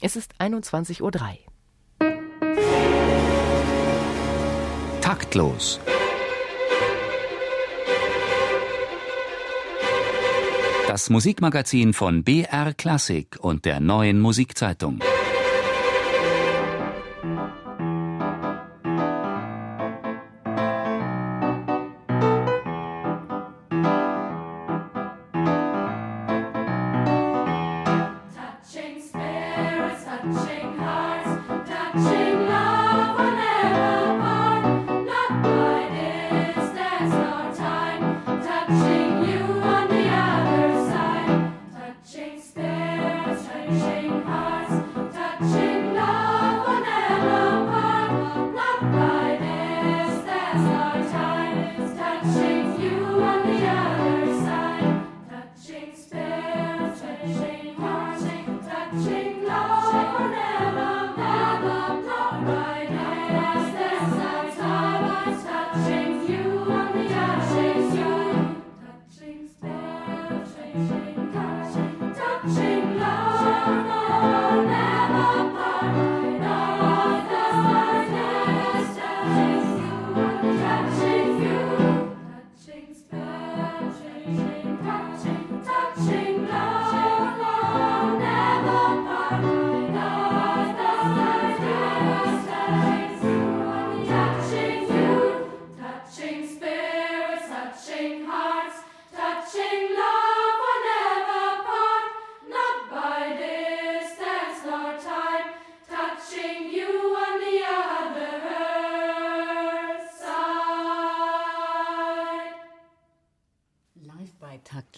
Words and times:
Es 0.00 0.14
ist 0.14 0.32
21.03 0.38 1.02
Uhr. 1.02 1.10
Taktlos. 5.00 5.80
Das 10.86 11.10
Musikmagazin 11.10 11.94
von 11.94 12.22
BR 12.22 12.74
Klassik 12.74 13.38
und 13.40 13.64
der 13.64 13.80
neuen 13.80 14.20
Musikzeitung. 14.20 15.00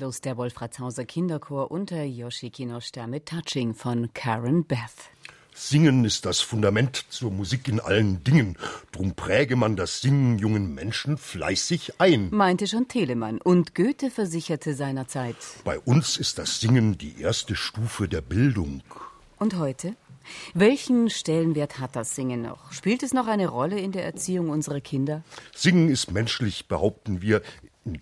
Taktlos 0.01 0.23
der 0.23 0.39
Wolfratshauser 0.39 1.05
Kinderchor 1.05 1.71
unter 1.71 2.03
Yoshi 2.03 2.49
Kinoshita 2.49 3.07
mit 3.07 3.27
Touching 3.27 3.75
von 3.75 4.09
Karen 4.15 4.65
Beth. 4.65 4.79
Singen 5.53 6.07
ist 6.07 6.25
das 6.25 6.41
Fundament 6.41 7.05
zur 7.11 7.31
Musik 7.31 7.69
in 7.69 7.81
allen 7.81 8.25
Dingen. 8.25 8.57
Drum 8.93 9.13
präge 9.15 9.57
man 9.57 9.77
das 9.77 10.01
Singen 10.01 10.39
jungen 10.39 10.75
Menschen 10.75 11.19
fleißig 11.19 12.01
ein. 12.01 12.31
Meinte 12.31 12.67
schon 12.67 12.89
Telemann. 12.89 13.43
Und 13.43 13.75
Goethe 13.75 14.11
versicherte 14.11 14.75
seinerzeit. 14.75 15.37
Bei 15.65 15.79
uns 15.79 16.17
ist 16.17 16.39
das 16.39 16.61
Singen 16.61 16.97
die 16.97 17.21
erste 17.21 17.55
Stufe 17.55 18.09
der 18.09 18.23
Bildung. 18.23 18.83
Und 19.39 19.59
heute? 19.59 19.97
Welchen 20.55 21.11
Stellenwert 21.11 21.79
hat 21.79 21.95
das 21.95 22.15
Singen 22.15 22.41
noch? 22.41 22.73
Spielt 22.73 23.03
es 23.03 23.13
noch 23.13 23.27
eine 23.27 23.49
Rolle 23.49 23.79
in 23.79 23.93
der 23.93 24.05
Erziehung 24.07 24.49
unserer 24.49 24.81
Kinder? 24.81 25.25
Singen 25.55 25.91
ist 25.91 26.11
menschlich, 26.11 26.69
behaupten 26.69 27.21
wir, 27.21 27.43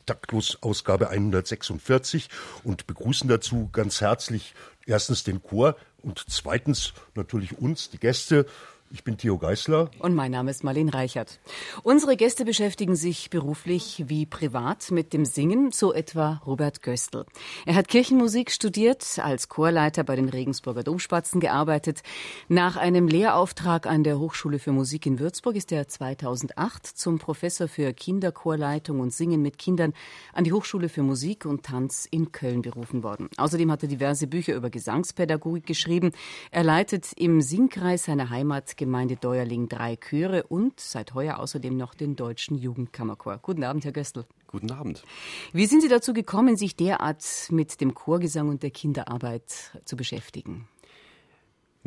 Taktlos 0.07 0.59
Ausgabe 0.63 1.11
146 1.11 2.29
und 2.65 2.87
begrüßen 2.87 3.29
dazu 3.29 3.69
ganz 3.73 4.01
herzlich 4.01 4.55
erstens 4.87 5.25
den 5.25 5.43
Chor 5.43 5.77
und 6.03 6.25
zweitens 6.29 6.93
natürlich 7.15 7.59
uns, 7.59 7.91
die 7.91 7.99
Gäste, 7.99 8.47
ich 8.91 9.05
bin 9.05 9.19
Theo 9.19 9.39
Geißler. 9.39 9.91
Und 9.99 10.15
mein 10.15 10.31
Name 10.31 10.51
ist 10.51 10.65
Marlene 10.65 10.95
Reichert. 10.95 11.41
Unsere 11.83 12.17
Gäste 12.17 12.45
beschäftigen 12.45 12.97
sich 12.97 13.31
beruflich 13.31 14.05
wie 14.07 14.25
privat 14.25 14.91
mit 14.91 15.13
dem 15.13 15.25
Singen, 15.25 15.73
so 15.73 15.93
etwa 15.93 16.41
Robert 16.47 16.83
Göstl. 16.83 17.27
Er 17.67 17.75
hat 17.75 17.89
Kirchenmusik 17.89 18.51
studiert, 18.51 19.19
als 19.23 19.49
Chorleiter 19.49 20.05
bei 20.05 20.17
den 20.17 20.29
Regensburger 20.29 20.83
Domspatzen 20.83 21.41
gearbeitet. 21.41 22.03
Nach 22.49 22.77
einem 22.77 23.09
Lehrauftrag 23.09 23.87
an 23.87 24.05
der 24.05 24.19
Hochschule 24.19 24.59
für 24.59 24.73
Musik 24.73 25.05
in 25.05 25.19
Würzburg 25.19 25.57
ist 25.57 25.71
er 25.71 25.87
2008 25.87 26.87
zum 26.87 27.19
Professor 27.19 27.69
für 27.69 27.93
Kinderchorleitung 27.93 29.01
und 29.01 29.13
Singen 29.13 29.43
mit 29.43 29.59
Kindern 29.59 29.93
an 30.33 30.45
die 30.45 30.53
Hochschule 30.53 30.89
für 30.89 31.03
Musik 31.03 31.45
und 31.45 31.65
Tanz 31.65 32.09
in 32.11 32.33
Köln 32.33 32.63
berufen 32.63 33.03
worden. 33.03 33.29
Außerdem 33.37 33.71
hat 33.71 33.83
er 33.83 33.89
diverse 33.89 34.27
Bücher 34.27 34.55
über 34.55 34.71
Gesangspädagogik 34.71 35.67
geschrieben. 35.67 36.13
Er 36.51 36.65
leitet 36.65 37.13
im 37.17 37.43
Singkreis 37.43 38.05
seiner 38.05 38.31
Heimat 38.31 38.78
Gemeinde 38.79 39.17
Deuerling 39.17 39.69
drei 39.69 39.97
Chöre 39.97 40.45
und 40.45 40.81
seit 40.81 41.13
heuer 41.13 41.39
außerdem 41.39 41.77
noch 41.77 41.95
den 41.95 42.17
Deutschen 42.17 42.57
Jugendkammerchor. 42.57 43.39
Guten 43.43 43.65
Abend, 43.65 43.85
Herr 43.85 43.93
Göstl. 43.93 44.25
Guten 44.47 44.71
Abend. 44.71 45.05
Wie 45.53 45.67
sind 45.67 45.83
Sie 45.83 45.89
dazu 45.89 46.15
gekommen, 46.15 46.57
sich 46.57 46.75
derart 46.75 47.23
mit 47.51 47.83
dem 47.83 47.93
Chorgesang 47.93 48.49
und 48.49 48.63
der 48.63 48.71
Kinderarbeit 48.71 49.79
zu 49.85 49.97
beschäftigen? 49.97 50.67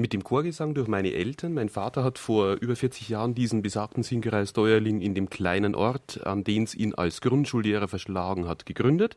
Mit 0.02 0.14
dem 0.14 0.24
Chorgesang 0.24 0.74
durch 0.74 0.88
meine 0.88 1.14
Eltern. 1.14 1.54
Mein 1.54 1.70
Vater 1.70 2.04
hat 2.04 2.18
vor 2.18 2.54
über 2.54 2.76
40 2.76 3.08
Jahren 3.08 3.36
diesen 3.36 3.62
besagten 3.62 4.02
Singkreis 4.02 4.52
Deuerling 4.52 5.00
in 5.00 5.14
dem 5.14 5.30
kleinen 5.30 5.76
Ort, 5.76 6.26
an 6.26 6.44
den 6.44 6.64
es 6.64 6.74
ihn 6.74 6.96
als 6.96 7.22
Grundschullehrer 7.22 7.88
verschlagen 7.88 8.48
hat, 8.48 8.66
gegründet 8.66 9.16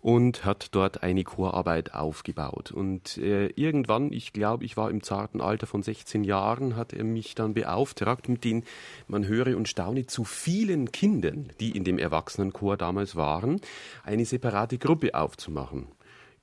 und 0.00 0.44
hat 0.44 0.74
dort 0.74 1.04
eine 1.04 1.22
Chorarbeit 1.22 1.94
aufgebaut. 1.94 2.72
Und 2.72 3.16
äh, 3.18 3.46
irgendwann, 3.54 4.12
ich 4.12 4.32
glaube, 4.32 4.64
ich 4.64 4.76
war 4.76 4.90
im 4.90 5.04
zarten 5.04 5.40
Alter 5.40 5.68
von 5.68 5.84
16 5.84 6.24
Jahren, 6.24 6.74
hat 6.74 6.92
er 6.92 7.04
mich 7.04 7.36
dann 7.36 7.54
beauftragt, 7.54 8.28
mit 8.28 8.42
den, 8.42 8.64
man 9.06 9.24
höre 9.24 9.56
und 9.56 9.68
staune, 9.68 10.06
zu 10.06 10.24
vielen 10.24 10.90
Kindern, 10.90 11.50
die 11.60 11.76
in 11.76 11.84
dem 11.84 11.96
Erwachsenenchor 11.96 12.76
damals 12.76 13.14
waren, 13.14 13.60
eine 14.02 14.24
separate 14.24 14.78
Gruppe 14.78 15.14
aufzumachen. 15.14 15.86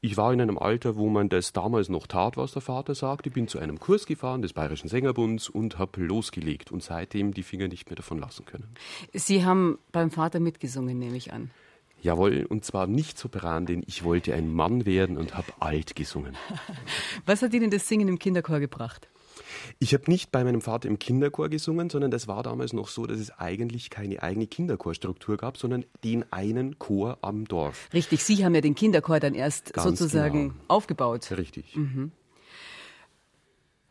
Ich 0.06 0.18
war 0.18 0.32
in 0.32 0.40
einem 0.40 0.60
Alter, 0.60 0.98
wo 0.98 1.10
man 1.10 1.30
das 1.30 1.52
damals 1.52 1.90
noch 1.90 2.06
tat, 2.06 2.38
was 2.38 2.52
der 2.52 2.62
Vater 2.62 2.94
sagte. 2.94 3.30
Ich 3.30 3.34
bin 3.34 3.48
zu 3.48 3.58
einem 3.58 3.80
Kurs 3.80 4.06
gefahren 4.06 4.44
des 4.44 4.54
Bayerischen 4.54 4.88
Sängerbunds 4.88 5.50
und 5.50 5.80
habe 5.80 6.00
losgelegt 6.00 6.72
und 6.72 6.84
seitdem 6.84 7.34
die 7.34 7.42
Finger 7.42 7.68
nicht 7.68 7.90
mehr 7.90 7.96
davon 7.96 8.20
lassen 8.20 8.46
können. 8.46 8.68
Sie 9.14 9.44
haben 9.44 9.80
beim 9.92 10.12
Vater 10.12 10.40
mitgesungen, 10.40 11.00
nehme 11.00 11.18
ich 11.18 11.34
an. 11.34 11.50
Jawohl, 12.04 12.46
und 12.48 12.64
zwar 12.64 12.86
nicht 12.86 13.18
Sopran, 13.18 13.66
denn 13.66 13.82
ich 13.88 14.04
wollte 14.04 14.36
ein 14.36 14.54
Mann 14.54 14.86
werden 14.86 15.18
und 15.18 15.36
habe 15.36 15.52
alt 15.60 15.96
gesungen. 15.96 16.38
Was 17.26 17.42
hat 17.42 17.56
Ihnen 17.56 17.72
das 17.72 17.88
Singen 17.88 18.08
im 18.08 18.20
Kinderchor 18.20 18.60
gebracht? 18.60 19.10
Ich 19.80 19.94
habe 19.94 20.04
nicht 20.08 20.32
bei 20.32 20.44
meinem 20.44 20.62
Vater 20.62 20.88
im 20.88 21.00
Kinderchor 21.00 21.50
gesungen, 21.50 21.90
sondern 21.90 22.12
das 22.12 22.28
war 22.28 22.44
damals 22.44 22.74
noch 22.74 22.88
so, 22.88 23.06
dass 23.06 23.20
es 23.20 23.32
eigentlich 23.38 23.90
keine 23.90 24.22
eigene 24.24 24.48
Kinderchorstruktur 24.48 25.38
gab, 25.38 25.58
sondern 25.58 25.86
den 26.04 26.32
einen 26.32 26.80
Chor 26.80 27.18
am 27.22 27.46
Dorf. 27.46 27.90
Richtig, 27.94 28.24
Sie 28.24 28.44
haben 28.46 28.56
ja 28.56 28.62
den 28.62 28.76
Kinderchor 28.76 29.20
dann 29.20 29.34
erst 29.34 29.74
Ganz 29.74 30.00
sozusagen 30.00 30.50
genau. 30.50 30.64
aufgebaut. 30.68 31.30
Richtig. 31.38 31.76
Mhm. 31.76 32.12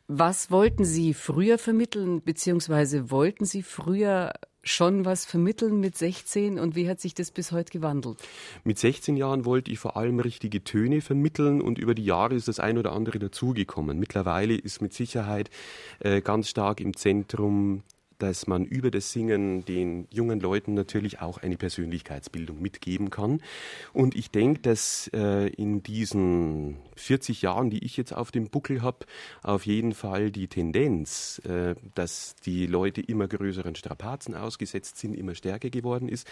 Was 0.06 0.50
wollten 0.50 0.84
Sie 0.84 1.14
früher 1.14 1.56
vermitteln, 1.56 2.20
beziehungsweise 2.22 3.10
wollten 3.10 3.46
Sie 3.46 3.62
früher 3.62 4.32
schon 4.62 5.04
was 5.04 5.24
vermitteln 5.24 5.80
mit 5.80 5.96
16 5.96 6.58
und 6.58 6.74
wie 6.76 6.88
hat 6.88 7.00
sich 7.00 7.14
das 7.14 7.30
bis 7.30 7.52
heute 7.52 7.70
gewandelt? 7.70 8.18
Mit 8.64 8.78
16 8.78 9.16
Jahren 9.16 9.44
wollte 9.44 9.70
ich 9.70 9.78
vor 9.78 9.96
allem 9.96 10.20
richtige 10.20 10.62
Töne 10.62 11.00
vermitteln 11.00 11.62
und 11.62 11.78
über 11.78 11.94
die 11.94 12.04
Jahre 12.04 12.34
ist 12.34 12.48
das 12.48 12.60
ein 12.60 12.76
oder 12.76 12.92
andere 12.92 13.18
dazugekommen. 13.18 13.98
Mittlerweile 13.98 14.54
ist 14.54 14.82
mit 14.82 14.92
Sicherheit 14.92 15.50
äh, 16.00 16.20
ganz 16.20 16.48
stark 16.48 16.80
im 16.80 16.96
Zentrum 16.96 17.82
dass 18.24 18.46
man 18.46 18.64
über 18.64 18.90
das 18.90 19.12
Singen 19.12 19.66
den 19.66 20.08
jungen 20.10 20.40
Leuten 20.40 20.72
natürlich 20.72 21.20
auch 21.20 21.36
eine 21.36 21.58
Persönlichkeitsbildung 21.58 22.60
mitgeben 22.60 23.10
kann. 23.10 23.42
Und 23.92 24.14
ich 24.14 24.30
denke, 24.30 24.60
dass 24.60 25.10
äh, 25.12 25.48
in 25.48 25.82
diesen 25.82 26.78
40 26.96 27.42
Jahren, 27.42 27.68
die 27.68 27.84
ich 27.84 27.98
jetzt 27.98 28.12
auf 28.12 28.30
dem 28.30 28.48
Buckel 28.48 28.80
habe, 28.80 29.04
auf 29.42 29.66
jeden 29.66 29.92
Fall 29.92 30.30
die 30.30 30.48
Tendenz, 30.48 31.42
äh, 31.44 31.74
dass 31.94 32.34
die 32.36 32.66
Leute 32.66 33.02
immer 33.02 33.28
größeren 33.28 33.74
Strapazen 33.74 34.34
ausgesetzt 34.34 34.96
sind, 34.96 35.12
immer 35.12 35.34
stärker 35.34 35.68
geworden 35.68 36.08
ist 36.08 36.26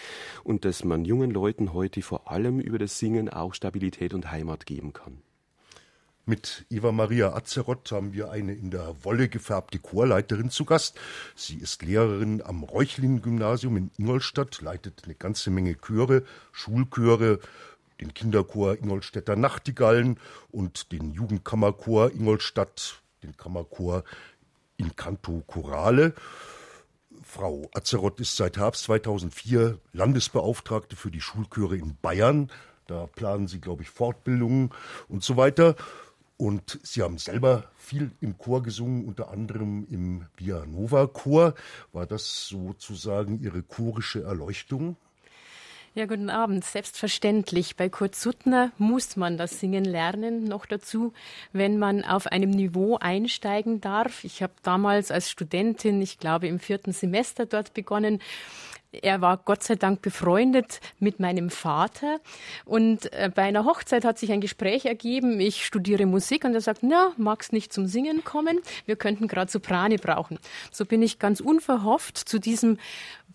und 0.44 0.65
dass 0.65 0.85
man 0.85 1.05
jungen 1.05 1.31
Leuten 1.31 1.75
heute 1.75 2.00
vor 2.00 2.31
allem 2.31 2.59
über 2.59 2.79
das 2.79 2.99
Singen 2.99 3.29
auch 3.29 3.53
Stabilität 3.53 4.15
und 4.15 4.31
Heimat 4.31 4.65
geben 4.65 4.94
kann. 4.94 5.23
Mit 6.24 6.66
Eva 6.70 6.92
Maria 6.92 7.34
Azeroth 7.34 7.90
haben 7.90 8.12
wir 8.12 8.30
eine 8.30 8.54
in 8.54 8.70
der 8.70 8.94
Wolle 9.02 9.28
gefärbte 9.28 9.80
Chorleiterin 9.80 10.50
zu 10.50 10.64
Gast. 10.64 10.96
Sie 11.34 11.56
ist 11.56 11.82
Lehrerin 11.82 12.40
am 12.42 12.62
Reuchlin-Gymnasium 12.62 13.76
in 13.76 13.90
Ingolstadt, 13.98 14.60
leitet 14.60 15.02
eine 15.04 15.16
ganze 15.16 15.50
Menge 15.50 15.74
Chöre, 15.80 16.22
Schulchöre, 16.52 17.40
den 18.00 18.14
Kinderchor 18.14 18.78
Ingolstädter 18.78 19.34
Nachtigallen 19.34 20.16
und 20.52 20.92
den 20.92 21.10
Jugendkammerchor 21.10 22.12
Ingolstadt, 22.12 23.02
den 23.24 23.36
Kammerchor 23.36 24.04
in 24.76 24.94
Canto 24.94 25.42
Chorale. 25.48 26.14
Frau 27.24 27.69
Azeroth 27.74 28.20
ist 28.20 28.36
seit 28.36 28.58
Herbst 28.58 28.84
2004 28.84 29.76
Landesbeauftragte 29.92 30.94
für 30.94 31.10
die 31.10 31.20
Schulchöre 31.20 31.76
in 31.76 31.96
Bayern. 32.00 32.48
Da 32.86 33.06
planen 33.06 33.48
sie, 33.48 33.60
glaube 33.60 33.82
ich, 33.82 33.90
Fortbildungen 33.90 34.70
und 35.08 35.24
so 35.24 35.36
weiter. 35.36 35.74
Und 36.37 36.81
Sie 36.82 37.02
haben 37.02 37.19
selber 37.19 37.64
viel 37.76 38.11
im 38.20 38.37
Chor 38.38 38.62
gesungen, 38.62 39.05
unter 39.05 39.31
anderem 39.31 39.87
im 39.90 40.26
Via 40.37 40.67
Nova 40.67 41.06
Chor. 41.06 41.55
War 41.93 42.06
das 42.06 42.49
sozusagen 42.49 43.40
Ihre 43.40 43.62
chorische 43.62 44.23
Erleuchtung? 44.23 44.96
Ja, 45.94 46.06
guten 46.06 46.31
Abend. 46.31 46.64
Selbstverständlich. 46.64 47.76
Bei 47.76 47.90
Kurt 47.90 48.14
Suttner 48.14 48.73
muss 48.79 49.17
man 49.17 49.37
das 49.37 49.61
Singen 49.61 49.84
lernen. 49.84 50.44
Noch 50.44 50.64
dazu, 50.64 51.12
wenn 51.52 51.79
man 51.79 52.02
auf 52.02 52.26
einem 52.26 52.49
Niveau 52.49 52.96
einsteigen 52.96 53.82
darf. 53.82 54.25
Ich 54.25 54.43
habe 54.43 54.55
damals 54.62 55.11
als 55.11 55.31
Studentin, 55.31 56.00
ich 56.00 56.19
glaube 56.19 56.49
im 56.49 56.61
vierten 56.61 56.93
Semester 56.93 57.44
dort 57.44 57.75
begonnen 57.75 58.20
er 59.00 59.21
war 59.21 59.39
Gott 59.39 59.62
sei 59.62 59.77
Dank 59.77 60.03
befreundet 60.03 60.81
mit 60.99 61.19
meinem 61.19 61.50
Vater. 61.50 62.21
Und 62.65 63.12
äh, 63.12 63.31
bei 63.35 63.43
einer 63.43 63.65
Hochzeit 63.65 64.05
hat 64.05 64.19
sich 64.19 64.33
ein 64.33 64.41
Gespräch 64.41 64.85
ergeben. 64.85 65.41
Ich 65.41 65.65
studiere 65.65 66.06
Musik 66.06 66.44
und 66.44 66.55
er 66.55 66.61
sagt, 66.61 66.83
na, 66.83 67.12
magst 67.17 67.53
nicht 67.53 67.73
zum 67.73 67.87
Singen 67.87 68.25
kommen? 68.25 68.61
Wir 68.85 68.97
könnten 68.97 69.29
gerade 69.29 69.50
Soprane 69.50 69.97
brauchen. 69.97 70.39
So 70.71 70.85
bin 70.85 71.03
ich 71.03 71.19
ganz 71.19 71.41
unverhofft 71.41 72.19
zu 72.19 72.39
diesem 72.39 72.79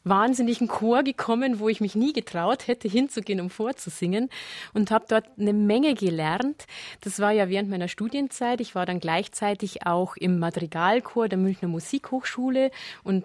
wahnsinnigen 0.09 0.67
Chor 0.67 1.03
gekommen, 1.03 1.59
wo 1.59 1.69
ich 1.69 1.81
mich 1.81 1.95
nie 1.95 2.13
getraut 2.13 2.67
hätte, 2.67 2.87
hinzugehen, 2.87 3.41
um 3.41 3.49
vorzusingen 3.49 4.29
und 4.73 4.91
habe 4.91 5.05
dort 5.07 5.25
eine 5.39 5.53
Menge 5.53 5.93
gelernt. 5.93 6.65
Das 7.01 7.19
war 7.19 7.31
ja 7.31 7.49
während 7.49 7.69
meiner 7.69 7.87
Studienzeit. 7.87 8.61
Ich 8.61 8.75
war 8.75 8.85
dann 8.85 8.99
gleichzeitig 8.99 9.85
auch 9.85 10.17
im 10.17 10.39
Madrigalchor 10.39 11.29
der 11.29 11.37
Münchner 11.37 11.67
Musikhochschule 11.67 12.71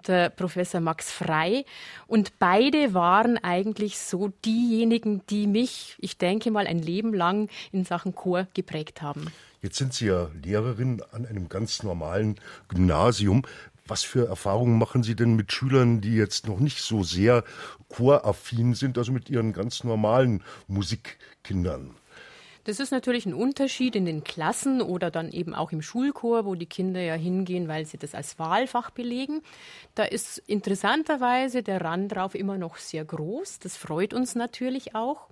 äh, 0.09 0.29
Professor 0.29 0.81
Max 0.81 1.11
Frei. 1.11 1.65
Und 2.07 2.39
beide 2.39 2.93
waren 2.93 3.37
eigentlich 3.37 3.99
so 3.99 4.31
diejenigen, 4.45 5.21
die 5.29 5.47
mich, 5.47 5.95
ich 5.99 6.17
denke 6.17 6.51
mal, 6.51 6.67
ein 6.67 6.79
Leben 6.79 7.13
lang 7.13 7.49
in 7.71 7.85
Sachen 7.85 8.15
Chor 8.15 8.47
geprägt 8.53 9.01
haben. 9.01 9.27
Jetzt 9.63 9.77
sind 9.77 9.93
Sie 9.93 10.07
ja 10.07 10.29
Lehrerin 10.43 11.01
an 11.13 11.25
einem 11.25 11.47
ganz 11.47 11.83
normalen 11.83 12.35
Gymnasium. 12.67 13.43
Was 13.85 14.03
für 14.03 14.27
Erfahrungen 14.27 14.77
machen 14.77 15.03
Sie 15.03 15.15
denn 15.15 15.35
mit 15.35 15.51
Schülern, 15.51 15.99
die 15.99 16.15
jetzt 16.15 16.47
noch 16.47 16.59
nicht 16.59 16.79
so 16.79 17.03
sehr 17.03 17.43
choraffin 17.89 18.75
sind, 18.75 18.97
also 18.97 19.11
mit 19.11 19.29
ihren 19.29 19.51
ganz 19.51 19.83
normalen 19.83 20.43
Musikkindern? 20.67 21.95
Das 22.65 22.79
ist 22.79 22.91
natürlich 22.91 23.25
ein 23.25 23.33
Unterschied 23.33 23.97
in 23.97 24.05
den 24.05 24.23
Klassen 24.23 24.81
oder 24.81 25.11
dann 25.11 25.31
eben 25.33 25.53
auch 25.53 25.73
im 25.73 25.81
Schulchor, 25.81 26.45
wo 26.45 26.55
die 26.55 26.65
Kinder 26.65 27.01
ja 27.01 27.15
hingehen, 27.15 27.67
weil 27.67 27.85
sie 27.85 27.97
das 27.97 28.15
als 28.15 28.39
Wahlfach 28.39 28.89
belegen. 28.89 29.41
Da 29.95 30.03
ist 30.03 30.37
interessanterweise 30.47 31.61
der 31.61 31.81
Rand 31.81 32.13
drauf 32.13 32.35
immer 32.35 32.57
noch 32.57 32.77
sehr 32.77 33.03
groß. 33.03 33.59
Das 33.59 33.75
freut 33.75 34.13
uns 34.13 34.35
natürlich 34.35 34.95
auch. 34.95 35.27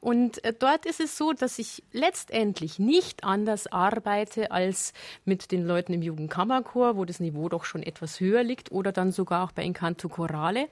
Und 0.00 0.42
äh, 0.44 0.52
dort 0.56 0.86
ist 0.86 1.00
es 1.00 1.16
so, 1.16 1.32
dass 1.32 1.58
ich 1.58 1.82
letztendlich 1.92 2.78
nicht 2.78 3.24
anders 3.24 3.66
arbeite 3.66 4.50
als 4.50 4.92
mit 5.24 5.52
den 5.52 5.66
Leuten 5.66 5.92
im 5.92 6.02
Jugendkammerchor, 6.02 6.96
wo 6.96 7.04
das 7.04 7.20
Niveau 7.20 7.48
doch 7.48 7.64
schon 7.64 7.82
etwas 7.82 8.20
höher 8.20 8.42
liegt, 8.42 8.72
oder 8.72 8.92
dann 8.92 9.12
sogar 9.12 9.44
auch 9.44 9.52
bei 9.52 9.62
Incanto 9.64 10.08
Chorale. 10.08 10.68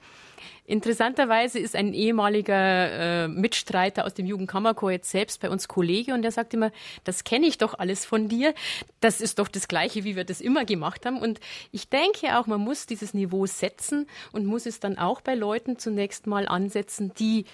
Interessanterweise 0.67 1.59
ist 1.59 1.75
ein 1.75 1.93
ehemaliger 1.93 3.25
äh, 3.25 3.27
Mitstreiter 3.27 4.05
aus 4.05 4.15
dem 4.15 4.25
Jugendkammerchor 4.25 4.91
jetzt 4.91 5.11
selbst 5.11 5.39
bei 5.39 5.49
uns 5.49 5.67
Kollege 5.67 6.13
und 6.13 6.23
der 6.23 6.31
sagt 6.31 6.53
immer, 6.55 6.71
das 7.03 7.23
kenne 7.23 7.45
ich 7.45 7.59
doch 7.59 7.77
alles 7.77 8.05
von 8.05 8.29
dir. 8.29 8.53
Das 8.99 9.21
ist 9.21 9.37
doch 9.37 9.47
das 9.47 9.67
Gleiche, 9.67 10.03
wie 10.03 10.15
wir 10.15 10.23
das 10.23 10.41
immer 10.41 10.65
gemacht 10.65 11.05
haben. 11.05 11.19
Und 11.19 11.39
ich 11.71 11.89
denke 11.89 12.37
auch, 12.37 12.47
man 12.47 12.61
muss 12.61 12.87
dieses 12.87 13.13
Niveau 13.13 13.45
setzen 13.45 14.07
und 14.31 14.45
muss 14.45 14.65
es 14.65 14.79
dann 14.79 14.97
auch 14.97 15.21
bei 15.21 15.35
Leuten 15.35 15.77
zunächst 15.77 16.25
mal 16.25 16.47
ansetzen, 16.47 17.13
die 17.19 17.45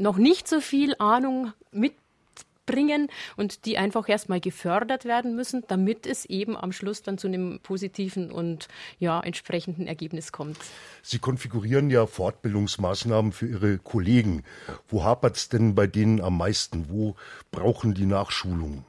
noch 0.00 0.16
nicht 0.16 0.48
so 0.48 0.60
viel 0.60 0.94
Ahnung 0.98 1.52
mitbringen 1.70 3.08
und 3.36 3.66
die 3.66 3.78
einfach 3.78 4.08
erstmal 4.08 4.40
gefördert 4.40 5.04
werden 5.04 5.34
müssen, 5.34 5.64
damit 5.68 6.06
es 6.06 6.24
eben 6.24 6.56
am 6.56 6.72
Schluss 6.72 7.02
dann 7.02 7.18
zu 7.18 7.26
einem 7.26 7.60
positiven 7.62 8.30
und 8.30 8.68
ja, 8.98 9.20
entsprechenden 9.20 9.86
Ergebnis 9.86 10.32
kommt. 10.32 10.56
Sie 11.02 11.18
konfigurieren 11.18 11.90
ja 11.90 12.06
Fortbildungsmaßnahmen 12.06 13.32
für 13.32 13.46
Ihre 13.46 13.78
Kollegen. 13.78 14.44
Wo 14.88 15.04
hapert 15.04 15.36
es 15.36 15.48
denn 15.48 15.74
bei 15.74 15.86
denen 15.86 16.20
am 16.20 16.38
meisten? 16.38 16.88
Wo 16.88 17.16
brauchen 17.50 17.94
die 17.94 18.06
Nachschulung? 18.06 18.84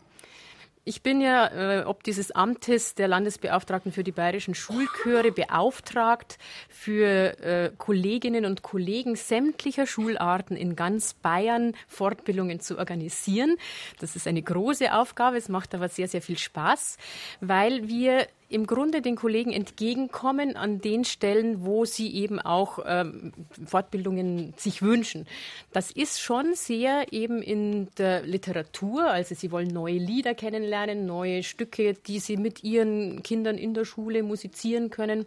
Ich 0.84 1.04
bin 1.04 1.22
ja 1.22 1.82
äh, 1.82 1.84
ob 1.84 2.04
dieses 2.04 2.32
Amtes 2.32 2.96
der 2.96 3.08
Landesbeauftragten 3.08 3.92
für 3.92 4.04
die 4.04 4.12
bayerischen 4.12 4.56
Schulchöre 4.56 5.32
beauftragt, 5.32 6.40
für 6.70 7.40
äh, 7.40 7.72
Kolleginnen 7.78 8.46
und 8.46 8.64
Kollegen 8.64 9.16
sämtlicher 9.16 9.86
Schularten 9.86 10.58
in 10.58 10.76
ganz 10.76 11.14
Bayern 11.14 11.76
Fortbildungen 11.88 12.62
zu 12.62 12.80
organisieren. 12.80 13.58
Das 14.00 14.16
ist 14.16 14.26
eine 14.26 14.42
große 14.42 14.92
Aufgabe, 14.92 15.38
es 15.38 15.50
macht 15.50 15.76
aber 15.76 15.88
sehr, 15.88 16.08
sehr 16.08 16.24
viel 16.24 16.40
Spaß, 16.40 16.98
weil 17.42 17.88
wir 17.88 18.28
im 18.52 18.68
Grunde 18.68 19.02
den 19.02 19.16
Kollegen 19.16 19.54
entgegenkommen 19.54 20.56
an 20.56 20.82
den 20.82 21.06
Stellen, 21.06 21.66
wo 21.66 21.86
sie 21.86 22.14
eben 22.14 22.40
auch 22.40 22.80
ähm, 22.86 23.32
Fortbildungen 23.66 24.54
sich 24.58 24.82
wünschen. 24.82 25.26
Das 25.72 25.92
ist 25.92 26.20
schon 26.20 26.54
sehr 26.54 27.14
eben 27.14 27.42
in 27.42 27.88
der 27.98 28.24
Literatur, 28.24 29.10
also 29.10 29.36
sie 29.36 29.52
wollen 29.52 29.70
neue 29.70 29.98
Lieder 29.98 30.36
kennenlernen, 30.36 31.06
neue 31.06 31.44
Stücke, 31.44 31.94
die 31.94 32.20
sie 32.20 32.36
mit 32.36 32.64
ihren 32.64 33.24
Kindern 33.24 33.58
in 33.58 33.74
der 33.74 33.86
Schule 33.86 34.22
musizieren 34.22 34.90
können. 34.90 35.26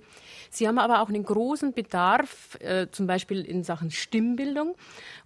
Sie 0.50 0.68
haben 0.68 0.78
aber 0.78 1.00
auch 1.00 1.08
einen 1.08 1.24
großen 1.24 1.72
Bedarf, 1.72 2.58
äh, 2.60 2.88
zum 2.90 3.06
Beispiel 3.06 3.40
in 3.40 3.64
Sachen 3.64 3.90
Stimmbildung. 3.90 4.74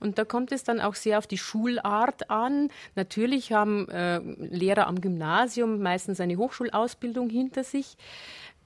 Und 0.00 0.18
da 0.18 0.24
kommt 0.24 0.52
es 0.52 0.62
dann 0.62 0.80
auch 0.80 0.94
sehr 0.94 1.18
auf 1.18 1.26
die 1.26 1.38
Schulart 1.38 2.30
an. 2.30 2.70
Natürlich 2.94 3.52
haben 3.52 3.88
äh, 3.88 4.18
Lehrer 4.18 4.86
am 4.86 5.00
Gymnasium 5.00 5.80
meistens 5.80 6.20
eine 6.20 6.36
Hochschulausbildung 6.36 7.28
hinter 7.28 7.64
sich 7.64 7.87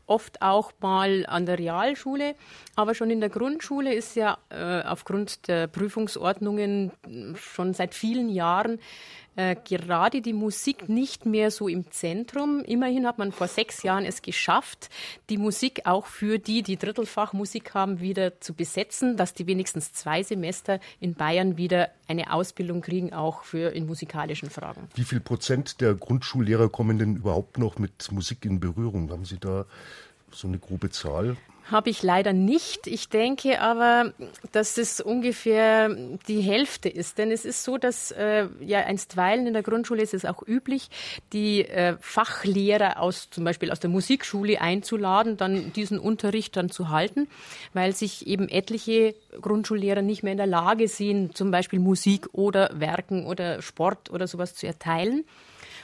oft 0.06 0.42
auch 0.42 0.72
mal 0.80 1.24
an 1.26 1.46
der 1.46 1.58
Realschule, 1.58 2.34
aber 2.76 2.94
schon 2.94 3.10
in 3.10 3.20
der 3.20 3.30
Grundschule 3.30 3.94
ist 3.94 4.16
ja 4.16 4.38
äh, 4.50 4.82
aufgrund 4.82 5.48
der 5.48 5.68
Prüfungsordnungen 5.68 6.92
schon 7.34 7.72
seit 7.72 7.94
vielen 7.94 8.28
Jahren 8.28 8.78
äh, 9.36 9.56
gerade 9.64 10.20
die 10.20 10.32
Musik 10.32 10.88
nicht 10.88 11.26
mehr 11.26 11.50
so 11.50 11.68
im 11.68 11.90
Zentrum. 11.90 12.60
Immerhin 12.64 13.06
hat 13.06 13.18
man 13.18 13.32
vor 13.32 13.48
sechs 13.48 13.82
Jahren 13.82 14.04
es 14.04 14.22
geschafft, 14.22 14.90
die 15.30 15.38
Musik 15.38 15.82
auch 15.84 16.06
für 16.06 16.38
die, 16.38 16.62
die 16.62 16.76
Drittelfach 16.76 17.32
Musik 17.32 17.74
haben, 17.74 18.00
wieder 18.00 18.40
zu 18.40 18.54
besetzen, 18.54 19.16
dass 19.16 19.34
die 19.34 19.46
wenigstens 19.46 19.92
zwei 19.92 20.22
Semester 20.22 20.80
in 21.00 21.14
Bayern 21.14 21.56
wieder 21.56 21.90
eine 22.08 22.32
Ausbildung 22.32 22.82
kriegen, 22.82 23.12
auch 23.12 23.44
für 23.44 23.74
in 23.74 23.86
musikalischen 23.86 24.50
Fragen. 24.50 24.88
Wie 24.94 25.04
viel 25.04 25.20
Prozent 25.20 25.80
der 25.80 25.94
Grundschullehrer 25.94 26.68
kommen 26.68 26.98
denn 26.98 27.16
überhaupt 27.16 27.58
noch 27.58 27.78
mit 27.78 28.12
Musik 28.12 28.44
in 28.44 28.60
Berührung? 28.60 29.10
Haben 29.10 29.24
Sie 29.24 29.38
da 29.38 29.64
so 30.30 30.48
eine 30.48 30.58
grobe 30.58 30.90
Zahl? 30.90 31.36
Habe 31.70 31.90
ich 31.90 32.02
leider 32.02 32.32
nicht. 32.32 32.86
Ich 32.86 33.08
denke 33.08 33.60
aber, 33.60 34.12
dass 34.52 34.78
es 34.78 35.00
ungefähr 35.00 35.88
die 36.28 36.40
Hälfte 36.40 36.88
ist. 36.88 37.18
Denn 37.18 37.30
es 37.30 37.44
ist 37.44 37.64
so, 37.64 37.78
dass 37.78 38.10
äh, 38.10 38.46
ja 38.60 38.80
einstweilen 38.80 39.46
in 39.46 39.52
der 39.52 39.62
Grundschule 39.62 40.02
ist 40.02 40.14
es 40.14 40.24
auch 40.24 40.46
üblich, 40.46 40.90
die 41.32 41.64
äh, 41.64 41.96
Fachlehrer 42.00 43.00
aus 43.00 43.30
zum 43.30 43.44
Beispiel 43.44 43.70
aus 43.70 43.80
der 43.80 43.90
Musikschule 43.90 44.60
einzuladen, 44.60 45.36
dann 45.36 45.72
diesen 45.72 45.98
Unterricht 45.98 46.56
dann 46.56 46.70
zu 46.70 46.90
halten, 46.90 47.28
weil 47.72 47.94
sich 47.94 48.26
eben 48.26 48.48
etliche 48.48 49.14
Grundschullehrer 49.40 50.02
nicht 50.02 50.22
mehr 50.22 50.32
in 50.32 50.38
der 50.38 50.46
Lage 50.46 50.88
sehen, 50.88 51.34
zum 51.34 51.50
Beispiel 51.50 51.78
Musik 51.78 52.28
oder 52.32 52.70
Werken 52.74 53.26
oder 53.26 53.62
Sport 53.62 54.10
oder 54.10 54.26
sowas 54.26 54.54
zu 54.54 54.66
erteilen. 54.66 55.24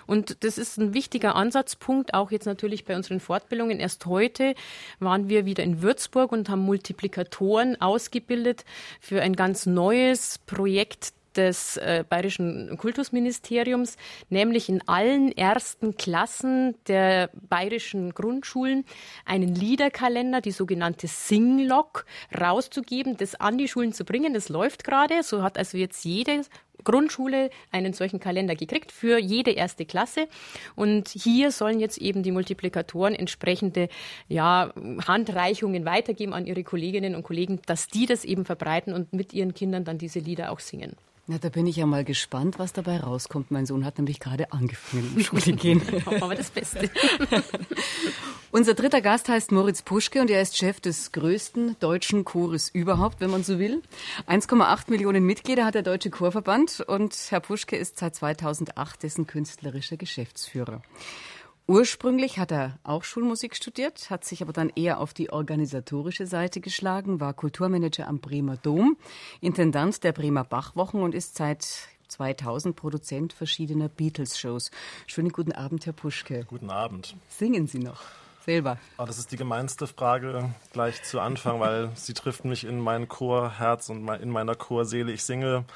Und 0.08 0.42
das 0.42 0.56
ist 0.56 0.78
ein 0.78 0.94
wichtiger 0.94 1.36
Ansatzpunkt, 1.36 2.14
auch 2.14 2.30
jetzt 2.30 2.46
natürlich 2.46 2.86
bei 2.86 2.96
unseren 2.96 3.20
Fortbildungen. 3.20 3.78
Erst 3.78 4.06
heute 4.06 4.54
waren 5.00 5.28
wir 5.28 5.44
wieder 5.44 5.62
in 5.62 5.82
Würzburg 5.82 6.32
und 6.32 6.48
haben 6.48 6.62
Multiplikatoren 6.62 7.78
ausgebildet 7.80 8.64
für 9.00 9.20
ein 9.20 9.36
ganz 9.36 9.66
neues 9.66 10.38
Projekt 10.46 11.12
des 11.36 11.76
äh, 11.76 12.04
Bayerischen 12.08 12.76
Kultusministeriums, 12.78 13.96
nämlich 14.30 14.68
in 14.68 14.86
allen 14.88 15.30
ersten 15.36 15.96
Klassen 15.96 16.74
der 16.86 17.30
bayerischen 17.48 18.14
Grundschulen 18.14 18.84
einen 19.24 19.54
Liederkalender, 19.54 20.40
die 20.40 20.50
sogenannte 20.50 21.06
Singlog, 21.06 22.06
rauszugeben, 22.38 23.16
das 23.16 23.34
an 23.36 23.58
die 23.58 23.68
Schulen 23.68 23.92
zu 23.92 24.04
bringen. 24.04 24.34
Das 24.34 24.48
läuft 24.48 24.84
gerade. 24.84 25.22
So 25.22 25.42
hat 25.42 25.58
also 25.58 25.76
jetzt 25.76 26.04
jede 26.04 26.42
Grundschule 26.84 27.50
einen 27.70 27.92
solchen 27.92 28.20
Kalender 28.20 28.54
gekriegt 28.54 28.92
für 28.92 29.18
jede 29.18 29.50
erste 29.50 29.84
Klasse. 29.84 30.28
Und 30.74 31.08
hier 31.08 31.50
sollen 31.50 31.80
jetzt 31.80 31.98
eben 31.98 32.22
die 32.22 32.32
Multiplikatoren 32.32 33.14
entsprechende 33.14 33.88
ja, 34.28 34.72
Handreichungen 35.06 35.84
weitergeben 35.84 36.34
an 36.34 36.46
ihre 36.46 36.64
Kolleginnen 36.64 37.14
und 37.14 37.22
Kollegen, 37.22 37.60
dass 37.66 37.88
die 37.88 38.06
das 38.06 38.24
eben 38.24 38.44
verbreiten 38.44 38.92
und 38.92 39.12
mit 39.12 39.32
ihren 39.32 39.54
Kindern 39.54 39.84
dann 39.84 39.98
diese 39.98 40.20
Lieder 40.20 40.52
auch 40.52 40.60
singen. 40.60 40.96
Na, 41.30 41.36
da 41.36 41.50
bin 41.50 41.66
ich 41.66 41.76
ja 41.76 41.84
mal 41.84 42.04
gespannt, 42.04 42.58
was 42.58 42.72
dabei 42.72 43.00
rauskommt. 43.00 43.50
Mein 43.50 43.66
Sohn 43.66 43.84
hat 43.84 43.98
nämlich 43.98 44.18
gerade 44.18 44.50
angefangen, 44.50 45.12
in 45.14 45.22
Schule 45.22 45.42
gehen. 45.52 45.82
Aber 46.06 46.34
das 46.34 46.50
Beste. 46.50 46.90
Unser 48.50 48.72
dritter 48.72 49.02
Gast 49.02 49.28
heißt 49.28 49.52
Moritz 49.52 49.82
Puschke 49.82 50.22
und 50.22 50.30
er 50.30 50.40
ist 50.40 50.56
Chef 50.56 50.80
des 50.80 51.12
größten 51.12 51.76
deutschen 51.80 52.24
Chores 52.24 52.70
überhaupt, 52.70 53.20
wenn 53.20 53.30
man 53.30 53.44
so 53.44 53.58
will. 53.58 53.82
1,8 54.26 54.90
Millionen 54.90 55.22
Mitglieder 55.22 55.66
hat 55.66 55.74
der 55.74 55.82
Deutsche 55.82 56.08
Chorverband 56.08 56.80
und 56.80 57.14
Herr 57.28 57.40
Puschke 57.40 57.76
ist 57.76 57.98
seit 57.98 58.14
2008 58.14 59.02
dessen 59.02 59.26
künstlerischer 59.26 59.98
Geschäftsführer. 59.98 60.80
Ursprünglich 61.70 62.38
hat 62.38 62.50
er 62.50 62.78
auch 62.82 63.04
Schulmusik 63.04 63.54
studiert, 63.54 64.08
hat 64.08 64.24
sich 64.24 64.40
aber 64.40 64.54
dann 64.54 64.72
eher 64.74 65.00
auf 65.00 65.12
die 65.12 65.30
organisatorische 65.30 66.26
Seite 66.26 66.62
geschlagen, 66.62 67.20
war 67.20 67.34
Kulturmanager 67.34 68.08
am 68.08 68.20
Bremer 68.20 68.56
Dom, 68.56 68.96
Intendant 69.42 70.02
der 70.02 70.12
Bremer 70.12 70.44
Bachwochen 70.44 71.02
und 71.02 71.14
ist 71.14 71.36
seit 71.36 71.66
2000 72.08 72.74
Produzent 72.74 73.34
verschiedener 73.34 73.90
Beatles-Shows. 73.90 74.70
Schönen 75.06 75.28
guten 75.28 75.52
Abend, 75.52 75.84
Herr 75.84 75.92
Puschke. 75.92 76.46
Guten 76.48 76.70
Abend. 76.70 77.14
Singen 77.28 77.66
Sie 77.66 77.80
noch? 77.80 78.00
Selber. 78.46 78.78
Oh, 78.96 79.04
das 79.04 79.18
ist 79.18 79.30
die 79.30 79.36
gemeinste 79.36 79.86
Frage 79.86 80.48
gleich 80.72 81.02
zu 81.02 81.20
Anfang, 81.20 81.60
weil 81.60 81.90
sie 81.96 82.14
trifft 82.14 82.46
mich 82.46 82.64
in 82.64 82.80
mein 82.80 83.08
Chorherz 83.08 83.90
und 83.90 84.08
in 84.08 84.30
meiner 84.30 84.54
Chorseele. 84.54 85.12
Ich 85.12 85.22
singe 85.22 85.66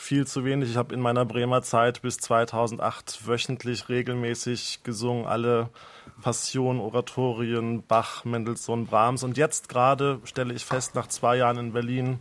viel 0.00 0.26
zu 0.26 0.44
wenig. 0.44 0.70
Ich 0.70 0.76
habe 0.76 0.94
in 0.94 1.00
meiner 1.00 1.24
Bremer 1.24 1.62
Zeit 1.62 2.02
bis 2.02 2.16
2008 2.16 3.26
wöchentlich 3.26 3.88
regelmäßig 3.88 4.80
gesungen, 4.82 5.26
alle 5.26 5.68
Passionen, 6.22 6.80
Oratorien, 6.80 7.82
Bach, 7.86 8.24
Mendelssohn, 8.24 8.86
Brahms. 8.86 9.22
Und 9.22 9.36
jetzt 9.36 9.68
gerade 9.68 10.18
stelle 10.24 10.54
ich 10.54 10.64
fest, 10.64 10.94
nach 10.94 11.06
zwei 11.06 11.36
Jahren 11.36 11.58
in 11.58 11.72
Berlin, 11.72 12.18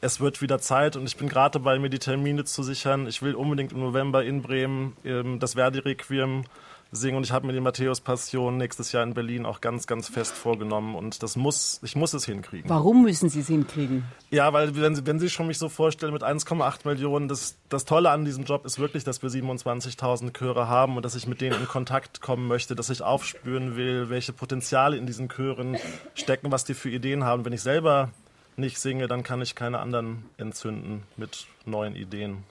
es 0.00 0.20
wird 0.20 0.40
wieder 0.42 0.58
Zeit 0.58 0.96
und 0.96 1.04
ich 1.06 1.16
bin 1.16 1.28
gerade 1.28 1.58
dabei, 1.58 1.78
mir 1.78 1.90
die 1.90 1.98
Termine 1.98 2.44
zu 2.44 2.62
sichern. 2.62 3.06
Ich 3.06 3.22
will 3.22 3.34
unbedingt 3.34 3.72
im 3.72 3.80
November 3.80 4.24
in 4.24 4.42
Bremen 4.42 4.96
ähm, 5.04 5.38
das 5.38 5.54
Verdi-Requiem 5.54 6.44
singen 6.92 7.16
und 7.16 7.24
ich 7.24 7.32
habe 7.32 7.46
mir 7.46 7.54
die 7.54 7.60
Matthäus-Passion 7.60 8.58
nächstes 8.58 8.92
Jahr 8.92 9.02
in 9.02 9.14
Berlin 9.14 9.46
auch 9.46 9.62
ganz, 9.62 9.86
ganz 9.86 10.08
fest 10.08 10.34
vorgenommen 10.34 10.94
und 10.94 11.22
das 11.22 11.36
muss, 11.36 11.80
ich 11.82 11.96
muss 11.96 12.12
es 12.12 12.26
hinkriegen. 12.26 12.68
Warum 12.68 13.02
müssen 13.02 13.30
Sie 13.30 13.40
es 13.40 13.48
hinkriegen? 13.48 14.04
Ja, 14.30 14.52
weil 14.52 14.76
wenn 14.76 14.94
Sie, 14.94 15.06
wenn 15.06 15.18
Sie 15.18 15.30
schon 15.30 15.46
mich 15.46 15.56
so 15.56 15.70
vorstellen 15.70 16.12
mit 16.12 16.22
1,8 16.22 16.86
Millionen, 16.86 17.28
das, 17.28 17.56
das 17.70 17.86
Tolle 17.86 18.10
an 18.10 18.26
diesem 18.26 18.44
Job 18.44 18.66
ist 18.66 18.78
wirklich, 18.78 19.04
dass 19.04 19.22
wir 19.22 19.30
27.000 19.30 20.32
Chöre 20.32 20.68
haben 20.68 20.96
und 20.96 21.04
dass 21.04 21.14
ich 21.14 21.26
mit 21.26 21.40
denen 21.40 21.58
in 21.58 21.66
Kontakt 21.66 22.20
kommen 22.20 22.46
möchte, 22.46 22.76
dass 22.76 22.90
ich 22.90 23.02
aufspüren 23.02 23.74
will, 23.74 24.10
welche 24.10 24.34
Potenziale 24.34 24.98
in 24.98 25.06
diesen 25.06 25.30
Chören 25.30 25.78
stecken, 26.14 26.52
was 26.52 26.64
die 26.64 26.74
für 26.74 26.90
Ideen 26.90 27.24
haben. 27.24 27.46
Wenn 27.46 27.54
ich 27.54 27.62
selber 27.62 28.10
nicht 28.56 28.78
singe, 28.78 29.08
dann 29.08 29.22
kann 29.22 29.40
ich 29.40 29.54
keine 29.54 29.78
anderen 29.78 30.24
entzünden 30.36 31.04
mit 31.16 31.46
neuen 31.64 31.96
Ideen. 31.96 32.44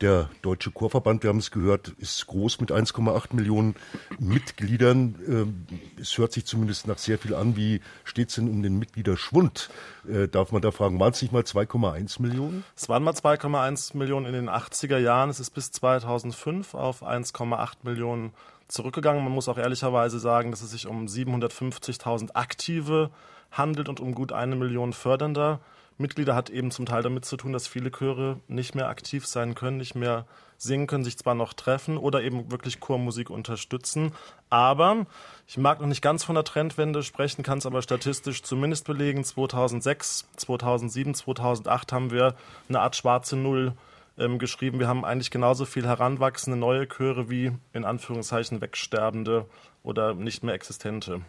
Der 0.00 0.30
Deutsche 0.42 0.70
Chorverband, 0.70 1.24
wir 1.24 1.28
haben 1.30 1.38
es 1.38 1.50
gehört, 1.50 1.88
ist 1.98 2.24
groß 2.28 2.60
mit 2.60 2.70
1,8 2.70 3.34
Millionen 3.34 3.74
Mitgliedern. 4.20 5.16
Ähm, 5.26 5.66
es 6.00 6.16
hört 6.18 6.32
sich 6.32 6.46
zumindest 6.46 6.86
nach 6.86 6.98
sehr 6.98 7.18
viel 7.18 7.34
an. 7.34 7.56
Wie 7.56 7.80
steht 8.04 8.28
es 8.28 8.36
denn 8.36 8.48
um 8.48 8.62
den 8.62 8.78
Mitgliederschwund? 8.78 9.70
Äh, 10.08 10.28
darf 10.28 10.52
man 10.52 10.62
da 10.62 10.70
fragen, 10.70 11.00
waren 11.00 11.12
es 11.12 11.20
nicht 11.20 11.32
mal 11.32 11.42
2,1 11.42 12.22
Millionen? 12.22 12.62
Es 12.76 12.88
waren 12.88 13.02
mal 13.02 13.12
2,1 13.12 13.96
Millionen 13.96 14.26
in 14.26 14.34
den 14.34 14.48
80er 14.48 14.98
Jahren. 14.98 15.30
Es 15.30 15.40
ist 15.40 15.50
bis 15.50 15.72
2005 15.72 16.74
auf 16.74 17.02
1,8 17.02 17.78
Millionen 17.82 18.32
zurückgegangen. 18.68 19.24
Man 19.24 19.32
muss 19.32 19.48
auch 19.48 19.58
ehrlicherweise 19.58 20.20
sagen, 20.20 20.52
dass 20.52 20.62
es 20.62 20.70
sich 20.70 20.86
um 20.86 21.06
750.000 21.06 22.34
aktive 22.34 23.10
handelt 23.50 23.88
und 23.88 23.98
um 23.98 24.14
gut 24.14 24.30
eine 24.30 24.54
Million 24.54 24.92
fördernder 24.92 25.58
Mitglieder 25.98 26.34
hat 26.34 26.48
eben 26.48 26.70
zum 26.70 26.86
Teil 26.86 27.02
damit 27.02 27.24
zu 27.24 27.36
tun, 27.36 27.52
dass 27.52 27.66
viele 27.66 27.90
Chöre 27.90 28.40
nicht 28.46 28.74
mehr 28.74 28.88
aktiv 28.88 29.26
sein 29.26 29.54
können, 29.54 29.76
nicht 29.76 29.96
mehr 29.96 30.26
singen 30.56 30.86
können, 30.86 31.04
sich 31.04 31.18
zwar 31.18 31.34
noch 31.34 31.52
treffen 31.52 31.98
oder 31.98 32.22
eben 32.22 32.50
wirklich 32.50 32.80
Chormusik 32.80 33.30
unterstützen. 33.30 34.12
Aber 34.48 35.06
ich 35.46 35.58
mag 35.58 35.80
noch 35.80 35.88
nicht 35.88 36.02
ganz 36.02 36.24
von 36.24 36.34
der 36.34 36.44
Trendwende 36.44 37.02
sprechen, 37.02 37.42
kann 37.42 37.58
es 37.58 37.66
aber 37.66 37.82
statistisch 37.82 38.42
zumindest 38.42 38.86
belegen. 38.86 39.24
2006, 39.24 40.28
2007, 40.36 41.14
2008 41.14 41.92
haben 41.92 42.10
wir 42.10 42.34
eine 42.68 42.80
Art 42.80 42.96
schwarze 42.96 43.36
Null 43.36 43.72
ähm, 44.18 44.38
geschrieben. 44.38 44.78
Wir 44.78 44.88
haben 44.88 45.04
eigentlich 45.04 45.30
genauso 45.30 45.64
viel 45.64 45.86
heranwachsende 45.86 46.58
neue 46.58 46.88
Chöre 46.88 47.28
wie 47.28 47.52
in 47.72 47.84
Anführungszeichen 47.84 48.60
wegsterbende 48.60 49.46
oder 49.82 50.14
nicht 50.14 50.42
mehr 50.42 50.54
existente. 50.54 51.22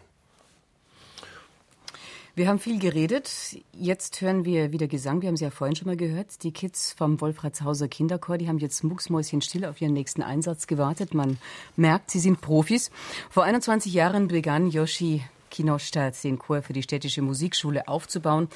Wir 2.36 2.46
haben 2.46 2.60
viel 2.60 2.78
geredet. 2.78 3.28
Jetzt 3.72 4.20
hören 4.20 4.44
wir 4.44 4.70
wieder 4.70 4.86
Gesang. 4.86 5.20
Wir 5.20 5.28
haben 5.28 5.36
sie 5.36 5.44
ja 5.44 5.50
vorhin 5.50 5.74
schon 5.74 5.88
mal 5.88 5.96
gehört. 5.96 6.44
Die 6.44 6.52
Kids 6.52 6.92
vom 6.92 7.20
Wolfratshauser 7.20 7.88
Kinderchor, 7.88 8.38
die 8.38 8.48
haben 8.48 8.58
jetzt 8.58 8.84
mucksmäuschenstill 8.84 9.64
auf 9.64 9.80
ihren 9.80 9.94
nächsten 9.94 10.22
Einsatz 10.22 10.68
gewartet. 10.68 11.12
Man 11.12 11.38
merkt, 11.74 12.12
sie 12.12 12.20
sind 12.20 12.40
Profis. 12.40 12.92
Vor 13.30 13.42
21 13.42 13.92
Jahren 13.92 14.28
begann 14.28 14.70
Yoshi 14.70 15.22
Kinostadt 15.50 16.22
den 16.22 16.38
Chor 16.38 16.62
für 16.62 16.72
die 16.72 16.84
städtische 16.84 17.20
Musikschule 17.20 17.88
aufzubauen. 17.88 18.48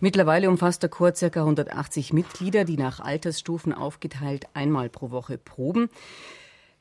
Mittlerweile 0.00 0.50
umfasst 0.50 0.82
der 0.82 0.90
Chor 0.90 1.12
ca. 1.12 1.26
180 1.40 2.12
Mitglieder, 2.12 2.64
die 2.64 2.76
nach 2.76 3.00
Altersstufen 3.00 3.72
aufgeteilt 3.72 4.46
einmal 4.52 4.90
pro 4.90 5.10
Woche 5.10 5.38
proben. 5.38 5.88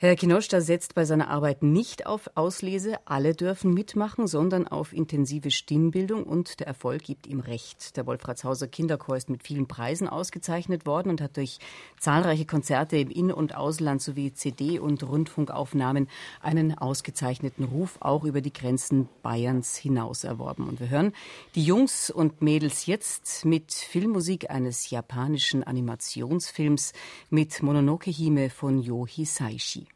Herr 0.03 0.15
Kinoschta 0.15 0.61
setzt 0.61 0.95
bei 0.95 1.05
seiner 1.05 1.29
Arbeit 1.29 1.61
nicht 1.61 2.07
auf 2.07 2.27
Auslese, 2.33 2.95
alle 3.05 3.35
dürfen 3.35 3.71
mitmachen, 3.71 4.25
sondern 4.25 4.67
auf 4.67 4.93
intensive 4.93 5.51
Stimmbildung 5.51 6.23
und 6.23 6.59
der 6.59 6.65
Erfolg 6.65 7.03
gibt 7.03 7.27
ihm 7.27 7.39
recht. 7.39 7.95
Der 7.97 8.07
Wolfratshauser 8.07 8.67
Kinderchor 8.67 9.15
ist 9.15 9.29
mit 9.29 9.43
vielen 9.43 9.67
Preisen 9.67 10.07
ausgezeichnet 10.07 10.87
worden 10.87 11.09
und 11.09 11.21
hat 11.21 11.37
durch 11.37 11.59
zahlreiche 11.99 12.47
Konzerte 12.47 12.97
im 12.97 13.11
In- 13.11 13.31
und 13.31 13.53
Ausland 13.53 14.01
sowie 14.01 14.33
CD- 14.33 14.79
und 14.79 15.03
Rundfunkaufnahmen 15.03 16.09
einen 16.41 16.75
ausgezeichneten 16.75 17.65
Ruf 17.65 17.97
auch 17.99 18.23
über 18.23 18.41
die 18.41 18.53
Grenzen 18.53 19.07
Bayerns 19.21 19.75
hinaus 19.75 20.23
erworben. 20.23 20.67
Und 20.67 20.79
wir 20.79 20.89
hören 20.89 21.13
die 21.53 21.63
Jungs 21.63 22.09
und 22.09 22.41
Mädels 22.41 22.87
jetzt 22.87 23.45
mit 23.45 23.71
Filmmusik 23.71 24.49
eines 24.49 24.89
japanischen 24.89 25.63
Animationsfilms 25.63 26.93
mit 27.29 27.61
Mononoke 27.61 28.09
Hime 28.09 28.49
von 28.49 28.81
Yo 28.81 29.05
Hisaishi. 29.05 29.90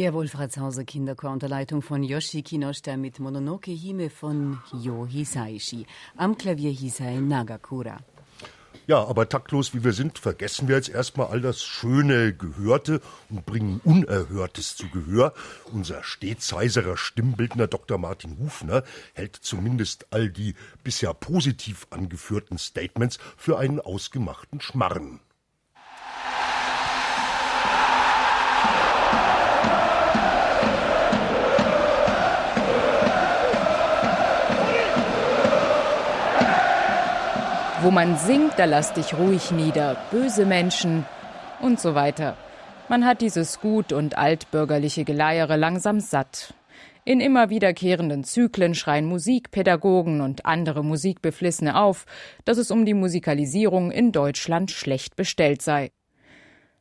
Der 0.00 0.14
Wolfratshauser 0.14 0.84
Kinderchor 0.84 1.30
unter 1.30 1.46
Leitung 1.46 1.82
von 1.82 2.02
Yoshi 2.02 2.40
Kinoshita 2.40 2.96
mit 2.96 3.20
Mononoke 3.20 3.70
Hime 3.70 4.08
von 4.08 4.58
Yo 4.72 5.06
Hisaishi. 5.06 5.84
Am 6.16 6.38
Klavier 6.38 6.72
Hisai 6.72 7.16
Nagakura. 7.16 7.98
Ja, 8.86 9.04
aber 9.04 9.28
taktlos 9.28 9.74
wie 9.74 9.84
wir 9.84 9.92
sind, 9.92 10.18
vergessen 10.18 10.68
wir 10.68 10.76
jetzt 10.76 10.88
erstmal 10.88 11.26
all 11.26 11.42
das 11.42 11.62
schöne 11.62 12.32
Gehörte 12.32 13.02
und 13.28 13.44
bringen 13.44 13.82
Unerhörtes 13.84 14.74
zu 14.74 14.88
Gehör. 14.88 15.34
Unser 15.70 16.02
stets 16.02 16.50
heiserer 16.50 16.96
Stimmbildner 16.96 17.66
Dr. 17.66 17.98
Martin 17.98 18.38
Hufner 18.38 18.84
hält 19.12 19.36
zumindest 19.36 20.06
all 20.12 20.30
die 20.30 20.54
bisher 20.82 21.12
positiv 21.12 21.86
angeführten 21.90 22.56
Statements 22.56 23.18
für 23.36 23.58
einen 23.58 23.80
ausgemachten 23.80 24.62
Schmarren. 24.62 25.20
Wo 37.82 37.90
man 37.90 38.18
singt, 38.18 38.58
da 38.58 38.66
lass 38.66 38.92
dich 38.92 39.14
ruhig 39.14 39.52
nieder, 39.52 39.96
böse 40.10 40.44
Menschen 40.44 41.06
und 41.62 41.80
so 41.80 41.94
weiter. 41.94 42.36
Man 42.90 43.06
hat 43.06 43.22
dieses 43.22 43.58
gut 43.58 43.94
und 43.94 44.18
altbürgerliche 44.18 45.04
Geleiere 45.04 45.56
langsam 45.56 45.98
satt. 45.98 46.52
In 47.06 47.20
immer 47.20 47.48
wiederkehrenden 47.48 48.22
Zyklen 48.22 48.74
schreien 48.74 49.06
Musikpädagogen 49.06 50.20
und 50.20 50.44
andere 50.44 50.84
Musikbeflissene 50.84 51.80
auf, 51.80 52.04
dass 52.44 52.58
es 52.58 52.70
um 52.70 52.84
die 52.84 52.92
Musikalisierung 52.92 53.90
in 53.90 54.12
Deutschland 54.12 54.70
schlecht 54.70 55.16
bestellt 55.16 55.62
sei. 55.62 55.90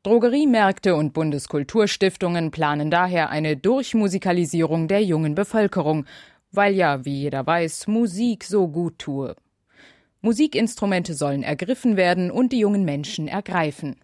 Drogeriemärkte 0.03 0.95
und 0.95 1.13
Bundeskulturstiftungen 1.13 2.51
planen 2.51 2.91
daher 2.91 3.29
eine 3.29 3.55
Durchmusikalisierung 3.55 4.89
der 4.89 5.01
jungen 5.01 5.33
Bevölkerung, 5.33 6.05
weil 6.51 6.73
ja, 6.73 7.05
wie 7.05 7.21
jeder 7.21 7.47
weiß, 7.47 7.87
Musik 7.87 8.43
so 8.43 8.67
gut 8.67 8.99
tue. 8.99 9.37
Musikinstrumente 10.21 11.13
sollen 11.13 11.43
ergriffen 11.43 11.95
werden 11.95 12.29
und 12.29 12.51
die 12.51 12.59
jungen 12.59 12.83
Menschen 12.83 13.27
ergreifen. 13.27 13.95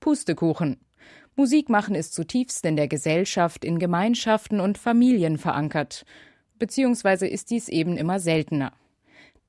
Pustekuchen. 0.00 0.78
Musik 1.34 1.68
machen 1.68 1.94
ist 1.94 2.14
zutiefst 2.14 2.64
in 2.66 2.76
der 2.76 2.88
Gesellschaft, 2.88 3.64
in 3.64 3.78
Gemeinschaften 3.78 4.60
und 4.60 4.78
Familien 4.78 5.38
verankert. 5.38 6.04
Beziehungsweise 6.58 7.26
ist 7.26 7.50
dies 7.50 7.68
eben 7.68 7.96
immer 7.96 8.20
seltener. 8.20 8.72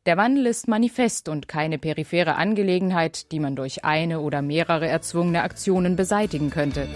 Der 0.05 0.17
Wandel 0.17 0.45
ist 0.45 0.67
manifest 0.67 1.29
und 1.29 1.47
keine 1.47 1.77
periphere 1.77 2.35
Angelegenheit, 2.35 3.31
die 3.31 3.39
man 3.39 3.55
durch 3.55 3.83
eine 3.83 4.21
oder 4.21 4.41
mehrere 4.41 4.87
erzwungene 4.87 5.43
Aktionen 5.43 5.95
beseitigen 5.95 6.51
könnte. 6.51 6.87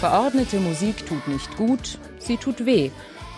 Verordnete 0.00 0.60
Musik 0.60 1.04
tut 1.06 1.26
nicht 1.26 1.56
gut, 1.56 1.98
sie 2.20 2.36
tut 2.36 2.64
weh. 2.64 2.92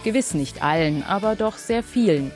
Gewiss 0.04 0.34
nicht 0.34 0.62
allen, 0.62 1.02
aber 1.02 1.34
doch 1.34 1.56
sehr 1.56 1.82
vielen. 1.82 2.32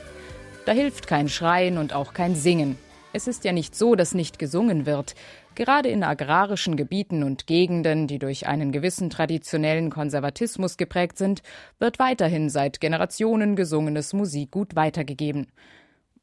Da 0.65 0.71
hilft 0.71 1.05
kein 1.05 1.29
Schreien 1.29 1.77
und 1.77 1.93
auch 1.93 2.15
kein 2.15 2.33
Singen. 2.33 2.79
Es 3.13 3.27
ist 3.27 3.43
ja 3.43 3.51
nicht 3.51 3.75
so, 3.75 3.93
dass 3.93 4.15
nicht 4.15 4.39
gesungen 4.39 4.87
wird. 4.87 5.13
Gerade 5.53 5.89
in 5.89 6.03
agrarischen 6.03 6.75
Gebieten 6.75 7.21
und 7.21 7.45
Gegenden, 7.45 8.07
die 8.07 8.17
durch 8.17 8.47
einen 8.47 8.71
gewissen 8.71 9.11
traditionellen 9.11 9.91
Konservatismus 9.91 10.77
geprägt 10.77 11.19
sind, 11.19 11.43
wird 11.77 11.99
weiterhin 11.99 12.49
seit 12.49 12.81
Generationen 12.81 13.55
gesungenes 13.55 14.11
Musikgut 14.13 14.75
weitergegeben. 14.75 15.51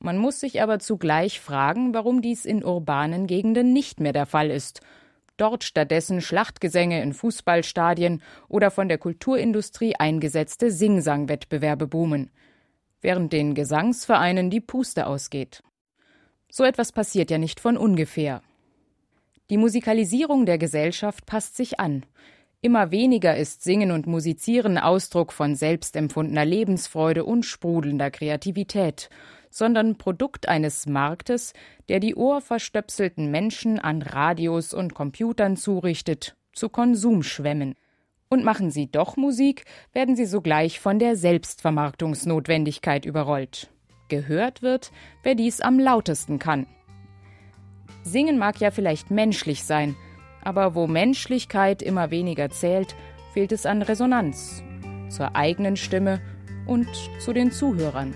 Man 0.00 0.18
muss 0.18 0.40
sich 0.40 0.60
aber 0.60 0.80
zugleich 0.80 1.38
fragen, 1.38 1.94
warum 1.94 2.20
dies 2.20 2.46
in 2.46 2.64
urbanen 2.64 3.28
Gegenden 3.28 3.72
nicht 3.72 4.00
mehr 4.00 4.12
der 4.12 4.26
Fall 4.26 4.50
ist– 4.50 4.80
dort 5.42 5.64
stattdessen 5.64 6.20
Schlachtgesänge 6.20 7.02
in 7.02 7.12
Fußballstadien 7.12 8.22
oder 8.48 8.70
von 8.70 8.88
der 8.88 8.98
Kulturindustrie 8.98 9.96
eingesetzte 9.96 10.70
Singsangwettbewerbe 10.70 11.88
boomen, 11.88 12.30
während 13.00 13.32
den 13.32 13.54
Gesangsvereinen 13.54 14.50
die 14.50 14.60
Puste 14.60 15.06
ausgeht. 15.06 15.64
So 16.48 16.62
etwas 16.62 16.92
passiert 16.92 17.30
ja 17.30 17.38
nicht 17.38 17.58
von 17.58 17.76
ungefähr. 17.76 18.40
Die 19.50 19.56
Musikalisierung 19.56 20.46
der 20.46 20.58
Gesellschaft 20.58 21.26
passt 21.26 21.56
sich 21.56 21.80
an. 21.80 22.06
Immer 22.60 22.92
weniger 22.92 23.36
ist 23.36 23.64
Singen 23.64 23.90
und 23.90 24.06
Musizieren 24.06 24.78
Ausdruck 24.78 25.32
von 25.32 25.56
selbstempfundener 25.56 26.44
Lebensfreude 26.44 27.24
und 27.24 27.42
sprudelnder 27.42 28.12
Kreativität, 28.12 29.10
sondern 29.52 29.98
Produkt 29.98 30.48
eines 30.48 30.86
Marktes, 30.86 31.52
der 31.88 32.00
die 32.00 32.14
ohrverstöpselten 32.14 33.30
Menschen 33.30 33.78
an 33.78 34.02
Radios 34.02 34.72
und 34.72 34.94
Computern 34.94 35.56
zurichtet, 35.56 36.36
zu 36.52 36.70
Konsumschwämmen. 36.70 37.74
Und 38.28 38.44
machen 38.44 38.70
sie 38.70 38.90
doch 38.90 39.16
Musik, 39.18 39.66
werden 39.92 40.16
sie 40.16 40.24
sogleich 40.24 40.80
von 40.80 40.98
der 40.98 41.16
Selbstvermarktungsnotwendigkeit 41.16 43.04
überrollt. 43.04 43.70
Gehört 44.08 44.62
wird, 44.62 44.90
wer 45.22 45.34
dies 45.34 45.60
am 45.60 45.78
lautesten 45.78 46.38
kann. 46.38 46.66
Singen 48.04 48.38
mag 48.38 48.58
ja 48.58 48.70
vielleicht 48.70 49.10
menschlich 49.10 49.64
sein, 49.64 49.94
aber 50.42 50.74
wo 50.74 50.86
Menschlichkeit 50.86 51.82
immer 51.82 52.10
weniger 52.10 52.48
zählt, 52.48 52.96
fehlt 53.34 53.52
es 53.52 53.66
an 53.66 53.82
Resonanz 53.82 54.62
zur 55.10 55.36
eigenen 55.36 55.76
Stimme 55.76 56.22
und 56.66 56.88
zu 57.18 57.34
den 57.34 57.52
Zuhörern. 57.52 58.14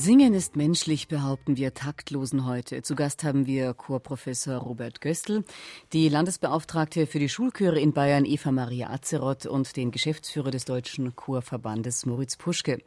Singen 0.00 0.32
ist 0.32 0.56
menschlich, 0.56 1.08
behaupten 1.08 1.58
wir 1.58 1.74
Taktlosen 1.74 2.46
heute. 2.46 2.80
Zu 2.80 2.94
Gast 2.94 3.22
haben 3.22 3.44
wir 3.46 3.74
Chorprofessor 3.74 4.56
Robert 4.56 5.02
Göstl, 5.02 5.44
die 5.92 6.08
Landesbeauftragte 6.08 7.06
für 7.06 7.18
die 7.18 7.28
Schulchöre 7.28 7.78
in 7.78 7.92
Bayern 7.92 8.24
Eva 8.24 8.50
Maria 8.50 8.88
Azeroth 8.88 9.44
und 9.44 9.76
den 9.76 9.90
Geschäftsführer 9.90 10.50
des 10.50 10.64
Deutschen 10.64 11.14
Chorverbandes 11.14 12.06
Moritz 12.06 12.38
Puschke. 12.38 12.78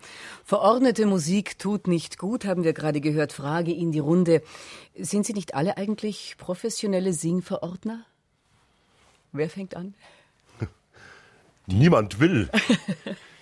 Verordnete 0.44 1.06
Musik 1.06 1.60
tut 1.60 1.88
nicht 1.88 2.18
gut, 2.18 2.46
haben 2.46 2.64
wir 2.64 2.74
gerade 2.74 3.00
gehört. 3.00 3.32
Frage 3.32 3.72
in 3.72 3.92
die 3.92 4.00
Runde. 4.00 4.42
Sind 4.98 5.28
Sie 5.28 5.34
nicht 5.34 5.54
alle 5.54 5.78
eigentlich 5.78 6.34
professionelle 6.40 7.14
Singverordner? 7.14 8.06
Wer 9.34 9.52
fängt 9.52 9.76
an? 9.76 9.94
Niemand 11.68 12.20
will. 12.20 12.50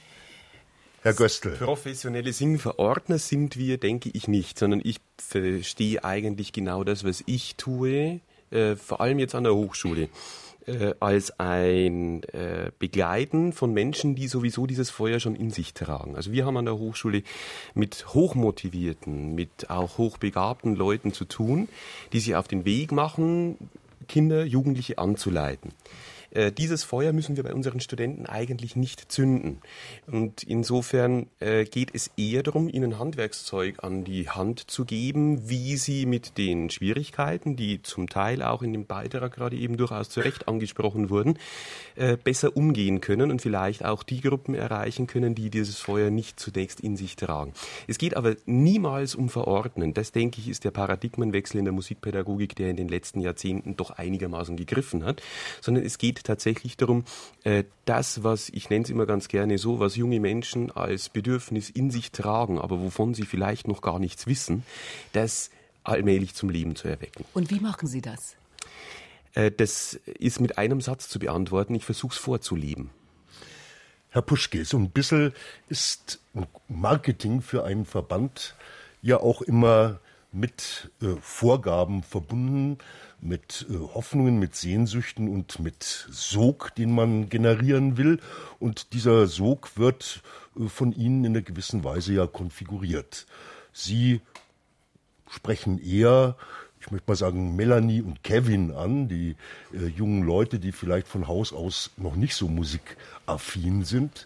Herr 1.04 1.14
Göstl. 1.14 1.58
Professionelle 1.58 2.32
Singverordner 2.32 3.18
sind 3.18 3.58
wir, 3.58 3.80
denke 3.80 4.12
ich 4.14 4.28
nicht, 4.28 4.60
sondern 4.60 4.82
ich 4.84 4.98
verstehe 5.18 6.04
eigentlich 6.04 6.54
genau 6.54 6.84
das, 6.84 7.04
was 7.04 7.24
ich 7.26 7.56
tue, 7.56 8.20
äh, 8.52 8.76
vor 8.76 9.02
allem 9.02 9.18
jetzt 9.18 9.34
an 9.34 9.44
der 9.44 9.56
Hochschule, 9.56 10.10
äh, 10.68 10.94
als 11.00 11.40
ein 11.40 12.22
äh, 12.26 12.70
Begleiten 12.78 13.52
von 13.52 13.74
Menschen, 13.74 14.14
die 14.14 14.28
sowieso 14.28 14.68
dieses 14.68 14.92
Feuer 14.92 15.20
schon 15.20 15.36
in 15.36 15.50
sich 15.50 15.74
tragen. 15.74 16.16
Also 16.16 16.32
wir 16.32 16.46
haben 16.46 16.58
an 16.58 16.66
der 16.66 16.78
Hochschule 16.78 17.24
mit 17.74 18.14
hochmotivierten, 18.14 19.34
mit 19.34 19.72
auch 19.72 19.98
hochbegabten 19.98 20.76
Leuten 20.76 21.14
zu 21.14 21.26
tun, 21.26 21.68
die 22.14 22.20
sich 22.20 22.36
auf 22.36 22.48
den 22.48 22.64
Weg 22.64 22.92
machen, 22.92 23.58
Kinder, 24.08 24.46
Jugendliche 24.46 25.00
anzuleiten. 25.00 25.72
Äh, 26.32 26.52
dieses 26.52 26.84
Feuer 26.84 27.14
müssen 27.14 27.36
wir 27.36 27.44
bei 27.44 27.54
unseren 27.54 27.80
Studenten 27.80 28.26
eigentlich 28.26 28.76
nicht 28.76 29.12
zünden. 29.12 29.62
Und 30.08 30.44
insofern 30.44 31.28
äh, 31.40 31.66
geht 31.66 31.90
es 31.94 32.12
eher 32.18 32.44
darum, 32.44 32.70
ihnen 32.70 33.00
Handwerkszeug 33.00 33.84
an 33.84 34.04
die 34.04 34.30
Hand 34.30 34.72
zu 34.72 34.86
geben, 34.86 35.50
wie 35.50 35.78
sie 35.78 36.06
mit 36.06 36.38
den 36.38 36.70
Schwierigkeiten, 36.70 37.56
die 37.56 37.82
zum 37.82 38.10
Teil 38.10 38.42
auch 38.42 38.62
in 38.62 38.74
dem 38.74 38.86
Beitrag 38.86 39.34
gerade 39.34 39.58
eben 39.58 39.78
durchaus 39.78 40.10
zu 40.10 40.22
Recht 40.22 40.48
angesprochen 40.48 41.10
wurden, 41.10 41.38
äh, 41.96 42.18
besser 42.18 42.56
umgehen 42.56 43.02
können 43.02 43.32
und 43.32 43.42
vielleicht 43.42 43.84
auch 43.84 44.04
die 44.04 44.22
Gruppen 44.22 44.56
erreichen 44.56 45.08
können, 45.08 45.36
die 45.36 45.50
dieses 45.50 45.78
Feuer 45.78 46.10
nicht 46.10 46.40
zunächst 46.40 46.80
in 46.80 46.96
sich 46.96 47.16
tragen. 47.16 47.54
Es 47.88 47.98
geht 47.98 48.16
aber 48.16 48.36
niemals 48.46 49.16
um 49.16 49.30
Verordnen. 49.30 49.94
Das, 49.94 50.12
denke 50.12 50.40
ich, 50.40 50.48
ist 50.48 50.64
der 50.64 50.72
Paradigmenwechsel 50.72 51.60
in 51.60 51.66
der 51.66 51.74
Musikpädagogik, 51.74 52.56
der 52.56 52.70
in 52.70 52.78
den 52.78 52.88
letzten 52.88 53.20
Jahrzehnten 53.20 53.76
doch 53.76 53.92
einigermaßen 53.92 54.56
gegriffen 54.56 55.04
hat, 55.04 55.22
sondern 55.60 55.84
es 55.86 55.98
geht 55.98 56.21
tatsächlich 56.24 56.78
darum, 56.78 57.06
äh, 57.44 57.64
das, 57.86 58.24
was 58.24 58.50
ich 58.50 58.70
nenne 58.70 58.84
es 58.84 58.90
immer 58.90 59.06
ganz 59.06 59.28
gerne 59.28 59.58
so, 59.58 59.80
was 59.80 59.96
junge 59.96 60.20
Menschen 60.20 60.72
als 60.72 61.10
Bedürfnis 61.10 61.70
in 61.70 61.92
sich 61.92 62.12
tragen, 62.12 62.60
aber 62.60 62.80
wovon 62.80 63.14
sie 63.14 63.26
vielleicht 63.26 63.68
noch 63.68 63.82
gar 63.82 64.00
nichts 64.00 64.28
wissen, 64.28 64.64
das 65.14 65.50
allmählich 65.84 66.36
zum 66.36 66.50
Leben 66.50 66.76
zu 66.76 66.88
erwecken. 66.88 67.26
Und 67.34 67.50
wie 67.50 67.60
machen 67.60 67.88
Sie 67.88 68.02
das? 68.02 68.36
Äh, 69.34 69.52
das 69.52 69.94
ist 70.06 70.40
mit 70.40 70.58
einem 70.58 70.82
Satz 70.82 71.10
zu 71.10 71.20
beantworten. 71.20 71.76
Ich 71.76 71.86
versuche 71.86 72.14
es 72.14 72.18
vorzuleben. 72.18 72.90
Herr 74.10 74.22
Puschke, 74.22 74.66
so 74.66 74.78
ein 74.78 74.90
bisschen 74.90 75.34
ist 75.70 76.20
Marketing 76.68 77.42
für 77.42 77.64
einen 77.64 77.86
Verband 77.86 78.56
ja 79.02 79.18
auch 79.18 79.42
immer 79.42 80.00
mit 80.34 80.92
äh, 81.02 81.16
Vorgaben 81.22 82.04
verbunden, 82.04 82.78
mit 83.22 83.66
äh, 83.70 83.76
Hoffnungen, 83.76 84.40
mit 84.40 84.56
Sehnsüchten 84.56 85.28
und 85.28 85.60
mit 85.60 86.08
Sog, 86.10 86.74
den 86.76 86.94
man 86.94 87.30
generieren 87.30 87.98
will. 87.98 88.20
Und 88.60 88.94
dieser 88.94 89.28
Sog 89.28 89.78
wird 89.78 90.22
äh, 90.60 90.68
von 90.68 90.92
Ihnen 90.92 91.24
in 91.24 91.34
einer 91.34 91.44
gewissen 91.44 91.84
Weise 91.84 92.14
ja 92.14 92.28
konfiguriert. 92.28 93.26
Sie 93.72 94.22
sprechen 95.30 95.80
eher 95.82 96.36
ich 96.82 96.90
möchte 96.90 97.12
mal 97.12 97.16
sagen, 97.16 97.56
Melanie 97.56 98.02
und 98.02 98.24
Kevin 98.24 98.72
an, 98.72 99.08
die 99.08 99.36
äh, 99.72 99.86
jungen 99.86 100.24
Leute, 100.24 100.60
die 100.60 100.72
vielleicht 100.72 101.08
von 101.08 101.28
Haus 101.28 101.54
aus 101.54 101.92
noch 101.96 102.16
nicht 102.16 102.36
so 102.36 102.48
musikaffin 102.48 103.84
sind. 103.84 104.26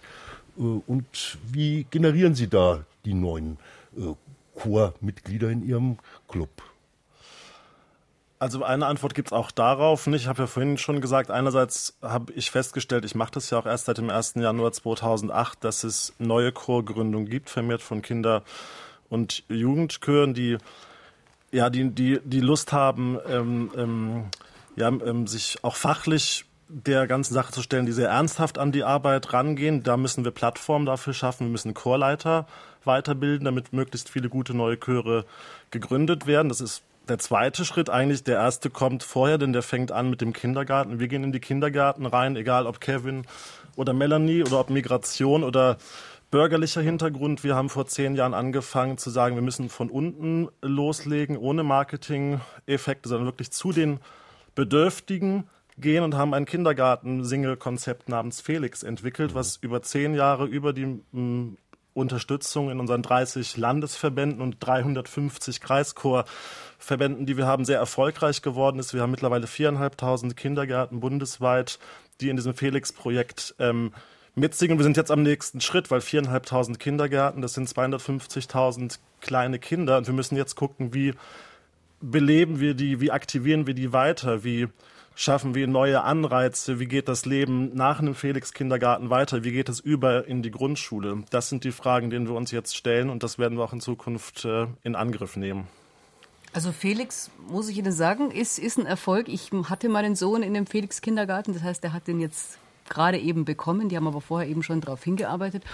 Äh, 0.58 0.62
und 0.62 1.38
wie 1.52 1.86
generieren 1.92 2.34
Sie 2.34 2.48
da 2.48 2.86
die 3.04 3.14
neuen 3.14 3.58
äh, 3.98 4.14
Chormitglieder 4.58 5.50
in 5.50 5.68
Ihrem 5.68 5.98
Club? 6.30 6.50
Also 8.46 8.64
eine 8.64 8.86
Antwort 8.86 9.16
gibt 9.16 9.30
es 9.30 9.34
auch 9.34 9.50
darauf 9.50 10.06
nicht. 10.06 10.22
Ich 10.22 10.28
habe 10.28 10.44
ja 10.44 10.46
vorhin 10.46 10.78
schon 10.78 11.02
gesagt, 11.02 11.32
einerseits 11.32 11.98
habe 12.04 12.32
ich 12.34 12.52
festgestellt, 12.52 13.04
ich 13.04 13.16
mache 13.16 13.32
das 13.32 13.50
ja 13.50 13.58
auch 13.58 13.66
erst 13.66 13.86
seit 13.86 13.98
dem 13.98 14.12
1. 14.12 14.36
Januar 14.36 14.72
2008, 14.72 15.64
dass 15.64 15.84
es 15.84 16.14
neue 16.20 16.52
Chorgründungen 16.52 17.28
gibt, 17.28 17.50
vermehrt 17.50 17.82
von 17.82 18.04
Kinder- 18.04 18.44
und 19.10 19.42
Jugendchören, 19.50 20.36
die 20.36 20.60
ja, 21.52 21.72
die, 21.72 21.90
die, 21.90 22.20
die 22.24 22.40
Lust 22.40 22.72
haben, 22.72 23.18
ähm, 23.28 23.72
ähm, 23.76 24.26
ja, 24.76 24.90
ähm, 24.90 25.26
sich 25.26 25.58
auch 25.64 25.76
fachlich 25.76 26.46
der 26.68 27.08
ganzen 27.08 27.34
Sache 27.34 27.52
zu 27.52 27.64
stellen, 27.64 27.88
die 27.88 27.94
sehr 27.94 28.10
ernsthaft 28.10 28.60
an 28.60 28.72
die 28.72 28.84
Arbeit 28.84 29.34
rangehen. 29.34 29.82
Da 29.82 29.98
müssen 29.98 30.24
wir 30.24 30.30
Plattformen 30.30 30.86
dafür 30.86 31.16
schaffen. 31.16 31.48
Wir 31.48 31.52
müssen 31.52 31.74
Chorleiter 31.74 32.46
weiterbilden, 32.84 33.46
damit 33.46 33.74
möglichst 33.74 34.08
viele 34.08 34.30
gute 34.30 34.54
neue 34.54 34.80
Chöre 34.80 35.26
gegründet 35.72 36.28
werden. 36.28 36.50
Das 36.50 36.62
ist 36.62 36.84
der 37.08 37.18
zweite 37.20 37.66
Schritt 37.66 37.90
eigentlich. 37.90 38.24
Der 38.24 38.38
erste 38.38 38.70
kommt 38.70 39.04
vorher, 39.04 39.38
denn 39.38 39.54
der 39.54 39.62
fängt 39.62 39.92
an 39.92 40.10
mit 40.10 40.22
dem 40.22 40.34
Kindergarten. 40.34 41.00
Wir 41.00 41.08
gehen 41.08 41.24
in 41.24 41.32
die 41.32 41.40
Kindergärten 41.40 42.06
rein, 42.06 42.36
egal 42.36 42.68
ob 42.68 42.80
Kevin 42.80 43.26
oder 43.76 43.94
Melanie 43.94 44.44
oder 44.44 44.60
ob 44.60 44.70
Migration 44.70 45.44
oder 45.44 45.78
bürgerlicher 46.32 46.82
Hintergrund. 46.82 47.44
Wir 47.44 47.56
haben 47.56 47.70
vor 47.70 47.88
zehn 47.88 48.16
Jahren 48.16 48.34
angefangen 48.34 48.98
zu 48.98 49.10
sagen, 49.10 49.36
wir 49.36 49.42
müssen 49.42 49.70
von 49.70 49.90
unten 49.90 50.50
loslegen, 50.62 51.38
ohne 51.38 51.64
Marketing-Effekte, 51.64 53.10
sondern 53.10 53.28
wirklich 53.28 53.52
zu 53.52 53.72
den 53.72 54.00
Bedürftigen 54.56 55.50
gehen 55.78 56.04
und 56.04 56.16
haben 56.16 56.34
ein 56.34 56.46
Kindergarten-Single-Konzept 56.46 58.10
namens 58.10 58.42
Felix 58.42 58.84
entwickelt, 58.84 59.36
was 59.36 59.58
über 59.58 59.82
zehn 59.82 60.14
Jahre 60.14 60.46
über 60.46 60.74
die 60.74 60.84
m, 60.84 61.02
mm, 61.12 61.58
Unterstützung 61.94 62.70
in 62.70 62.80
unseren 62.82 63.02
30 63.02 63.56
Landesverbänden 63.56 64.42
und 64.42 64.58
350 64.60 65.62
Kreischorverbänden, 66.86 67.26
die 67.26 67.38
wir 67.38 67.48
haben, 67.48 67.66
sehr 67.66 67.80
erfolgreich 67.80 68.42
geworden 68.42 68.80
ist. 68.80 68.94
Wir 68.94 69.02
haben 69.02 69.12
mittlerweile 69.12 69.48
viereinhalbtausend 69.48 70.38
Kindergärten 70.38 71.00
bundesweit, 71.00 71.80
die 72.22 72.30
in 72.30 72.36
diesem 72.36 72.54
Felix-Projekt 72.54 73.56
ähm, 73.60 73.92
mitsingen. 74.36 74.78
Wir 74.78 74.84
sind 74.84 74.98
jetzt 74.98 75.12
am 75.12 75.24
nächsten 75.24 75.62
Schritt, 75.62 75.90
weil 75.90 76.02
viereinhalbtausend 76.02 76.80
Kindergärten, 76.80 77.42
das 77.42 77.54
sind 77.54 77.68
250.000 77.68 79.00
kleine 79.20 79.58
Kinder 79.58 79.98
und 79.98 80.08
wir 80.08 80.14
müssen 80.14 80.38
jetzt 80.38 80.56
gucken, 80.56 80.94
wie 80.94 81.14
beleben 82.02 82.60
wir 82.60 82.76
die, 82.76 83.02
wie 83.02 83.12
aktivieren 83.12 83.66
wir 83.66 83.74
die 83.74 83.92
weiter, 83.92 84.44
wie 84.44 84.68
schaffen 85.16 85.56
wir 85.56 85.66
neue 85.66 86.04
Anreize, 86.04 86.80
wie 86.80 86.88
geht 86.88 87.08
das 87.08 87.26
Leben 87.26 87.74
nach 87.74 88.00
einem 88.00 88.14
Felix-Kindergarten 88.14 89.10
weiter, 89.10 89.44
wie 89.44 89.52
geht 89.52 89.70
es 89.70 89.80
über 89.80 90.28
in 90.28 90.44
die 90.44 90.52
Grundschule. 90.52 91.24
Das 91.32 91.50
sind 91.50 91.64
die 91.64 91.72
Fragen, 91.72 92.10
denen 92.10 92.28
wir 92.28 92.36
uns 92.36 92.52
jetzt 92.52 92.76
stellen 92.76 93.10
und 93.10 93.24
das 93.24 93.40
werden 93.40 93.58
wir 93.58 93.64
auch 93.64 93.74
in 93.74 93.82
Zukunft 93.82 94.46
äh, 94.46 94.68
in 94.84 94.96
Angriff 94.96 95.36
nehmen. 95.36 95.68
Also 96.56 96.72
Felix, 96.72 97.32
muss 97.50 97.68
ich 97.68 97.78
Ihnen 97.78 97.92
sagen, 97.92 98.32
ist, 98.32 98.60
ist 98.60 98.78
ein 98.78 98.86
Erfolg. 98.86 99.28
Ich 99.28 99.52
hatte 99.52 99.90
meinen 99.90 100.16
Sohn 100.16 100.42
in 100.42 100.54
dem 100.54 100.66
Felix-Kindergarten, 100.66 101.52
das 101.54 101.64
heißt, 101.64 101.84
er 101.84 101.92
hat 101.92 102.08
den 102.08 102.22
jetzt 102.22 102.60
gerade 102.88 103.20
eben 103.20 103.44
bekommen. 103.44 103.90
Die 103.90 103.98
haben 103.98 104.08
aber 104.08 104.22
vorher 104.22 104.48
eben 104.48 104.64
schon 104.64 104.80
darauf 104.80 105.04
hingearbeitet. 105.04 105.66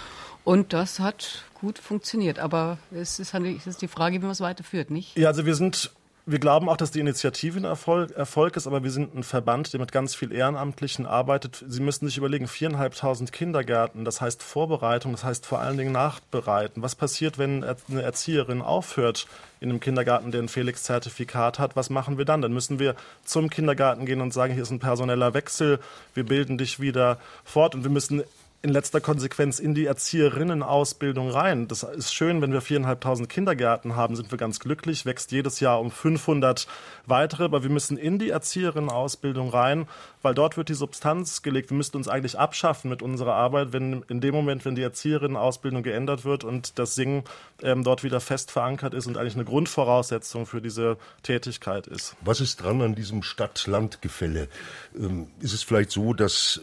Und 0.43 0.73
das 0.73 0.99
hat 0.99 1.45
gut 1.53 1.77
funktioniert. 1.77 2.39
Aber 2.39 2.79
es 2.89 3.19
ist, 3.19 3.35
halt, 3.35 3.45
es 3.45 3.67
ist 3.67 3.83
die 3.83 3.87
Frage, 3.87 4.15
wie 4.15 4.23
man 4.23 4.31
es 4.31 4.39
weiterführt, 4.39 4.89
nicht? 4.89 5.15
Ja, 5.15 5.27
also 5.27 5.45
wir 5.45 5.53
sind 5.53 5.91
wir 6.25 6.39
glauben 6.39 6.69
auch, 6.69 6.77
dass 6.77 6.91
die 6.91 6.99
Initiative 6.99 7.59
ein 7.59 7.63
Erfolg, 7.63 8.11
Erfolg, 8.11 8.55
ist, 8.55 8.67
aber 8.67 8.83
wir 8.83 8.91
sind 8.91 9.15
ein 9.15 9.23
Verband, 9.23 9.73
der 9.73 9.79
mit 9.79 9.91
ganz 9.91 10.13
viel 10.13 10.31
Ehrenamtlichen 10.31 11.05
arbeitet. 11.05 11.65
Sie 11.67 11.81
müssen 11.81 12.05
sich 12.05 12.17
überlegen, 12.17 12.47
viereinhalbtausend 12.47 13.31
Kindergärten, 13.31 14.05
das 14.05 14.21
heißt 14.21 14.43
Vorbereitung, 14.43 15.13
das 15.13 15.23
heißt 15.23 15.45
vor 15.45 15.59
allen 15.59 15.77
Dingen 15.77 15.91
Nachbereiten. 15.91 16.83
Was 16.83 16.95
passiert, 16.95 17.37
wenn 17.37 17.63
eine 17.63 18.01
Erzieherin 18.03 18.61
aufhört 18.61 19.27
in 19.59 19.69
einem 19.69 19.79
Kindergarten, 19.79 20.31
der 20.31 20.41
ein 20.41 20.47
Felix-Zertifikat 20.47 21.57
hat? 21.57 21.75
Was 21.75 21.89
machen 21.89 22.17
wir 22.17 22.25
dann? 22.25 22.41
Dann 22.41 22.53
müssen 22.53 22.77
wir 22.77 22.95
zum 23.25 23.49
Kindergarten 23.49 24.05
gehen 24.05 24.21
und 24.21 24.31
sagen, 24.31 24.53
hier 24.53 24.63
ist 24.63 24.71
ein 24.71 24.79
personeller 24.79 25.33
Wechsel, 25.33 25.79
wir 26.13 26.25
bilden 26.25 26.57
dich 26.57 26.79
wieder 26.79 27.17
fort 27.43 27.73
und 27.73 27.83
wir 27.83 27.91
müssen 27.91 28.23
in 28.63 28.69
letzter 28.69 29.01
Konsequenz 29.01 29.57
in 29.59 29.73
die 29.73 29.85
Erzieherinnenausbildung 29.85 31.29
rein. 31.29 31.67
Das 31.67 31.81
ist 31.81 32.13
schön, 32.13 32.41
wenn 32.41 32.53
wir 32.53 32.61
viereinhalbtausend 32.61 33.27
Kindergärten 33.27 33.95
haben, 33.95 34.15
sind 34.15 34.29
wir 34.29 34.37
ganz 34.37 34.59
glücklich, 34.59 35.05
wächst 35.05 35.31
jedes 35.31 35.59
Jahr 35.59 35.79
um 35.79 35.89
500 35.89 36.67
weitere, 37.07 37.43
aber 37.45 37.63
wir 37.63 37.71
müssen 37.71 37.97
in 37.97 38.19
die 38.19 38.29
Erzieherinnenausbildung 38.29 39.49
rein, 39.49 39.87
weil 40.21 40.35
dort 40.35 40.57
wird 40.57 40.69
die 40.69 40.75
Substanz 40.75 41.41
gelegt. 41.41 41.71
Wir 41.71 41.77
müssten 41.77 41.97
uns 41.97 42.07
eigentlich 42.07 42.37
abschaffen 42.37 42.89
mit 42.89 43.01
unserer 43.01 43.33
Arbeit, 43.33 43.73
wenn 43.73 44.03
in 44.09 44.21
dem 44.21 44.35
Moment, 44.35 44.63
wenn 44.63 44.75
die 44.75 44.83
Erzieherinnenausbildung 44.83 45.81
geändert 45.81 46.23
wird 46.23 46.43
und 46.43 46.77
das 46.77 46.93
Singen 46.93 47.23
ähm, 47.63 47.83
dort 47.83 48.03
wieder 48.03 48.19
fest 48.19 48.51
verankert 48.51 48.93
ist 48.93 49.07
und 49.07 49.17
eigentlich 49.17 49.35
eine 49.35 49.45
Grundvoraussetzung 49.45 50.45
für 50.45 50.61
diese 50.61 50.97
Tätigkeit 51.23 51.87
ist. 51.87 52.15
Was 52.21 52.41
ist 52.41 52.61
dran 52.61 52.81
an 52.83 52.93
diesem 52.93 53.23
Stadt-Land-Gefälle? 53.23 54.47
Ähm, 54.95 55.27
ist 55.39 55.53
es 55.53 55.63
vielleicht 55.63 55.89
so, 55.89 56.13
dass 56.13 56.61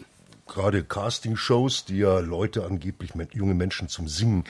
gerade 0.49 0.83
Castingshows, 0.83 1.85
die 1.85 1.99
ja 1.99 2.19
Leute 2.19 2.65
angeblich, 2.65 3.13
junge 3.33 3.55
Menschen 3.55 3.89
zum 3.89 4.09
Singen 4.09 4.45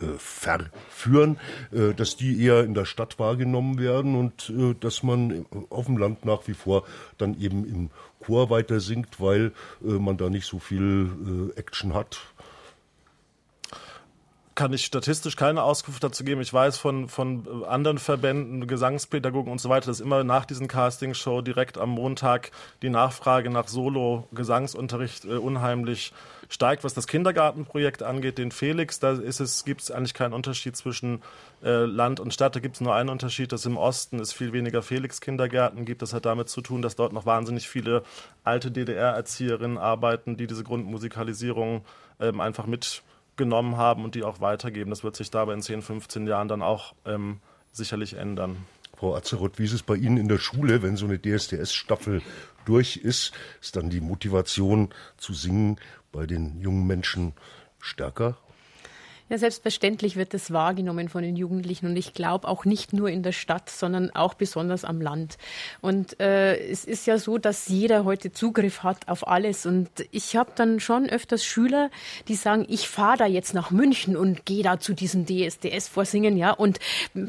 äh, 0.00 0.18
verführen, 0.18 1.38
äh, 1.70 1.94
dass 1.94 2.16
die 2.16 2.42
eher 2.42 2.64
in 2.64 2.74
der 2.74 2.84
Stadt 2.84 3.18
wahrgenommen 3.18 3.78
werden 3.78 4.16
und 4.16 4.50
äh, 4.50 4.74
dass 4.74 5.02
man 5.02 5.46
auf 5.70 5.86
dem 5.86 5.98
Land 5.98 6.24
nach 6.24 6.48
wie 6.48 6.54
vor 6.54 6.84
dann 7.18 7.38
eben 7.38 7.64
im 7.64 7.90
Chor 8.20 8.50
weiter 8.50 8.80
singt, 8.80 9.20
weil 9.20 9.52
äh, 9.84 9.88
man 9.88 10.16
da 10.16 10.30
nicht 10.30 10.46
so 10.46 10.58
viel 10.58 11.52
äh, 11.54 11.58
Action 11.58 11.94
hat 11.94 12.20
kann 14.54 14.72
ich 14.72 14.84
statistisch 14.84 15.36
keine 15.36 15.62
Auskunft 15.62 16.04
dazu 16.04 16.22
geben. 16.24 16.40
Ich 16.40 16.52
weiß 16.52 16.78
von, 16.78 17.08
von 17.08 17.64
anderen 17.64 17.98
Verbänden, 17.98 18.66
Gesangspädagogen 18.66 19.50
und 19.50 19.60
so 19.60 19.68
weiter, 19.68 19.86
dass 19.86 20.00
immer 20.00 20.22
nach 20.22 20.44
diesen 20.44 20.68
Castingshow 20.68 21.40
direkt 21.40 21.76
am 21.76 21.90
Montag 21.90 22.52
die 22.82 22.90
Nachfrage 22.90 23.50
nach 23.50 23.66
Solo-Gesangsunterricht 23.66 25.24
äh, 25.24 25.34
unheimlich 25.34 26.12
steigt. 26.48 26.84
Was 26.84 26.94
das 26.94 27.06
Kindergartenprojekt 27.06 28.02
angeht, 28.02 28.38
den 28.38 28.52
Felix, 28.52 29.00
da 29.00 29.12
ist 29.12 29.40
es, 29.40 29.64
gibt 29.64 29.82
es 29.82 29.90
eigentlich 29.90 30.14
keinen 30.14 30.32
Unterschied 30.32 30.76
zwischen 30.76 31.22
äh, 31.62 31.84
Land 31.84 32.20
und 32.20 32.32
Stadt. 32.32 32.54
Da 32.54 32.60
gibt 32.60 32.76
es 32.76 32.80
nur 32.80 32.94
einen 32.94 33.08
Unterschied, 33.08 33.50
dass 33.50 33.66
im 33.66 33.76
Osten 33.76 34.20
es 34.20 34.32
viel 34.32 34.52
weniger 34.52 34.82
Felix-Kindergärten 34.82 35.84
gibt. 35.84 36.02
Das 36.02 36.12
hat 36.12 36.26
damit 36.26 36.48
zu 36.48 36.60
tun, 36.60 36.80
dass 36.80 36.94
dort 36.94 37.12
noch 37.12 37.26
wahnsinnig 37.26 37.68
viele 37.68 38.04
alte 38.44 38.70
DDR-Erzieherinnen 38.70 39.78
arbeiten, 39.78 40.36
die 40.36 40.46
diese 40.46 40.62
Grundmusikalisierung 40.62 41.84
ähm, 42.20 42.40
einfach 42.40 42.66
mit 42.66 43.02
genommen 43.36 43.76
haben 43.76 44.04
und 44.04 44.14
die 44.14 44.22
auch 44.22 44.40
weitergeben. 44.40 44.90
Das 44.90 45.04
wird 45.04 45.16
sich 45.16 45.30
dabei 45.30 45.54
in 45.54 45.62
10, 45.62 45.82
15 45.82 46.26
Jahren 46.26 46.48
dann 46.48 46.62
auch 46.62 46.94
ähm, 47.04 47.40
sicherlich 47.72 48.14
ändern. 48.14 48.58
Frau 48.96 49.16
Azeroth, 49.16 49.58
wie 49.58 49.64
ist 49.64 49.72
es 49.72 49.82
bei 49.82 49.96
Ihnen 49.96 50.16
in 50.16 50.28
der 50.28 50.38
Schule, 50.38 50.82
wenn 50.82 50.96
so 50.96 51.06
eine 51.06 51.20
DSDS-Staffel 51.20 52.22
durch 52.64 52.96
ist, 52.96 53.32
ist 53.60 53.76
dann 53.76 53.90
die 53.90 54.00
Motivation 54.00 54.90
zu 55.16 55.34
singen 55.34 55.78
bei 56.12 56.26
den 56.26 56.60
jungen 56.60 56.86
Menschen 56.86 57.34
stärker 57.80 58.36
ja, 59.30 59.38
selbstverständlich 59.38 60.16
wird 60.16 60.34
das 60.34 60.52
wahrgenommen 60.52 61.08
von 61.08 61.22
den 61.22 61.34
Jugendlichen 61.34 61.86
und 61.86 61.96
ich 61.96 62.12
glaube 62.12 62.46
auch 62.46 62.66
nicht 62.66 62.92
nur 62.92 63.08
in 63.08 63.22
der 63.22 63.32
Stadt, 63.32 63.70
sondern 63.70 64.10
auch 64.10 64.34
besonders 64.34 64.84
am 64.84 65.00
Land. 65.00 65.38
Und 65.80 66.20
äh, 66.20 66.56
es 66.58 66.84
ist 66.84 67.06
ja 67.06 67.16
so, 67.16 67.38
dass 67.38 67.68
jeder 67.68 68.04
heute 68.04 68.32
Zugriff 68.32 68.82
hat 68.82 69.08
auf 69.08 69.26
alles 69.26 69.64
und 69.64 69.88
ich 70.10 70.36
habe 70.36 70.52
dann 70.54 70.78
schon 70.78 71.08
öfters 71.08 71.42
Schüler, 71.42 71.90
die 72.28 72.34
sagen, 72.34 72.66
ich 72.68 72.88
fahre 72.88 73.16
da 73.16 73.26
jetzt 73.26 73.54
nach 73.54 73.70
München 73.70 74.14
und 74.16 74.44
gehe 74.44 74.62
da 74.62 74.78
zu 74.78 74.92
diesem 74.92 75.24
DSDS 75.24 75.88
vorsingen, 75.88 76.36
ja, 76.36 76.50
und 76.50 76.78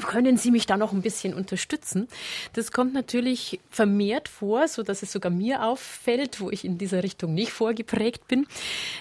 können 0.06 0.36
Sie 0.36 0.50
mich 0.50 0.66
da 0.66 0.76
noch 0.76 0.92
ein 0.92 1.02
bisschen 1.02 1.32
unterstützen? 1.32 2.08
Das 2.52 2.72
kommt 2.72 2.92
natürlich 2.92 3.58
vermehrt 3.70 4.28
vor, 4.28 4.68
so 4.68 4.82
dass 4.82 5.02
es 5.02 5.12
sogar 5.12 5.32
mir 5.32 5.64
auffällt, 5.64 6.40
wo 6.40 6.50
ich 6.50 6.64
in 6.64 6.76
dieser 6.76 7.02
Richtung 7.02 7.32
nicht 7.32 7.52
vorgeprägt 7.52 8.28
bin. 8.28 8.46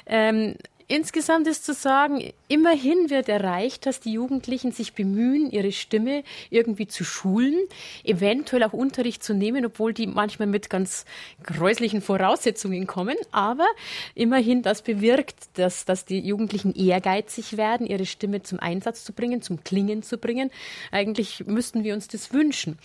Ähm, 0.05 0.55
Insgesamt 0.87 1.47
ist 1.47 1.65
zu 1.65 1.73
sagen, 1.73 2.31
immerhin 2.47 3.09
wird 3.09 3.27
erreicht, 3.27 3.87
dass 3.87 3.99
die 3.99 4.13
Jugendlichen 4.13 4.71
sich 4.71 4.93
bemühen, 4.93 5.49
ihre 5.49 5.71
Stimme 5.71 6.23
irgendwie 6.51 6.85
zu 6.85 7.03
schulen, 7.03 7.55
eventuell 8.03 8.61
auch 8.63 8.73
Unterricht 8.73 9.23
zu 9.23 9.33
nehmen, 9.33 9.65
obwohl 9.65 9.93
die 9.93 10.05
manchmal 10.05 10.47
mit 10.47 10.69
ganz 10.69 11.05
gräuslichen 11.41 12.01
Voraussetzungen 12.01 12.85
kommen. 12.85 13.15
Aber 13.31 13.65
immerhin 14.13 14.61
das 14.61 14.83
bewirkt, 14.83 15.35
dass, 15.55 15.85
dass 15.85 16.05
die 16.05 16.19
Jugendlichen 16.19 16.75
ehrgeizig 16.75 17.57
werden, 17.57 17.87
ihre 17.87 18.05
Stimme 18.05 18.43
zum 18.43 18.59
Einsatz 18.59 19.03
zu 19.03 19.11
bringen, 19.11 19.41
zum 19.41 19.63
Klingen 19.63 20.03
zu 20.03 20.19
bringen. 20.19 20.51
Eigentlich 20.91 21.47
müssten 21.47 21.83
wir 21.83 21.95
uns 21.95 22.07
das 22.09 22.31
wünschen. 22.31 22.77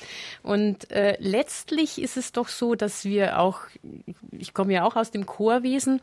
Und 0.43 0.91
äh, 0.91 1.17
letztlich 1.19 2.01
ist 2.01 2.17
es 2.17 2.33
doch 2.33 2.49
so, 2.49 2.75
dass 2.75 3.05
wir 3.05 3.39
auch, 3.39 3.61
ich 4.33 4.55
komme 4.55 4.73
ja 4.73 4.85
auch 4.85 4.97
aus 4.97 5.11
dem 5.11 5.27
Chorwesen, 5.27 6.01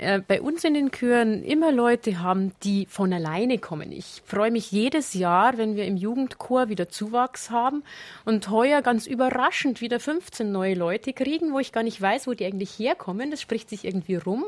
äh, 0.00 0.20
bei 0.26 0.40
uns 0.40 0.64
in 0.64 0.72
den 0.72 0.90
Chören 0.90 1.42
immer 1.44 1.72
Leute 1.72 2.20
haben, 2.20 2.52
die 2.62 2.86
von 2.86 3.12
alleine 3.12 3.58
kommen. 3.58 3.92
Ich 3.92 4.22
freue 4.24 4.50
mich 4.50 4.72
jedes 4.72 5.12
Jahr, 5.12 5.58
wenn 5.58 5.76
wir 5.76 5.84
im 5.84 5.98
Jugendchor 5.98 6.70
wieder 6.70 6.88
Zuwachs 6.88 7.50
haben 7.50 7.84
und 8.24 8.48
heuer 8.48 8.80
ganz 8.80 9.06
überraschend 9.06 9.82
wieder 9.82 10.00
15 10.00 10.50
neue 10.50 10.74
Leute 10.74 11.12
kriegen, 11.12 11.52
wo 11.52 11.58
ich 11.58 11.72
gar 11.72 11.82
nicht 11.82 12.00
weiß, 12.00 12.26
wo 12.26 12.32
die 12.32 12.46
eigentlich 12.46 12.78
herkommen. 12.78 13.30
Das 13.30 13.42
spricht 13.42 13.68
sich 13.68 13.84
irgendwie 13.84 14.16
rum. 14.16 14.44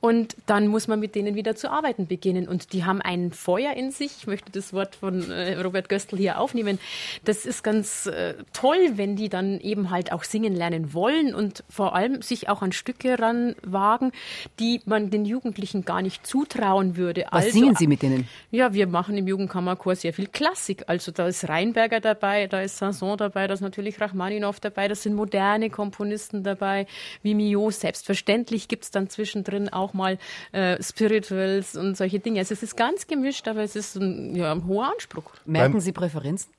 Und 0.00 0.36
dann 0.46 0.68
muss 0.68 0.86
man 0.86 1.00
mit 1.00 1.16
denen 1.16 1.34
wieder 1.34 1.56
zu 1.56 1.70
arbeiten 1.70 2.06
beginnen. 2.06 2.46
Und 2.46 2.72
die 2.72 2.84
haben 2.84 3.02
ein 3.02 3.32
Feuer 3.32 3.72
in 3.74 3.90
sich. 3.90 4.12
Ich 4.18 4.26
möchte 4.28 4.52
das 4.52 4.72
Wort 4.72 4.94
von 4.94 5.28
äh, 5.30 5.60
Robert 5.60 5.88
Göstl 5.88 6.16
hier 6.16 6.38
aufnehmen. 6.38 6.78
Das 7.24 7.44
ist 7.44 7.64
ganz 7.64 8.06
äh, 8.06 8.34
toll, 8.52 8.78
wenn 8.94 9.16
die 9.16 9.28
dann 9.28 9.58
eben 9.58 9.90
halt 9.90 10.12
auch 10.12 10.22
singen 10.22 10.54
lernen 10.54 10.94
wollen 10.94 11.34
und 11.34 11.64
vor 11.68 11.96
allem 11.96 12.22
sich 12.22 12.48
auch 12.48 12.62
an 12.62 12.70
Stücke 12.70 13.18
ranwagen, 13.18 14.12
die 14.60 14.80
man 14.84 15.10
den 15.10 15.24
Jugendlichen 15.24 15.84
gar 15.84 16.00
nicht 16.00 16.24
zutrauen 16.26 16.96
würde. 16.96 17.26
Was 17.30 17.46
also, 17.46 17.58
singen 17.58 17.74
Sie 17.74 17.88
mit 17.88 18.02
denen? 18.02 18.28
Ja, 18.52 18.72
wir 18.72 18.86
machen 18.86 19.16
im 19.16 19.26
Jugendkammerchor 19.26 19.96
sehr 19.96 20.12
viel 20.12 20.28
Klassik. 20.28 20.84
Also 20.86 21.10
da 21.10 21.26
ist 21.26 21.48
Rheinberger 21.48 22.00
dabei, 22.00 22.46
da 22.46 22.60
ist 22.60 22.78
Sanson 22.78 23.16
dabei, 23.16 23.48
da 23.48 23.54
ist 23.54 23.60
natürlich 23.60 24.00
Rachmaninow 24.00 24.58
dabei, 24.60 24.86
das 24.86 25.02
sind 25.02 25.14
moderne 25.14 25.70
Komponisten 25.70 26.44
dabei, 26.44 26.86
wie 27.22 27.34
Mio. 27.34 27.70
Selbstverständlich 27.70 28.68
gibt 28.68 28.84
es 28.84 28.90
dann 28.90 29.08
zwischendrin 29.08 29.68
auch 29.68 29.87
auch 29.88 29.94
mal 29.94 30.18
äh, 30.52 30.82
Spirituals 30.82 31.76
und 31.76 31.96
solche 31.96 32.18
Dinge. 32.18 32.40
Also 32.40 32.54
es 32.54 32.62
ist 32.62 32.76
ganz 32.76 33.06
gemischt, 33.06 33.48
aber 33.48 33.62
es 33.62 33.76
ist 33.76 33.96
ein, 33.96 34.34
ja, 34.34 34.52
ein 34.52 34.66
hoher 34.66 34.92
Anspruch. 34.92 35.32
Merken 35.46 35.80
Sie 35.80 35.92
Präferenzen? 35.92 36.52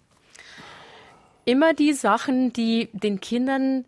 Immer 1.46 1.74
die 1.74 1.94
Sachen, 1.94 2.54
die 2.54 2.89
den 2.94 3.20
Kindern 3.20 3.86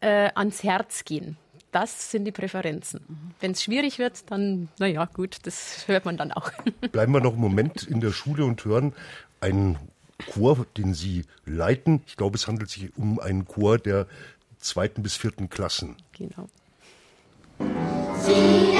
äh, 0.00 0.30
ans 0.34 0.62
Herz 0.62 1.04
gehen. 1.04 1.36
Das 1.72 2.10
sind 2.10 2.24
die 2.24 2.32
Präferenzen. 2.32 3.00
Wenn 3.40 3.52
es 3.52 3.62
schwierig 3.62 3.98
wird, 3.98 4.30
dann, 4.30 4.68
naja, 4.78 5.04
gut, 5.12 5.38
das 5.42 5.86
hört 5.88 6.04
man 6.04 6.16
dann 6.16 6.32
auch. 6.32 6.50
Bleiben 6.92 7.12
wir 7.12 7.20
noch 7.20 7.32
einen 7.32 7.42
Moment 7.42 7.82
in 7.82 8.00
der 8.00 8.12
Schule 8.12 8.44
und 8.44 8.64
hören 8.64 8.94
einen 9.40 9.78
Chor, 10.32 10.66
den 10.76 10.94
Sie 10.94 11.24
leiten. 11.44 12.02
Ich 12.06 12.16
glaube, 12.16 12.36
es 12.36 12.48
handelt 12.48 12.70
sich 12.70 12.96
um 12.96 13.20
einen 13.20 13.46
Chor 13.46 13.78
der 13.78 14.06
zweiten 14.58 15.02
bis 15.02 15.16
vierten 15.16 15.50
Klassen. 15.50 15.96
Genau. 16.12 16.48
See 18.22 18.75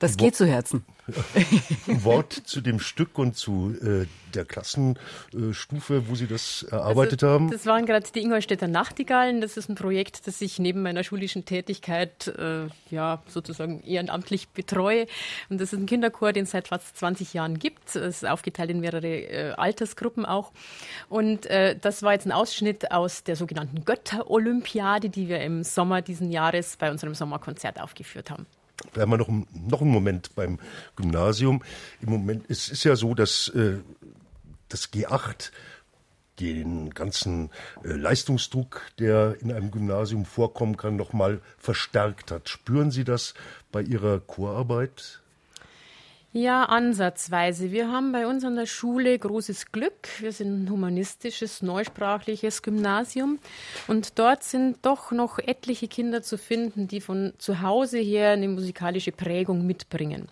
Das 0.00 0.16
geht 0.16 0.34
zu 0.34 0.46
Herzen. 0.46 0.82
Ein 1.86 2.04
Wort 2.04 2.32
zu 2.32 2.62
dem 2.62 2.80
Stück 2.80 3.18
und 3.18 3.36
zu 3.36 3.74
äh, 3.82 4.06
der 4.34 4.46
Klassenstufe, 4.46 6.08
wo 6.08 6.14
Sie 6.14 6.26
das 6.26 6.62
erarbeitet 6.62 7.22
also, 7.22 7.34
haben. 7.34 7.50
Das 7.50 7.66
waren 7.66 7.84
gerade 7.84 8.06
die 8.14 8.22
Ingolstädter 8.22 8.66
Nachtigallen. 8.66 9.42
Das 9.42 9.58
ist 9.58 9.68
ein 9.68 9.74
Projekt, 9.74 10.26
das 10.26 10.40
ich 10.40 10.58
neben 10.58 10.80
meiner 10.80 11.04
schulischen 11.04 11.44
Tätigkeit 11.44 12.28
äh, 12.28 12.68
ja 12.90 13.22
sozusagen 13.26 13.82
ehrenamtlich 13.82 14.48
betreue. 14.48 15.06
Und 15.50 15.60
das 15.60 15.74
ist 15.74 15.78
ein 15.78 15.86
Kinderchor, 15.86 16.32
den 16.32 16.44
es 16.44 16.52
seit 16.52 16.68
fast 16.68 16.96
20 16.96 17.34
Jahren 17.34 17.58
gibt. 17.58 17.94
Es 17.94 18.22
ist 18.22 18.26
aufgeteilt 18.26 18.70
in 18.70 18.80
mehrere 18.80 19.06
äh, 19.06 19.50
Altersgruppen 19.52 20.24
auch. 20.24 20.50
Und 21.10 21.44
äh, 21.46 21.76
das 21.78 22.02
war 22.02 22.14
jetzt 22.14 22.26
ein 22.26 22.32
Ausschnitt 22.32 22.90
aus 22.90 23.22
der 23.22 23.36
sogenannten 23.36 23.84
Götter-Olympiade, 23.84 25.10
die 25.10 25.28
wir 25.28 25.42
im 25.42 25.62
Sommer 25.62 26.00
diesen 26.00 26.30
Jahres 26.30 26.78
bei 26.78 26.90
unserem 26.90 27.14
Sommerkonzert 27.14 27.78
aufgeführt 27.78 28.30
haben. 28.30 28.46
Bleiben 28.92 29.10
wir 29.10 29.18
noch, 29.18 29.28
noch 29.28 29.82
einen 29.82 29.90
Moment 29.90 30.34
beim 30.34 30.58
Gymnasium. 30.96 31.62
Im 32.00 32.10
Moment 32.10 32.44
es 32.48 32.68
ist 32.68 32.84
ja 32.84 32.96
so, 32.96 33.14
dass 33.14 33.48
äh, 33.48 33.78
das 34.68 34.92
G8 34.92 35.50
den 36.40 36.90
ganzen 36.90 37.50
äh, 37.84 37.92
Leistungsdruck, 37.92 38.82
der 38.98 39.36
in 39.40 39.52
einem 39.52 39.70
Gymnasium 39.70 40.24
vorkommen 40.24 40.76
kann, 40.76 40.96
noch 40.96 41.12
mal 41.12 41.40
verstärkt 41.58 42.30
hat. 42.30 42.48
Spüren 42.48 42.90
Sie 42.90 43.04
das 43.04 43.34
bei 43.70 43.82
Ihrer 43.82 44.20
Chorarbeit? 44.20 45.19
Ja, 46.32 46.62
ansatzweise. 46.66 47.72
Wir 47.72 47.90
haben 47.90 48.12
bei 48.12 48.24
uns 48.24 48.44
an 48.44 48.54
der 48.54 48.66
Schule 48.66 49.18
großes 49.18 49.72
Glück. 49.72 50.08
Wir 50.20 50.30
sind 50.30 50.62
ein 50.62 50.70
humanistisches, 50.70 51.60
neusprachliches 51.60 52.62
Gymnasium. 52.62 53.40
Und 53.88 54.16
dort 54.16 54.44
sind 54.44 54.78
doch 54.82 55.10
noch 55.10 55.40
etliche 55.40 55.88
Kinder 55.88 56.22
zu 56.22 56.38
finden, 56.38 56.86
die 56.86 57.00
von 57.00 57.32
zu 57.38 57.62
Hause 57.62 57.98
her 57.98 58.30
eine 58.30 58.46
musikalische 58.46 59.10
Prägung 59.10 59.66
mitbringen. 59.66 60.28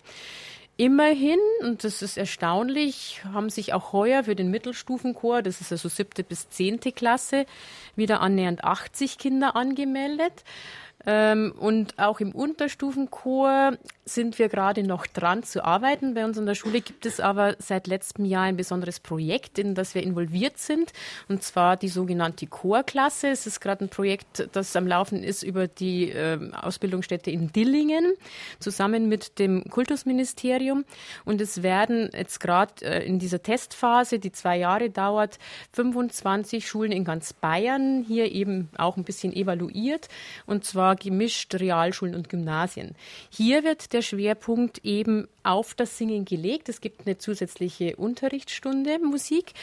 Immerhin, 0.77 1.39
und 1.63 1.83
das 1.83 2.01
ist 2.01 2.17
erstaunlich, 2.17 3.21
haben 3.25 3.49
sich 3.49 3.73
auch 3.73 3.91
heuer 3.91 4.23
für 4.23 4.37
den 4.37 4.49
Mittelstufenchor, 4.49 5.41
das 5.41 5.59
ist 5.59 5.73
also 5.73 5.89
siebte 5.89 6.23
bis 6.23 6.47
zehnte 6.47 6.93
Klasse, 6.93 7.45
wieder 7.97 8.21
annähernd 8.21 8.63
80 8.63 9.17
Kinder 9.17 9.57
angemeldet. 9.57 10.45
Ähm, 11.11 11.53
und 11.57 11.97
auch 11.97 12.19
im 12.19 12.33
Unterstufenchor 12.33 13.71
sind 14.05 14.37
wir 14.37 14.47
gerade 14.47 14.83
noch 14.83 15.07
dran 15.07 15.41
zu 15.41 15.63
arbeiten. 15.63 16.13
Bei 16.13 16.23
uns 16.23 16.37
an 16.37 16.45
der 16.45 16.53
Schule 16.53 16.81
gibt 16.81 17.07
es 17.07 17.19
aber 17.19 17.55
seit 17.57 17.87
letztem 17.87 18.25
Jahr 18.25 18.43
ein 18.43 18.57
besonderes 18.57 18.99
Projekt, 18.99 19.57
in 19.57 19.73
das 19.73 19.95
wir 19.95 20.03
involviert 20.03 20.59
sind, 20.59 20.93
und 21.27 21.41
zwar 21.41 21.77
die 21.77 21.87
sogenannte 21.87 22.45
Chorklasse. 22.45 23.29
Es 23.29 23.47
ist 23.47 23.59
gerade 23.59 23.85
ein 23.85 23.89
Projekt, 23.89 24.49
das 24.51 24.75
am 24.75 24.85
Laufen 24.85 25.23
ist 25.23 25.41
über 25.41 25.67
die 25.67 26.11
äh, 26.11 26.51
Ausbildungsstätte 26.53 27.31
in 27.31 27.51
Dillingen, 27.51 28.13
zusammen 28.59 29.09
mit 29.09 29.39
dem 29.39 29.63
Kultusministerium. 29.63 30.85
Und 31.25 31.41
es 31.41 31.63
werden 31.63 32.11
jetzt 32.13 32.39
gerade 32.39 32.85
äh, 32.85 33.03
in 33.03 33.17
dieser 33.17 33.41
Testphase, 33.41 34.19
die 34.19 34.31
zwei 34.31 34.57
Jahre 34.57 34.91
dauert, 34.91 35.39
25 35.73 36.67
Schulen 36.67 36.91
in 36.91 37.03
ganz 37.03 37.33
Bayern 37.33 38.05
hier 38.07 38.31
eben 38.31 38.69
auch 38.77 38.95
ein 38.95 39.03
bisschen 39.03 39.33
evaluiert. 39.33 40.07
Und 40.45 40.65
zwar 40.65 40.98
gemischt 40.99 41.55
Realschulen 41.55 42.15
und 42.15 42.29
Gymnasien. 42.29 42.95
Hier 43.29 43.63
wird 43.63 43.93
der 43.93 44.01
Schwerpunkt 44.01 44.79
eben 44.83 45.27
auf 45.43 45.73
das 45.73 45.97
Singen 45.97 46.25
gelegt. 46.25 46.69
Es 46.69 46.81
gibt 46.81 47.05
eine 47.05 47.17
zusätzliche 47.17 47.95
Unterrichtsstunde 47.95 48.99
Musik 48.99 49.53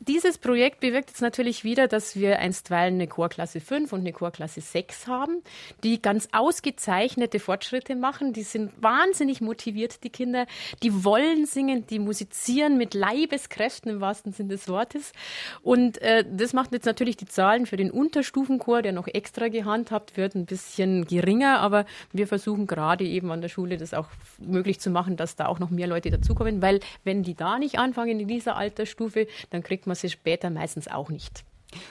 dieses 0.00 0.38
Projekt 0.38 0.80
bewirkt 0.80 1.10
jetzt 1.10 1.22
natürlich 1.22 1.62
wieder, 1.62 1.86
dass 1.86 2.16
wir 2.16 2.40
einstweilen 2.40 2.94
eine 2.94 3.06
Chorklasse 3.06 3.60
5 3.60 3.92
und 3.92 4.00
eine 4.00 4.12
Chorklasse 4.12 4.60
6 4.60 5.06
haben, 5.06 5.42
die 5.84 6.02
ganz 6.02 6.28
ausgezeichnete 6.32 7.38
Fortschritte 7.38 7.94
machen. 7.94 8.32
Die 8.32 8.42
sind 8.42 8.72
wahnsinnig 8.82 9.40
motiviert, 9.40 10.02
die 10.02 10.10
Kinder. 10.10 10.46
Die 10.82 11.04
wollen 11.04 11.46
singen, 11.46 11.86
die 11.86 12.00
musizieren 12.00 12.76
mit 12.76 12.94
Leibeskräften 12.94 13.92
im 13.92 14.00
wahrsten 14.00 14.32
Sinne 14.32 14.50
des 14.50 14.68
Wortes. 14.68 15.12
Und 15.62 16.02
äh, 16.02 16.24
das 16.28 16.52
macht 16.52 16.72
jetzt 16.72 16.86
natürlich 16.86 17.16
die 17.16 17.26
Zahlen 17.26 17.64
für 17.66 17.76
den 17.76 17.92
Unterstufenchor, 17.92 18.82
der 18.82 18.92
noch 18.92 19.06
extra 19.06 19.46
gehandhabt 19.46 20.16
wird, 20.16 20.34
ein 20.34 20.46
bisschen 20.46 21.04
geringer. 21.04 21.60
Aber 21.60 21.86
wir 22.12 22.26
versuchen 22.26 22.66
gerade 22.66 23.04
eben 23.04 23.30
an 23.30 23.42
der 23.42 23.48
Schule 23.48 23.76
das 23.76 23.94
auch 23.94 24.08
möglich 24.38 24.80
zu 24.80 24.90
machen, 24.90 25.16
dass 25.16 25.36
da 25.36 25.46
auch 25.46 25.60
noch 25.60 25.70
mehr 25.70 25.86
Leute 25.86 26.10
dazukommen. 26.10 26.62
Weil 26.62 26.80
wenn 27.04 27.22
die 27.22 27.34
da 27.34 27.60
nicht 27.60 27.78
anfangen 27.78 28.18
in 28.18 28.26
dieser 28.26 28.56
Altersstufe, 28.56 29.28
dann 29.50 29.62
kriegt 29.68 29.86
man 29.86 29.94
sie 29.94 30.08
später 30.08 30.50
meistens 30.50 30.88
auch 30.88 31.10
nicht. 31.10 31.44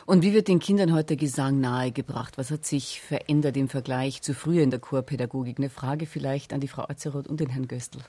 Und 0.07 0.23
wie 0.23 0.33
wird 0.33 0.47
den 0.47 0.59
Kindern 0.59 0.93
heute 0.93 1.15
Gesang 1.15 1.59
nahegebracht? 1.61 2.37
Was 2.37 2.49
hat 2.49 2.65
sich 2.65 2.99
verändert 2.99 3.55
im 3.55 3.69
Vergleich 3.69 4.23
zu 4.23 4.33
früher 4.33 4.63
in 4.63 4.71
der 4.71 4.79
Chorpädagogik? 4.79 5.59
Eine 5.59 5.69
Frage 5.69 6.07
vielleicht 6.07 6.51
an 6.51 6.59
die 6.59 6.67
Frau 6.67 6.83
Azeroth 6.89 7.27
und 7.27 7.39
den 7.39 7.49
Herrn 7.49 7.67
Göstl. 7.67 7.99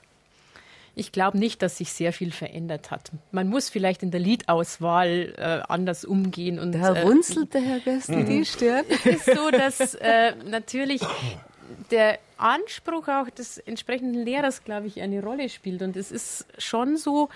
Ich 0.95 1.11
glaube 1.11 1.37
nicht, 1.37 1.61
dass 1.61 1.77
sich 1.77 1.93
sehr 1.93 2.11
viel 2.11 2.31
verändert 2.31 2.89
hat. 2.89 3.11
Man 3.31 3.47
muss 3.47 3.69
vielleicht 3.69 4.01
in 4.01 4.09
der 4.09 4.19
Liedauswahl 4.19 5.33
äh, 5.37 5.71
anders 5.71 6.03
umgehen. 6.03 6.57
Und, 6.57 6.71
da 6.71 6.95
äh, 6.95 7.01
runzelt 7.03 7.53
der 7.53 7.61
Herr 7.61 7.79
Göstl 7.79 8.25
die 8.25 8.43
Stirn. 8.43 8.83
Es 8.89 9.05
ist 9.05 9.25
so, 9.25 9.51
dass 9.51 9.93
äh, 9.95 10.33
natürlich 10.49 11.01
der 11.91 12.17
Anspruch 12.37 13.07
auch 13.07 13.29
des 13.29 13.59
entsprechenden 13.59 14.25
Lehrers, 14.25 14.63
glaube 14.63 14.87
ich, 14.87 15.01
eine 15.01 15.23
Rolle 15.23 15.49
spielt. 15.49 15.83
Und 15.83 15.95
es 15.95 16.11
ist 16.11 16.45
schon 16.57 16.97
so, 16.97 17.29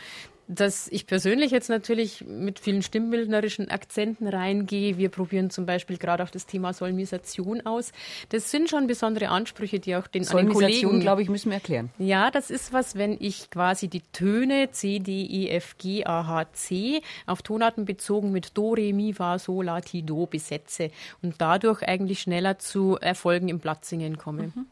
dass 0.47 0.87
ich 0.89 1.07
persönlich 1.07 1.51
jetzt 1.51 1.69
natürlich 1.69 2.25
mit 2.25 2.59
vielen 2.59 2.81
stimmbildnerischen 2.81 3.69
Akzenten 3.69 4.27
reingehe. 4.27 4.97
Wir 4.97 5.09
probieren 5.09 5.49
zum 5.49 5.65
Beispiel 5.65 5.97
gerade 5.97 6.23
auch 6.23 6.29
das 6.29 6.45
Thema 6.45 6.73
Solmisation 6.73 7.65
aus. 7.65 7.91
Das 8.29 8.51
sind 8.51 8.69
schon 8.69 8.87
besondere 8.87 9.29
Ansprüche, 9.29 9.79
die 9.79 9.95
auch 9.95 10.07
den, 10.07 10.27
an 10.27 10.37
den 10.37 10.49
Kollegen... 10.49 10.99
glaube 10.99 11.21
ich, 11.21 11.29
müssen 11.29 11.49
wir 11.49 11.55
erklären. 11.55 11.89
Ja, 11.97 12.31
das 12.31 12.49
ist 12.49 12.73
was, 12.73 12.95
wenn 12.95 13.17
ich 13.19 13.49
quasi 13.49 13.87
die 13.87 14.01
Töne 14.11 14.69
C, 14.71 14.99
D, 14.99 15.25
E, 15.25 15.49
F, 15.49 15.77
G, 15.77 16.05
A, 16.05 16.27
H, 16.27 16.53
C 16.53 17.01
auf 17.25 17.41
Tonarten 17.41 17.85
bezogen 17.85 18.31
mit 18.31 18.57
Do, 18.57 18.73
Re, 18.73 18.93
Mi, 18.93 19.13
Fa, 19.13 19.39
Sol, 19.39 19.65
La, 19.65 19.81
Ti, 19.81 20.03
Do 20.03 20.25
besetze 20.25 20.91
und 21.21 21.35
dadurch 21.39 21.83
eigentlich 21.83 22.21
schneller 22.21 22.59
zu 22.59 22.97
Erfolgen 22.99 23.49
im 23.49 23.59
Blattsingen 23.59 24.17
komme. 24.17 24.51
Mhm. 24.55 24.65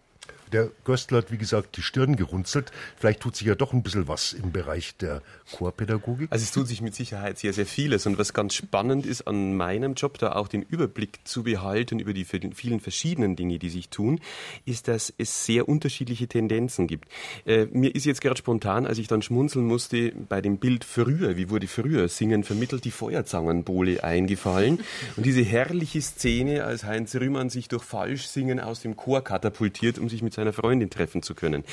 Der 0.51 0.69
Göstler 0.83 1.19
hat, 1.19 1.31
wie 1.31 1.37
gesagt, 1.37 1.77
die 1.77 1.81
Stirn 1.81 2.15
gerunzelt. 2.15 2.71
Vielleicht 2.97 3.21
tut 3.21 3.35
sich 3.35 3.47
ja 3.47 3.55
doch 3.55 3.71
ein 3.73 3.83
bisschen 3.83 4.07
was 4.07 4.33
im 4.33 4.51
Bereich 4.51 4.97
der 4.97 5.21
Chorpädagogik. 5.51 6.31
Also 6.31 6.43
es 6.43 6.51
tut 6.51 6.67
sich 6.67 6.81
mit 6.81 6.93
Sicherheit 6.93 7.37
sehr, 7.37 7.53
sehr 7.53 7.65
vieles. 7.65 8.05
Und 8.05 8.17
was 8.17 8.33
ganz 8.33 8.55
spannend 8.55 9.05
ist 9.05 9.27
an 9.27 9.55
meinem 9.55 9.93
Job, 9.93 10.17
da 10.17 10.33
auch 10.33 10.47
den 10.47 10.63
Überblick 10.63 11.19
zu 11.23 11.43
behalten 11.43 11.99
über 11.99 12.13
die 12.13 12.25
vielen 12.25 12.79
verschiedenen 12.79 13.35
Dinge, 13.35 13.59
die 13.59 13.69
sich 13.69 13.89
tun, 13.89 14.19
ist, 14.65 14.87
dass 14.87 15.13
es 15.17 15.45
sehr 15.45 15.69
unterschiedliche 15.69 16.27
Tendenzen 16.27 16.87
gibt. 16.87 17.07
Äh, 17.45 17.67
mir 17.71 17.95
ist 17.95 18.05
jetzt 18.05 18.21
gerade 18.21 18.37
spontan, 18.37 18.85
als 18.85 18.97
ich 18.97 19.07
dann 19.07 19.21
schmunzeln 19.21 19.65
musste, 19.65 20.11
bei 20.27 20.41
dem 20.41 20.57
Bild 20.57 20.83
früher, 20.83 21.37
wie 21.37 21.49
wurde 21.49 21.67
früher 21.67 22.09
Singen 22.09 22.43
vermittelt, 22.43 22.83
die 22.83 22.91
Feuerzangenbowle 22.91 24.03
eingefallen. 24.03 24.79
Und 25.15 25.25
diese 25.25 25.43
herrliche 25.43 26.01
Szene, 26.01 26.65
als 26.65 26.83
Heinz 26.83 27.15
Rühmann 27.15 27.49
sich 27.49 27.67
durch 27.67 27.83
Falschsingen 27.83 28.59
aus 28.59 28.81
dem 28.81 28.95
Chor 28.97 29.23
katapultiert, 29.23 29.97
um 29.97 30.09
sich 30.09 30.21
mit 30.21 30.33
seiner 30.41 30.53
Freundin 30.53 30.89
treffen 30.89 31.21
zu 31.21 31.35
können. 31.35 31.63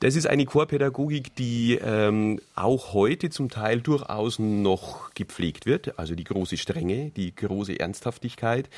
Das 0.00 0.16
ist 0.16 0.26
eine 0.26 0.44
Chorpädagogik, 0.44 1.34
die 1.34 1.78
ähm, 1.82 2.40
auch 2.54 2.92
heute 2.92 3.30
zum 3.30 3.50
Teil 3.50 3.80
durchaus 3.80 4.38
noch 4.38 5.12
gepflegt 5.14 5.66
wird, 5.66 5.98
also 5.98 6.14
die 6.14 6.24
große 6.24 6.56
Strenge, 6.56 7.10
die 7.10 7.34
große 7.34 7.78
Ernsthaftigkeit. 7.78 8.70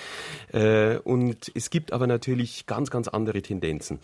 Äh, 0.52 0.96
und 0.98 1.52
es 1.54 1.70
gibt 1.70 1.92
aber 1.92 2.07
natürlich 2.07 2.66
ganz, 2.66 2.90
ganz 2.90 3.09
andere 3.09 3.42
Tendenzen. 3.42 3.98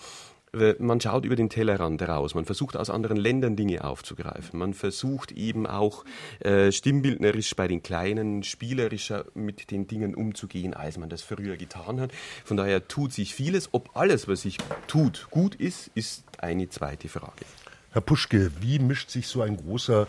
Äh, 0.52 0.74
man 0.78 1.00
schaut 1.00 1.24
über 1.24 1.36
den 1.36 1.48
Tellerrand 1.48 2.02
raus, 2.02 2.34
man 2.34 2.44
versucht 2.44 2.76
aus 2.76 2.90
anderen 2.90 3.16
Ländern 3.16 3.56
Dinge 3.56 3.84
aufzugreifen, 3.84 4.58
man 4.58 4.74
versucht 4.74 5.32
eben 5.32 5.66
auch 5.66 6.04
äh, 6.40 6.72
stimmbildnerisch 6.72 7.54
bei 7.54 7.68
den 7.68 7.82
Kleinen 7.82 8.42
spielerischer 8.42 9.26
mit 9.34 9.70
den 9.70 9.86
Dingen 9.86 10.14
umzugehen, 10.14 10.74
als 10.74 10.98
man 10.98 11.08
das 11.08 11.22
früher 11.22 11.56
getan 11.56 12.00
hat. 12.00 12.10
Von 12.44 12.56
daher 12.56 12.88
tut 12.88 13.12
sich 13.12 13.34
vieles. 13.34 13.68
Ob 13.72 13.96
alles, 13.96 14.26
was 14.26 14.42
sich 14.42 14.58
tut, 14.86 15.28
gut 15.30 15.54
ist, 15.54 15.90
ist 15.94 16.24
eine 16.38 16.68
zweite 16.68 17.08
Frage. 17.08 17.44
Herr 17.92 18.02
Puschke, 18.02 18.50
wie 18.60 18.78
mischt 18.78 19.10
sich 19.10 19.26
so 19.26 19.42
ein 19.42 19.56
großer 19.56 20.06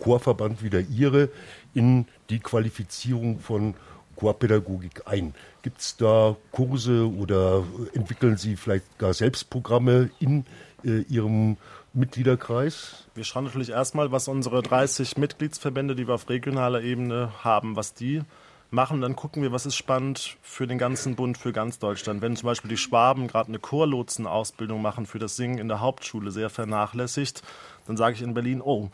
Chorverband 0.00 0.62
wie 0.62 0.70
der 0.70 0.82
Ihre 0.88 1.30
in 1.74 2.06
die 2.30 2.38
Qualifizierung 2.38 3.38
von 3.38 3.74
Chorpädagogik 4.16 5.02
ein? 5.06 5.34
Gibt 5.68 5.82
es 5.82 5.98
da 5.98 6.34
Kurse 6.50 7.06
oder 7.06 7.62
entwickeln 7.92 8.38
Sie 8.38 8.56
vielleicht 8.56 8.96
gar 8.96 9.12
selbst 9.12 9.50
Programme 9.50 10.08
in 10.18 10.46
äh, 10.82 11.00
Ihrem 11.10 11.58
Mitgliederkreis? 11.92 13.06
Wir 13.14 13.24
schauen 13.24 13.44
natürlich 13.44 13.68
erstmal, 13.68 14.10
was 14.10 14.28
unsere 14.28 14.62
30 14.62 15.18
Mitgliedsverbände, 15.18 15.94
die 15.94 16.08
wir 16.08 16.14
auf 16.14 16.30
regionaler 16.30 16.80
Ebene 16.80 17.34
haben, 17.44 17.76
was 17.76 17.92
die 17.92 18.22
machen. 18.70 19.02
Dann 19.02 19.14
gucken 19.14 19.42
wir, 19.42 19.52
was 19.52 19.66
ist 19.66 19.76
spannend 19.76 20.38
für 20.40 20.66
den 20.66 20.78
ganzen 20.78 21.16
Bund, 21.16 21.36
für 21.36 21.52
ganz 21.52 21.78
Deutschland. 21.78 22.22
Wenn 22.22 22.34
zum 22.34 22.46
Beispiel 22.46 22.70
die 22.70 22.78
Schwaben 22.78 23.28
gerade 23.28 23.48
eine 23.48 23.58
Chorlotsenausbildung 23.58 24.80
machen 24.80 25.04
für 25.04 25.18
das 25.18 25.36
Singen 25.36 25.58
in 25.58 25.68
der 25.68 25.80
Hauptschule, 25.80 26.30
sehr 26.30 26.48
vernachlässigt, 26.48 27.42
dann 27.88 27.96
sage 27.96 28.14
ich 28.14 28.22
in 28.22 28.34
Berlin, 28.34 28.60
oh, 28.60 28.90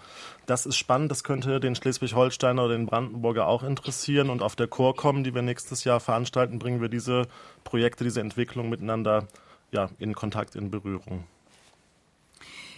das 0.46 0.66
ist 0.66 0.76
spannend, 0.76 1.11
das 1.11 1.24
könnte 1.24 1.59
den 1.59 1.74
Schleswig-Holsteiner 1.74 2.64
oder 2.64 2.76
den 2.76 2.87
Brandenburger 2.87 3.48
auch 3.48 3.64
interessieren. 3.64 4.30
Und 4.30 4.40
auf 4.40 4.54
der 4.54 4.68
Chorcom, 4.68 5.24
die 5.24 5.35
wir 5.35 5.42
nächstes 5.42 5.83
Jahr 5.83 5.98
veranstalten, 5.98 6.61
bringen 6.61 6.80
wir 6.80 6.88
diese 6.88 7.26
Projekte, 7.64 8.04
diese 8.04 8.20
Entwicklung 8.20 8.68
miteinander 8.68 9.26
ja, 9.72 9.90
in 9.98 10.14
Kontakt, 10.14 10.54
in 10.54 10.70
Berührung. 10.70 11.24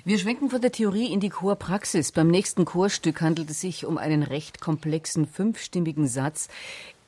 Wir 0.07 0.19
schwenken 0.19 0.49
von 0.49 0.63
der 0.63 0.73
Theorie 0.73 1.13
in 1.13 1.21
die 1.21 1.29
Chorpraxis. 1.29 2.13
Beim 2.13 2.29
nächsten 2.29 2.65
Chorstück 2.65 3.21
handelt 3.21 3.51
es 3.51 3.61
sich 3.61 3.85
um 3.85 3.99
einen 3.99 4.23
recht 4.23 4.61
komplexen 4.61 5.27
fünfstimmigen 5.27 6.09
Satz. 6.09 6.49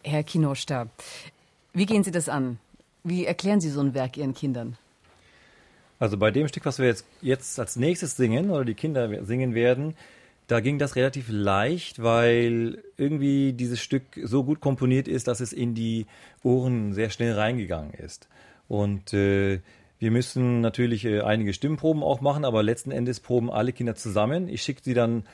Herr 0.05 0.23
Kinosta, 0.23 0.89
wie 1.73 1.87
gehen 1.87 2.05
Sie 2.05 2.11
das 2.11 2.29
an? 2.29 2.59
Wie 3.05 3.25
erklären 3.25 3.63
Sie 3.63 3.71
so 3.71 3.81
ein 3.81 3.95
Werk 3.95 4.19
Ihren 4.19 4.35
Kindern? 4.35 4.77
Also 5.99 6.17
bei 6.17 6.31
dem 6.31 6.49
Stück, 6.49 6.65
was 6.65 6.79
wir 6.79 6.87
jetzt, 6.87 7.05
jetzt 7.21 7.59
als 7.59 7.77
nächstes 7.77 8.17
singen 8.17 8.51
oder 8.51 8.65
die 8.65 8.75
Kinder 8.75 9.25
singen 9.25 9.55
werden, 9.55 9.95
da 10.47 10.61
ging 10.61 10.79
das 10.79 10.97
relativ 10.97 11.27
leicht, 11.29 12.03
weil 12.03 12.83
irgendwie 12.97 13.53
dieses 13.53 13.81
Stück 13.81 14.03
so 14.23 14.45
gut 14.45 14.61
komponiert 14.61 15.07
ist, 15.07 15.29
dass 15.29 15.41
es 15.41 15.53
in 15.53 15.75
die 15.75 16.07
Ohren 16.43 16.95
sehr 16.95 17.11
schnell 17.11 17.35
reingegangen 17.35 17.93
ist. 17.93 18.29
Und 18.67 19.13
äh, 19.13 19.61
wir 19.99 20.11
müssen 20.11 20.61
natürlich 20.61 21.05
äh, 21.05 21.21
einige 21.21 21.53
Stimmproben 21.53 22.03
auch 22.03 22.21
machen, 22.21 22.45
aber 22.45 22.63
letzten 22.63 22.93
Endes 22.93 23.21
proben 23.21 23.51
alle 23.51 23.73
Kinder 23.73 23.95
zusammen. 23.95 24.49
Ich 24.49 24.63
schicke 24.63 24.81
sie 24.83 24.95
dann 24.95 25.25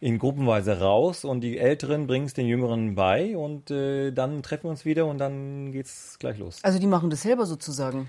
in 0.00 0.18
Gruppenweise 0.18 0.80
raus 0.80 1.24
und 1.24 1.42
die 1.42 1.58
Älteren 1.58 2.06
bringen 2.06 2.26
es 2.26 2.34
den 2.34 2.46
Jüngeren 2.46 2.94
bei 2.94 3.36
und 3.36 3.70
äh, 3.70 4.10
dann 4.10 4.42
treffen 4.42 4.64
wir 4.64 4.70
uns 4.70 4.84
wieder 4.84 5.06
und 5.06 5.18
dann 5.18 5.70
geht's 5.70 6.16
gleich 6.18 6.38
los. 6.38 6.58
Also 6.62 6.78
die 6.78 6.86
machen 6.86 7.10
das 7.10 7.22
selber 7.22 7.46
sozusagen? 7.46 8.08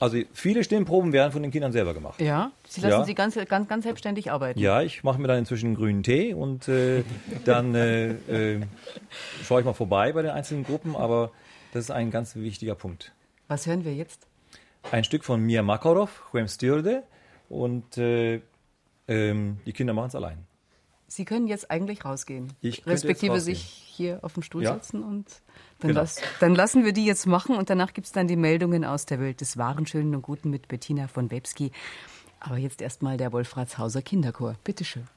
Also 0.00 0.18
viele 0.32 0.62
Stimmproben 0.62 1.12
werden 1.12 1.32
von 1.32 1.42
den 1.42 1.50
Kindern 1.50 1.72
selber 1.72 1.92
gemacht. 1.92 2.20
Ja, 2.20 2.52
Sie 2.68 2.80
lassen 2.80 3.00
ja. 3.00 3.04
sie 3.04 3.14
ganz, 3.14 3.34
ganz, 3.48 3.68
ganz 3.68 3.84
selbstständig 3.84 4.30
arbeiten. 4.30 4.58
Ja, 4.58 4.82
ich 4.82 5.02
mache 5.02 5.20
mir 5.20 5.26
dann 5.26 5.38
inzwischen 5.38 5.66
einen 5.66 5.74
grünen 5.74 6.02
Tee 6.02 6.34
und 6.34 6.68
äh, 6.68 7.02
dann 7.44 7.74
äh, 7.74 8.10
äh, 8.10 8.60
schaue 9.42 9.60
ich 9.60 9.66
mal 9.66 9.72
vorbei 9.72 10.12
bei 10.12 10.22
den 10.22 10.30
einzelnen 10.30 10.64
Gruppen, 10.64 10.94
aber 10.94 11.32
das 11.72 11.84
ist 11.84 11.90
ein 11.90 12.10
ganz 12.10 12.36
wichtiger 12.36 12.76
Punkt. 12.76 13.12
Was 13.48 13.66
hören 13.66 13.84
wir 13.84 13.94
jetzt? 13.94 14.26
Ein 14.92 15.04
Stück 15.04 15.24
von 15.24 15.40
Mia 15.40 15.62
Makarov, 15.62 16.32
Huem 16.32 16.46
Styrde 16.46 17.02
und 17.48 17.98
äh, 17.98 18.40
ähm, 19.08 19.58
die 19.66 19.72
Kinder 19.72 19.94
machen 19.94 20.08
es 20.08 20.14
allein. 20.14 20.47
Sie 21.08 21.24
können 21.24 21.46
jetzt 21.46 21.70
eigentlich 21.70 22.04
rausgehen. 22.04 22.52
Ich 22.60 22.86
respektive 22.86 23.32
rausgehen. 23.34 23.56
sich 23.56 23.64
hier 23.64 24.20
auf 24.22 24.34
dem 24.34 24.42
Stuhl 24.42 24.62
ja. 24.62 24.74
setzen 24.74 25.02
und 25.02 25.26
dann, 25.80 25.88
genau. 25.88 26.00
las, 26.00 26.20
dann, 26.38 26.54
lassen 26.54 26.84
wir 26.84 26.92
die 26.92 27.06
jetzt 27.06 27.26
machen 27.26 27.56
und 27.56 27.70
danach 27.70 27.94
gibt 27.94 28.06
es 28.06 28.12
dann 28.12 28.28
die 28.28 28.36
Meldungen 28.36 28.84
aus 28.84 29.06
der 29.06 29.18
Welt 29.18 29.40
des 29.40 29.56
Wahren, 29.56 29.86
Schönen 29.86 30.14
und 30.14 30.22
Guten 30.22 30.50
mit 30.50 30.68
Bettina 30.68 31.08
von 31.08 31.30
Webski. 31.30 31.72
Aber 32.40 32.58
jetzt 32.58 32.82
erstmal 32.82 33.16
der 33.16 33.32
Wolfratshauser 33.32 34.02
Kinderchor. 34.02 34.54
Bitteschön. 34.62 35.08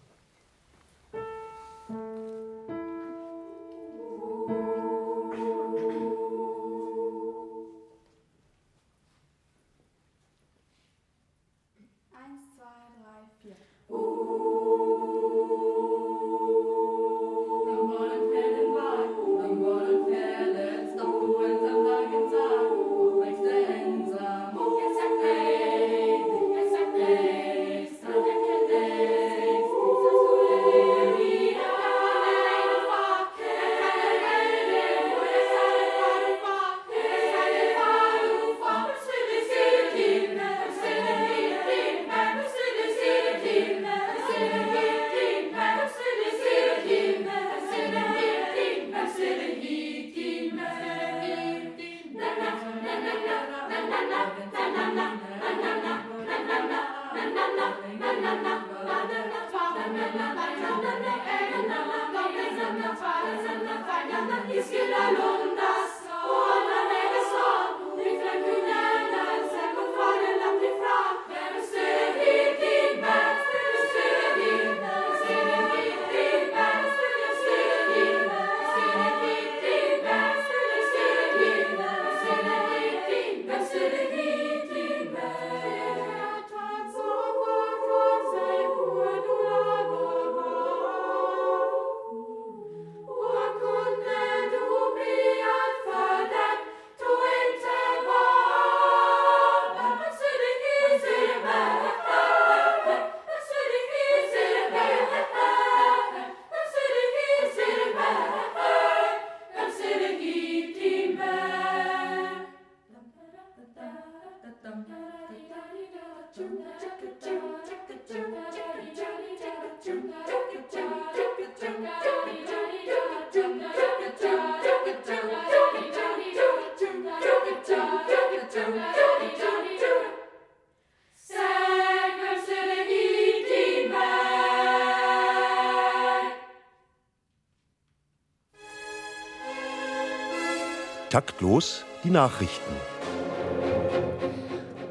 Taktlos 141.21 141.85
die 142.03 142.09
Nachrichten. 142.09 142.73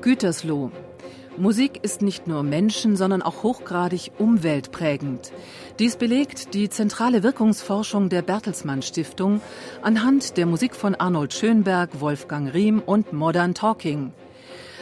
Gütersloh. 0.01 0.71
Musik 1.37 1.81
ist 1.83 2.03
nicht 2.03 2.29
nur 2.29 2.45
Menschen, 2.45 2.95
sondern 2.95 3.21
auch 3.21 3.43
hochgradig 3.43 4.13
umweltprägend. 4.17 5.33
Dies 5.81 5.97
belegt 5.97 6.55
die 6.55 6.69
zentrale 6.69 7.25
Wirkungsforschung 7.25 8.11
der 8.11 8.23
Bertelsmann 8.23 8.83
Stiftung 8.83 9.41
anhand 9.83 10.37
der 10.37 10.47
Musik 10.47 10.77
von 10.77 10.95
Arnold 10.95 11.35
Schönberg, 11.35 12.01
Wolfgang 12.01 12.55
Riem 12.55 12.81
und 12.81 13.13
Modern 13.13 13.55
Talking. 13.55 14.13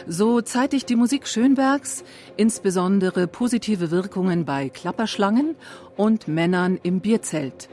So 0.07 0.41
zeitigt 0.41 0.87
die 0.87 0.95
Musik 0.95 1.27
Schönbergs 1.27 2.03
insbesondere 2.37 3.25
positive 3.25 3.89
Wirkungen 3.89 4.45
bei 4.45 4.69
Klapperschlangen 4.69 5.55
und 5.97 6.27
Männern 6.27 6.79
im 6.83 6.99
Bierzelt 6.99 7.69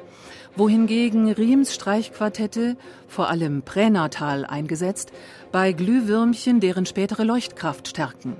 wohingegen 0.57 1.31
Riems 1.33 1.75
Streichquartette, 1.75 2.77
vor 3.07 3.29
allem 3.29 3.63
pränatal 3.63 4.45
eingesetzt, 4.45 5.13
bei 5.53 5.73
Glühwürmchen 5.73 6.61
deren 6.61 6.87
spätere 6.87 7.25
Leuchtkraft 7.25 7.89
stärken. 7.89 8.37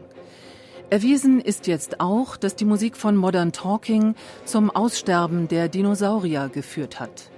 Erwiesen 0.89 1.41
ist 1.41 1.67
jetzt 1.67 2.01
auch, 2.01 2.37
dass 2.37 2.55
die 2.55 2.65
Musik 2.65 2.97
von 2.97 3.17
Modern 3.17 3.53
Talking 3.53 4.15
zum 4.45 4.71
Aussterben 4.71 5.49
der 5.49 5.69
Dinosaurier 5.69 6.49
geführt 6.49 7.01
hat. 7.01 7.31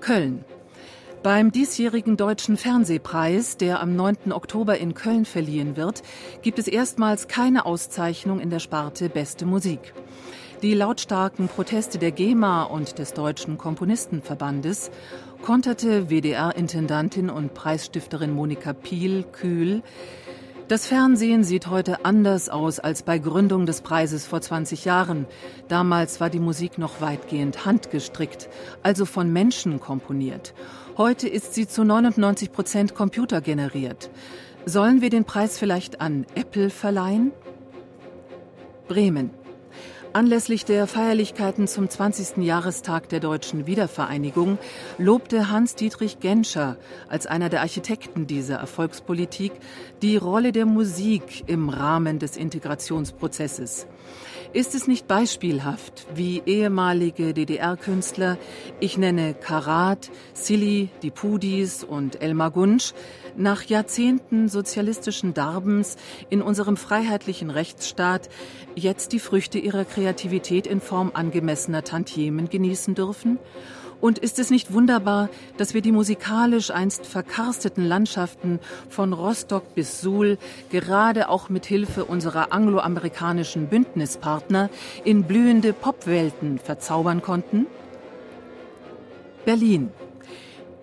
Köln. 0.00 0.44
Beim 1.22 1.52
diesjährigen 1.52 2.16
Deutschen 2.16 2.56
Fernsehpreis, 2.56 3.58
der 3.58 3.80
am 3.80 3.94
9. 3.94 4.32
Oktober 4.32 4.78
in 4.78 4.94
Köln 4.94 5.26
verliehen 5.26 5.76
wird, 5.76 6.02
gibt 6.40 6.58
es 6.58 6.66
erstmals 6.66 7.28
keine 7.28 7.66
Auszeichnung 7.66 8.40
in 8.40 8.48
der 8.48 8.58
Sparte 8.58 9.10
Beste 9.10 9.44
Musik. 9.44 9.92
Die 10.62 10.74
lautstarken 10.74 11.48
Proteste 11.48 11.96
der 11.98 12.10
GEMA 12.10 12.64
und 12.64 12.98
des 12.98 13.14
Deutschen 13.14 13.56
Komponistenverbandes 13.56 14.90
konterte 15.42 16.10
WDR-Intendantin 16.10 17.30
und 17.30 17.54
Preisstifterin 17.54 18.30
Monika 18.30 18.74
Piel 18.74 19.24
kühl, 19.24 19.82
das 20.68 20.86
Fernsehen 20.86 21.42
sieht 21.42 21.66
heute 21.66 22.04
anders 22.04 22.48
aus 22.48 22.78
als 22.78 23.02
bei 23.02 23.18
Gründung 23.18 23.66
des 23.66 23.80
Preises 23.80 24.24
vor 24.26 24.40
20 24.40 24.84
Jahren. 24.84 25.26
Damals 25.66 26.20
war 26.20 26.30
die 26.30 26.38
Musik 26.38 26.78
noch 26.78 27.00
weitgehend 27.00 27.64
handgestrickt, 27.64 28.48
also 28.84 29.04
von 29.04 29.32
Menschen 29.32 29.80
komponiert. 29.80 30.54
Heute 30.96 31.26
ist 31.26 31.54
sie 31.54 31.66
zu 31.66 31.82
99 31.82 32.52
Prozent 32.52 32.94
computergeneriert. 32.94 34.10
Sollen 34.64 35.00
wir 35.00 35.10
den 35.10 35.24
Preis 35.24 35.58
vielleicht 35.58 36.00
an 36.00 36.24
Apple 36.36 36.70
verleihen? 36.70 37.32
Bremen. 38.86 39.39
Anlässlich 40.12 40.64
der 40.64 40.88
Feierlichkeiten 40.88 41.68
zum 41.68 41.88
20. 41.88 42.38
Jahrestag 42.38 43.08
der 43.10 43.20
deutschen 43.20 43.68
Wiedervereinigung 43.68 44.58
lobte 44.98 45.50
Hans-Dietrich 45.50 46.18
Genscher 46.18 46.76
als 47.08 47.28
einer 47.28 47.48
der 47.48 47.60
Architekten 47.60 48.26
dieser 48.26 48.56
Erfolgspolitik 48.56 49.52
die 50.02 50.16
Rolle 50.16 50.50
der 50.50 50.66
Musik 50.66 51.44
im 51.46 51.68
Rahmen 51.68 52.18
des 52.18 52.36
Integrationsprozesses. 52.36 53.86
Ist 54.52 54.74
es 54.74 54.88
nicht 54.88 55.06
beispielhaft, 55.06 56.08
wie 56.12 56.42
ehemalige 56.44 57.32
DDR-Künstler, 57.32 58.36
ich 58.80 58.98
nenne 58.98 59.32
Karat, 59.34 60.10
Silly, 60.34 60.88
die 61.02 61.12
Pudis 61.12 61.84
und 61.84 62.20
Elmar 62.20 62.50
Gunsch, 62.50 62.94
nach 63.36 63.62
Jahrzehnten 63.64 64.48
sozialistischen 64.48 65.34
Darbens 65.34 65.96
in 66.28 66.42
unserem 66.42 66.76
freiheitlichen 66.76 67.50
Rechtsstaat 67.50 68.28
jetzt 68.74 69.12
die 69.12 69.20
Früchte 69.20 69.58
ihrer 69.58 69.84
Kreativität 69.84 70.66
in 70.66 70.80
Form 70.80 71.10
angemessener 71.14 71.84
Tantiemen 71.84 72.48
genießen 72.48 72.94
dürfen? 72.94 73.38
Und 74.00 74.18
ist 74.18 74.38
es 74.38 74.50
nicht 74.50 74.72
wunderbar, 74.72 75.28
dass 75.58 75.74
wir 75.74 75.82
die 75.82 75.92
musikalisch 75.92 76.70
einst 76.70 77.04
verkarsteten 77.04 77.84
Landschaften 77.84 78.58
von 78.88 79.12
Rostock 79.12 79.74
bis 79.74 80.00
Suhl 80.00 80.38
gerade 80.70 81.28
auch 81.28 81.50
mit 81.50 81.66
Hilfe 81.66 82.06
unserer 82.06 82.52
angloamerikanischen 82.52 83.68
Bündnispartner 83.68 84.70
in 85.04 85.24
blühende 85.24 85.74
Popwelten 85.74 86.58
verzaubern 86.58 87.20
konnten? 87.20 87.66
Berlin. 89.44 89.90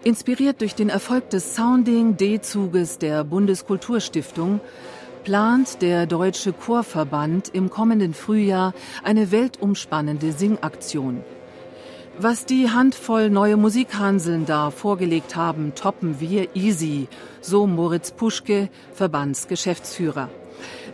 Inspiriert 0.08 0.62
durch 0.62 0.74
den 0.74 0.88
Erfolg 0.88 1.32
des 1.32 1.54
Sounding 1.54 2.16
D-Zuges 2.16 2.98
der 2.98 3.26
Bundeskulturstiftung 3.26 4.62
plant 5.26 5.82
der 5.82 6.06
Deutsche 6.06 6.54
Chorverband 6.54 7.50
im 7.50 7.70
kommenden 7.70 8.14
Frühjahr 8.14 8.74
eine 9.04 9.34
weltumspannende 9.34 10.32
Singaktion. 10.32 11.26
Was 12.18 12.46
die 12.46 12.70
Handvoll 12.70 13.30
neue 13.30 13.58
Musikhanseln 13.58 14.46
da 14.46 14.72
vorgelegt 14.72 15.36
haben, 15.36 15.76
toppen 15.76 16.22
wir 16.22 16.56
easy, 16.56 17.10
so 17.42 17.68
Moritz 17.68 18.12
Puschke, 18.12 18.70
Verbandsgeschäftsführer. 18.94 20.30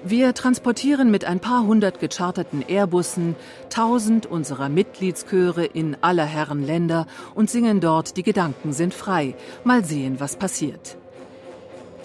Wir 0.06 0.34
transportieren 0.34 1.12
mit 1.12 1.24
ein 1.24 1.40
paar 1.40 1.66
hundert 1.66 2.02
gecharterten 2.02 2.62
Airbussen 2.62 3.38
tausend 3.70 4.26
unserer 4.26 4.68
Mitgliedschöre 4.68 5.64
in 5.64 5.96
aller 6.02 6.26
Herren 6.26 6.62
Länder 6.62 7.08
und 7.36 7.50
singen 7.50 7.80
dort 7.80 8.18
Die 8.18 8.24
Gedanken 8.24 8.74
sind 8.74 8.94
frei. 8.94 9.34
Mal 9.64 9.86
sehen, 9.86 10.20
was 10.20 10.36
passiert. 10.36 10.98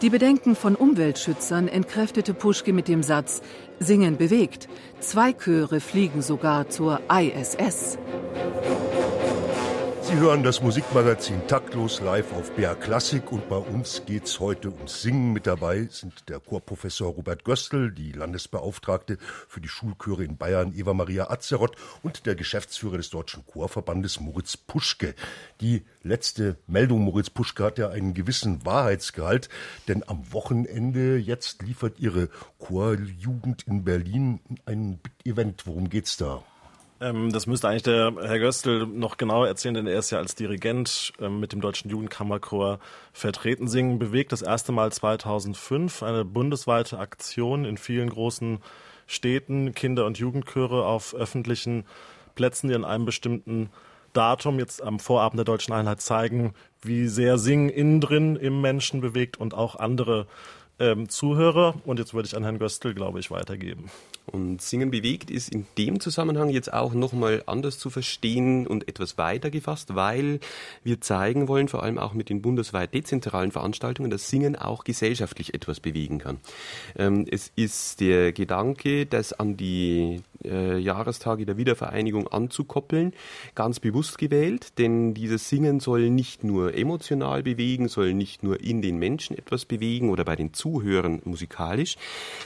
Die 0.01 0.11
Bedenken 0.11 0.55
von 0.55 0.77
Umweltschützern 0.77 1.67
entkräftete 1.67 2.35
Puschke 2.35 2.73
mit 2.73 2.87
dem 2.87 3.03
Satz 3.03 3.43
Singen 3.81 4.17
bewegt. 4.17 4.69
Zwei 5.01 5.33
Chöre 5.33 5.81
fliegen 5.81 6.23
sogar 6.23 6.69
zur 6.69 7.01
ISS. 7.11 7.99
Sie 10.09 10.17
hören 10.17 10.43
das 10.43 10.63
Musikmagazin 10.63 11.47
Taktlos 11.49 12.01
live 12.01 12.33
auf 12.33 12.51
BR 12.53 12.75
Klassik 12.75 13.31
und 13.31 13.47
bei 13.51 13.59
uns 13.59 14.05
geht's 14.07 14.41
heute 14.41 14.71
ums 14.71 15.03
Singen. 15.03 15.35
Mit 15.35 15.47
dabei 15.47 15.87
sind 15.91 16.31
der 16.31 16.41
Chorprofessor 16.41 17.13
Robert 17.13 17.45
Göstl, 17.45 17.93
die 17.93 18.13
Landesbeauftragte 18.13 19.19
für 19.21 19.61
die 19.61 19.69
Schulchöre 19.69 20.25
in 20.25 20.39
Bayern 20.39 20.73
Eva 20.75 20.95
Maria 20.95 21.29
Azeroth 21.29 21.77
und 22.03 22.25
der 22.25 22.37
Geschäftsführer 22.37 22.97
des 22.97 23.11
Deutschen 23.11 23.45
Chorverbandes 23.45 24.19
Moritz 24.19 24.57
Puschke. 24.57 25.15
Die 25.61 25.83
letzte 26.03 26.57
Meldung 26.67 27.03
Moritz 27.03 27.29
Puschke 27.29 27.65
hat 27.65 27.77
ja 27.77 27.91
einen 27.91 28.15
gewissen 28.15 28.65
Wahrheitsgehalt, 28.65 29.51
denn 29.89 30.09
am 30.09 30.33
Wochenende 30.33 31.19
jetzt 31.19 31.61
liefert 31.61 32.01
Ihre 32.01 32.31
Chorjugend 32.59 33.67
in 33.67 33.85
Berlin 33.85 34.41
ein 34.65 35.01
Event. 35.27 35.67
Worum 35.67 35.91
geht's 35.91 36.17
da? 36.17 36.43
Ähm, 37.01 37.33
das 37.33 37.47
müsste 37.47 37.69
eigentlich 37.69 37.85
der 37.85 38.13
Herr 38.21 38.39
Göstl 38.39 38.87
noch 38.87 39.17
genauer 39.17 39.47
erzählen, 39.47 39.75
denn 39.75 39.87
er 39.87 39.99
ist 39.99 40.11
ja 40.11 40.19
als 40.19 40.35
Dirigent 40.35 41.13
ähm, 41.21 41.41
mit 41.41 41.53
dem 41.53 41.61
Deutschen 41.61 41.91
Jugendkammerchor 41.91 42.81
vertreten. 43.13 43.69
Singen 43.69 43.99
bewegt 43.99 44.33
das 44.33 44.43
erste 44.43 44.73
Mal 44.73 44.91
2005, 44.93 46.03
eine 46.03 46.25
bundesweite 46.25 46.99
Aktion 46.99 47.65
in 47.65 47.77
vielen 47.77 48.11
großen 48.11 48.59
Städten, 49.07 49.75
Kinder- 49.75 50.07
und 50.07 50.19
Jugendchöre 50.19 50.85
auf 50.85 51.15
öffentlichen 51.15 51.85
Plätzen, 52.35 52.69
die 52.69 52.75
an 52.75 52.85
einem 52.85 53.05
bestimmten 53.05 53.71
Datum 54.13 54.59
jetzt 54.59 54.83
am 54.83 54.99
Vorabend 54.99 55.39
der 55.39 55.45
deutschen 55.45 55.75
Einheit 55.75 56.01
zeigen, 56.01 56.55
wie 56.83 57.07
sehr 57.09 57.39
Singen 57.39 57.69
innen 57.69 58.01
drin 58.01 58.37
im 58.37 58.61
Menschen 58.61 59.01
bewegt 59.01 59.37
und 59.37 59.55
auch 59.55 59.77
andere 59.77 60.27
ähm, 60.79 61.09
Zuhörer. 61.09 61.75
Und 61.85 61.99
jetzt 61.99 62.15
würde 62.15 62.27
ich 62.27 62.37
an 62.37 62.43
Herrn 62.43 62.59
Göstl, 62.59 62.95
glaube 62.95 63.21
ich, 63.21 63.31
weitergeben. 63.31 63.91
Und 64.29 64.63
Singen 64.63 64.91
bewegt 64.91 65.31
ist 65.31 65.53
in 65.53 65.67
dem 65.77 66.01
Zusammenhang 66.01 66.51
jetzt 66.51 66.73
auch 66.73 66.95
nochmal 66.95 67.43
anders 67.47 67.79
zu 67.79 67.91
verstehen 67.91 68.67
und 68.67 68.89
etwas 68.89 69.19
weiter 69.19 69.51
gefasst, 69.51 69.95
weil 69.95 70.41
wir 70.85 71.01
zeigen 71.01 71.49
wollen, 71.49 71.69
vor 71.69 71.83
allem 71.83 71.99
auch 71.99 72.15
mit 72.15 72.29
den 72.29 72.43
bundesweit 72.43 72.95
dezentralen 72.95 73.51
Veranstaltungen, 73.51 74.11
dass 74.11 74.29
Singen 74.29 74.57
auch 74.57 74.85
gesellschaftlich 74.85 75.55
etwas 75.55 75.81
bewegen 75.81 76.19
kann. 76.19 76.39
Ähm, 76.97 77.27
es 77.31 77.51
ist 77.57 78.01
der 78.01 78.33
Gedanke, 78.33 79.07
das 79.07 79.33
an 79.33 79.57
die 79.57 80.23
äh, 80.45 80.79
Jahrestage 80.79 81.47
der 81.47 81.57
Wiedervereinigung 81.57 82.29
anzukoppeln, 82.29 83.13
ganz 83.55 83.81
bewusst 83.81 84.19
gewählt, 84.19 84.79
denn 84.79 85.15
dieses 85.15 85.49
Singen 85.49 85.81
soll 85.81 86.11
nicht 86.11 86.45
nur 86.45 86.75
emotional 86.75 87.43
bewegen, 87.43 87.89
soll 87.89 88.15
nicht 88.15 88.43
nur 88.43 88.61
in 88.61 88.83
den 88.83 88.99
Menschen 88.99 89.37
etwas 89.37 89.65
bewegen 89.65 90.11
oder 90.11 90.25
bei 90.25 90.37
den 90.37 90.53
Zuhörern, 90.53 91.23
musikalisch, 91.25 91.97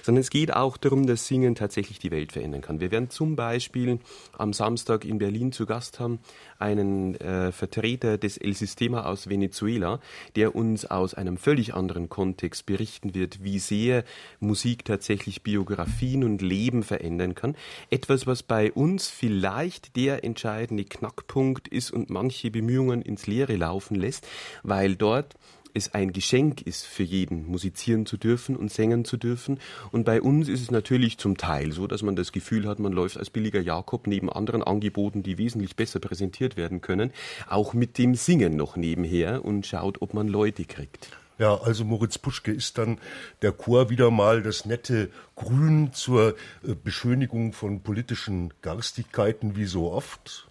sondern 0.03 0.21
es 0.23 0.31
geht 0.31 0.55
auch 0.55 0.77
darum, 0.77 1.07
dass 1.07 1.27
Singen 1.27 1.55
tatsächlich 1.55 1.72
die 1.81 2.11
Welt 2.11 2.33
verändern 2.33 2.61
kann. 2.61 2.81
Wir 2.81 2.91
werden 2.91 3.11
zum 3.11 3.37
Beispiel 3.37 3.99
am 4.37 4.53
Samstag 4.53 5.05
in 5.05 5.19
Berlin 5.19 5.53
zu 5.53 5.67
Gast 5.67 6.01
haben 6.01 6.21
einen 6.59 7.17
äh, 7.17 7.53
Vertreter 7.53 8.19
des 8.19 8.37
El 8.37 8.55
Sistema 8.55 9.05
aus 9.05 9.29
Venezuela, 9.29 10.01
der 10.37 10.55
uns 10.55 10.85
aus 10.85 11.15
einem 11.15 11.37
völlig 11.37 11.75
anderen 11.75 12.09
Kontext 12.09 12.67
berichten 12.67 13.15
wird, 13.15 13.43
wie 13.43 13.59
sehr 13.59 14.05
Musik 14.41 14.85
tatsächlich 14.85 15.43
Biografien 15.43 16.25
und 16.25 16.43
Leben 16.43 16.83
verändern 16.83 17.35
kann. 17.35 17.57
Etwas, 17.91 18.27
was 18.27 18.43
bei 18.43 18.73
uns 18.73 19.09
vielleicht 19.09 19.97
der 19.97 20.25
entscheidende 20.25 20.85
Knackpunkt 20.85 21.69
ist 21.69 21.91
und 21.91 22.11
manche 22.11 22.51
Bemühungen 22.51 23.03
ins 23.03 23.27
Leere 23.27 23.57
laufen 23.57 23.97
lässt, 23.97 24.27
weil 24.63 24.97
dort 24.97 25.35
es 25.75 25.95
ein 25.95 26.13
Geschenk 26.13 26.63
ist 26.63 26.87
für 26.87 27.03
jeden, 27.03 27.47
musizieren 27.47 28.07
zu 28.07 28.17
dürfen 28.17 28.57
und 28.57 28.71
singen 28.73 29.05
zu 29.05 29.17
dürfen. 29.17 29.59
Und 29.91 30.05
bei 30.05 30.21
uns 30.21 30.49
ist 30.49 30.61
es 30.61 30.71
natürlich 30.71 31.19
zum 31.19 31.37
Teil 31.37 31.73
so, 31.73 31.87
dass 31.87 32.03
man 32.03 32.17
das 32.17 32.33
Gefühl 32.33 32.69
hat, 32.69 32.79
man 32.79 32.93
läuft 32.93 33.17
als 33.17 33.31
billiger 33.31 33.61
Jakob 33.61 34.07
neben 34.07 34.31
anderen 34.31 34.63
Angeboten, 34.63 35.23
die 35.23 35.39
wesentlich 35.39 35.77
besser 35.77 36.01
präsentiert 36.01 36.57
werden 36.57 36.81
können, 36.81 37.13
auch 37.49 37.75
mit 37.75 37.99
dem 37.99 38.15
Singen 38.15 38.57
noch 38.57 38.77
nebenher 38.77 39.45
und 39.45 39.67
schaut, 39.67 40.03
ob 40.03 40.15
man 40.15 40.29
Leute 40.29 40.65
kriegt. 40.65 41.11
Ja, 41.39 41.61
also 41.61 41.85
Moritz 41.85 42.19
Puschke 42.19 42.53
ist 42.53 42.79
dann 42.79 42.99
der 43.41 43.53
Chor 43.53 43.91
wieder 43.91 44.11
mal 44.11 44.43
das 44.43 44.65
nette 44.65 45.11
Grün 45.35 45.93
zur 45.93 46.37
äh, 46.63 46.75
Beschönigung 46.75 47.53
von 47.53 47.81
politischen 47.81 48.53
Garstigkeiten 48.63 49.57
wie 49.57 49.65
so 49.65 49.91
oft. 49.91 50.47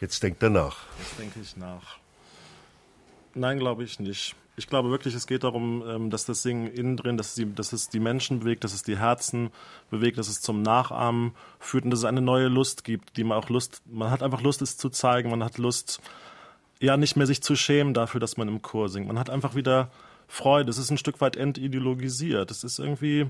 Jetzt 0.00 0.22
denkt 0.22 0.42
er 0.42 0.50
nach. 0.50 0.86
Jetzt 0.98 1.18
denke 1.18 1.40
ich 1.40 1.56
nach. 1.56 1.98
Nein, 3.38 3.58
glaube 3.58 3.84
ich 3.84 4.00
nicht. 4.00 4.34
Ich 4.56 4.66
glaube 4.66 4.90
wirklich, 4.90 5.14
es 5.14 5.28
geht 5.28 5.44
darum, 5.44 5.84
ähm, 5.86 6.10
dass 6.10 6.24
das 6.24 6.42
Singen 6.42 6.66
innen 6.66 6.96
drin, 6.96 7.16
dass, 7.16 7.36
die, 7.36 7.54
dass 7.54 7.72
es 7.72 7.88
die 7.88 8.00
Menschen 8.00 8.40
bewegt, 8.40 8.64
dass 8.64 8.74
es 8.74 8.82
die 8.82 8.98
Herzen 8.98 9.50
bewegt, 9.90 10.18
dass 10.18 10.28
es 10.28 10.40
zum 10.40 10.62
Nachahmen 10.62 11.32
führt 11.60 11.84
und 11.84 11.90
dass 11.90 12.00
es 12.00 12.04
eine 12.04 12.20
neue 12.20 12.48
Lust 12.48 12.82
gibt, 12.82 13.16
die 13.16 13.22
man 13.22 13.38
auch 13.38 13.48
Lust, 13.48 13.80
man 13.86 14.10
hat 14.10 14.24
einfach 14.24 14.42
Lust, 14.42 14.60
es 14.60 14.76
zu 14.76 14.90
zeigen, 14.90 15.30
man 15.30 15.44
hat 15.44 15.58
Lust, 15.58 16.00
ja, 16.80 16.96
nicht 16.96 17.16
mehr 17.16 17.28
sich 17.28 17.40
zu 17.40 17.54
schämen 17.54 17.94
dafür, 17.94 18.20
dass 18.20 18.36
man 18.36 18.48
im 18.48 18.60
Chor 18.60 18.88
singt. 18.88 19.06
Man 19.06 19.18
hat 19.20 19.30
einfach 19.30 19.54
wieder 19.54 19.90
Freude. 20.26 20.70
Es 20.70 20.78
ist 20.78 20.90
ein 20.90 20.98
Stück 20.98 21.20
weit 21.20 21.36
entideologisiert. 21.36 22.50
Es 22.50 22.64
ist 22.64 22.80
irgendwie, 22.80 23.28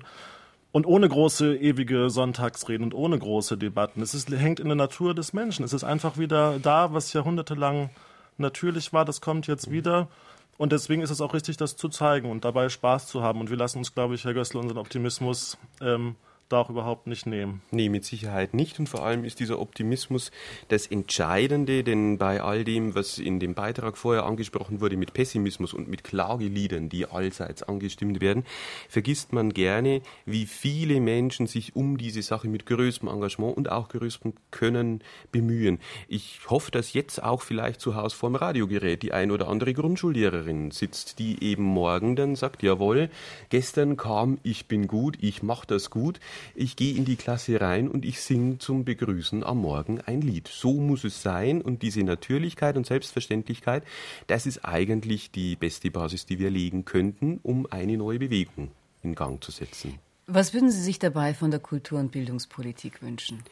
und 0.72 0.86
ohne 0.86 1.06
große 1.06 1.54
ewige 1.56 2.08
Sonntagsreden 2.08 2.84
und 2.84 2.94
ohne 2.94 3.18
große 3.18 3.58
Debatten. 3.58 4.00
Es 4.00 4.14
ist, 4.14 4.30
hängt 4.30 4.60
in 4.60 4.68
der 4.68 4.76
Natur 4.76 5.14
des 5.14 5.34
Menschen. 5.34 5.64
Es 5.66 5.74
ist 5.74 5.84
einfach 5.84 6.16
wieder 6.16 6.58
da, 6.58 6.94
was 6.94 7.12
jahrhundertelang 7.12 7.90
natürlich 8.38 8.92
war, 8.92 9.04
das 9.04 9.20
kommt 9.20 9.46
jetzt 9.46 9.70
wieder. 9.70 10.08
Und 10.56 10.72
deswegen 10.72 11.02
ist 11.02 11.10
es 11.10 11.20
auch 11.20 11.34
richtig, 11.34 11.56
das 11.56 11.76
zu 11.76 11.88
zeigen 11.88 12.30
und 12.30 12.44
dabei 12.44 12.68
Spaß 12.68 13.06
zu 13.06 13.22
haben. 13.22 13.40
Und 13.40 13.50
wir 13.50 13.56
lassen 13.56 13.78
uns, 13.78 13.94
glaube 13.94 14.16
ich, 14.16 14.24
Herr 14.24 14.34
Gössel, 14.34 14.60
unseren 14.60 14.78
Optimismus 14.78 15.56
ähm, 15.80 16.16
da 16.48 16.60
auch 16.60 16.70
überhaupt 16.70 17.06
nicht 17.06 17.26
nehmen. 17.26 17.60
Nee, 17.70 17.88
mit 17.88 18.04
Sicherheit 18.04 18.54
nicht. 18.54 18.78
Und 18.78 18.88
vor 18.88 19.04
allem 19.04 19.24
ist 19.24 19.40
dieser 19.40 19.58
Optimismus 19.58 20.30
das 20.68 20.86
Entscheidende, 20.86 21.84
denn 21.84 22.18
bei 22.18 22.42
all 22.42 22.64
dem, 22.64 22.94
was 22.94 23.18
in 23.18 23.38
dem 23.38 23.54
Beitrag 23.54 23.98
vorher 23.98 24.24
angesprochen 24.24 24.80
wurde, 24.80 24.96
mit 24.96 25.12
Pessimismus 25.12 25.74
und 25.74 25.88
mit 25.88 26.04
Klageliedern, 26.04 26.88
die 26.88 27.06
allseits 27.06 27.62
angestimmt 27.62 28.20
werden, 28.20 28.44
vergisst 28.88 29.32
man 29.32 29.52
gerne, 29.52 30.00
wie 30.24 30.46
viele 30.46 31.00
Menschen 31.00 31.46
sich 31.46 31.76
um 31.76 31.98
diese 31.98 32.22
Sache 32.22 32.48
mit 32.48 32.66
größtem 32.66 33.08
Engagement 33.08 33.56
und 33.56 33.70
auch 33.70 33.88
größtem 33.88 34.32
Können 34.50 35.02
bemühen. 35.30 35.78
Ich 36.08 36.40
hoffe, 36.48 36.70
dass 36.70 36.94
jetzt 36.94 37.22
auch 37.22 37.42
vielleicht 37.42 37.80
zu 37.80 37.94
Hause 37.94 38.16
vorm 38.16 38.36
Radiogerät 38.36 39.02
die 39.02 39.12
ein 39.12 39.30
oder 39.30 39.48
andere 39.48 39.74
Grundschullehrerin 39.74 40.70
sitzt, 40.70 41.18
die 41.18 41.42
eben 41.42 41.64
morgen 41.64 42.16
dann 42.16 42.36
sagt, 42.36 42.62
jawohl, 42.62 43.10
gestern 43.50 43.96
kam, 43.96 44.38
ich 44.42 44.66
bin 44.66 44.86
gut, 44.86 45.18
ich 45.20 45.42
mache 45.42 45.66
das 45.66 45.90
gut 45.90 46.20
ich 46.54 46.76
gehe 46.76 46.96
in 46.96 47.04
die 47.04 47.16
Klasse 47.16 47.60
rein 47.60 47.88
und 47.88 48.04
ich 48.04 48.20
singe 48.20 48.58
zum 48.58 48.84
Begrüßen 48.84 49.44
am 49.44 49.58
Morgen 49.58 50.00
ein 50.00 50.20
Lied. 50.20 50.48
So 50.48 50.74
muss 50.74 51.04
es 51.04 51.22
sein 51.22 51.62
und 51.62 51.82
diese 51.82 52.02
Natürlichkeit 52.02 52.76
und 52.76 52.86
Selbstverständlichkeit, 52.86 53.84
das 54.26 54.46
ist 54.46 54.64
eigentlich 54.64 55.30
die 55.30 55.56
beste 55.56 55.90
Basis, 55.90 56.26
die 56.26 56.38
wir 56.38 56.50
legen 56.50 56.84
könnten, 56.84 57.40
um 57.42 57.66
eine 57.70 57.96
neue 57.96 58.18
Bewegung 58.18 58.70
in 59.02 59.14
Gang 59.14 59.42
zu 59.42 59.50
setzen. 59.50 59.98
Was 60.26 60.52
würden 60.52 60.70
Sie 60.70 60.82
sich 60.82 60.98
dabei 60.98 61.32
von 61.32 61.50
der 61.50 61.60
Kultur- 61.60 61.98
und 61.98 62.12
Bildungspolitik 62.12 63.02
wünschen? 63.02 63.42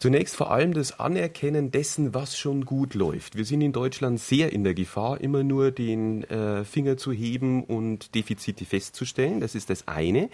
Zunächst 0.00 0.34
vor 0.34 0.50
allem 0.50 0.72
das 0.72 0.98
Anerkennen 0.98 1.72
dessen, 1.72 2.14
was 2.14 2.38
schon 2.38 2.64
gut 2.64 2.94
läuft. 2.94 3.36
Wir 3.36 3.44
sind 3.44 3.60
in 3.60 3.72
Deutschland 3.72 4.18
sehr 4.18 4.50
in 4.50 4.64
der 4.64 4.72
Gefahr, 4.72 5.20
immer 5.20 5.44
nur 5.44 5.72
den 5.72 6.24
äh, 6.24 6.64
Finger 6.64 6.96
zu 6.96 7.12
heben 7.12 7.64
und 7.64 8.14
Defizite 8.14 8.64
festzustellen. 8.64 9.40
Das 9.40 9.54
ist 9.54 9.68
das 9.68 9.88
eine. 9.88 10.30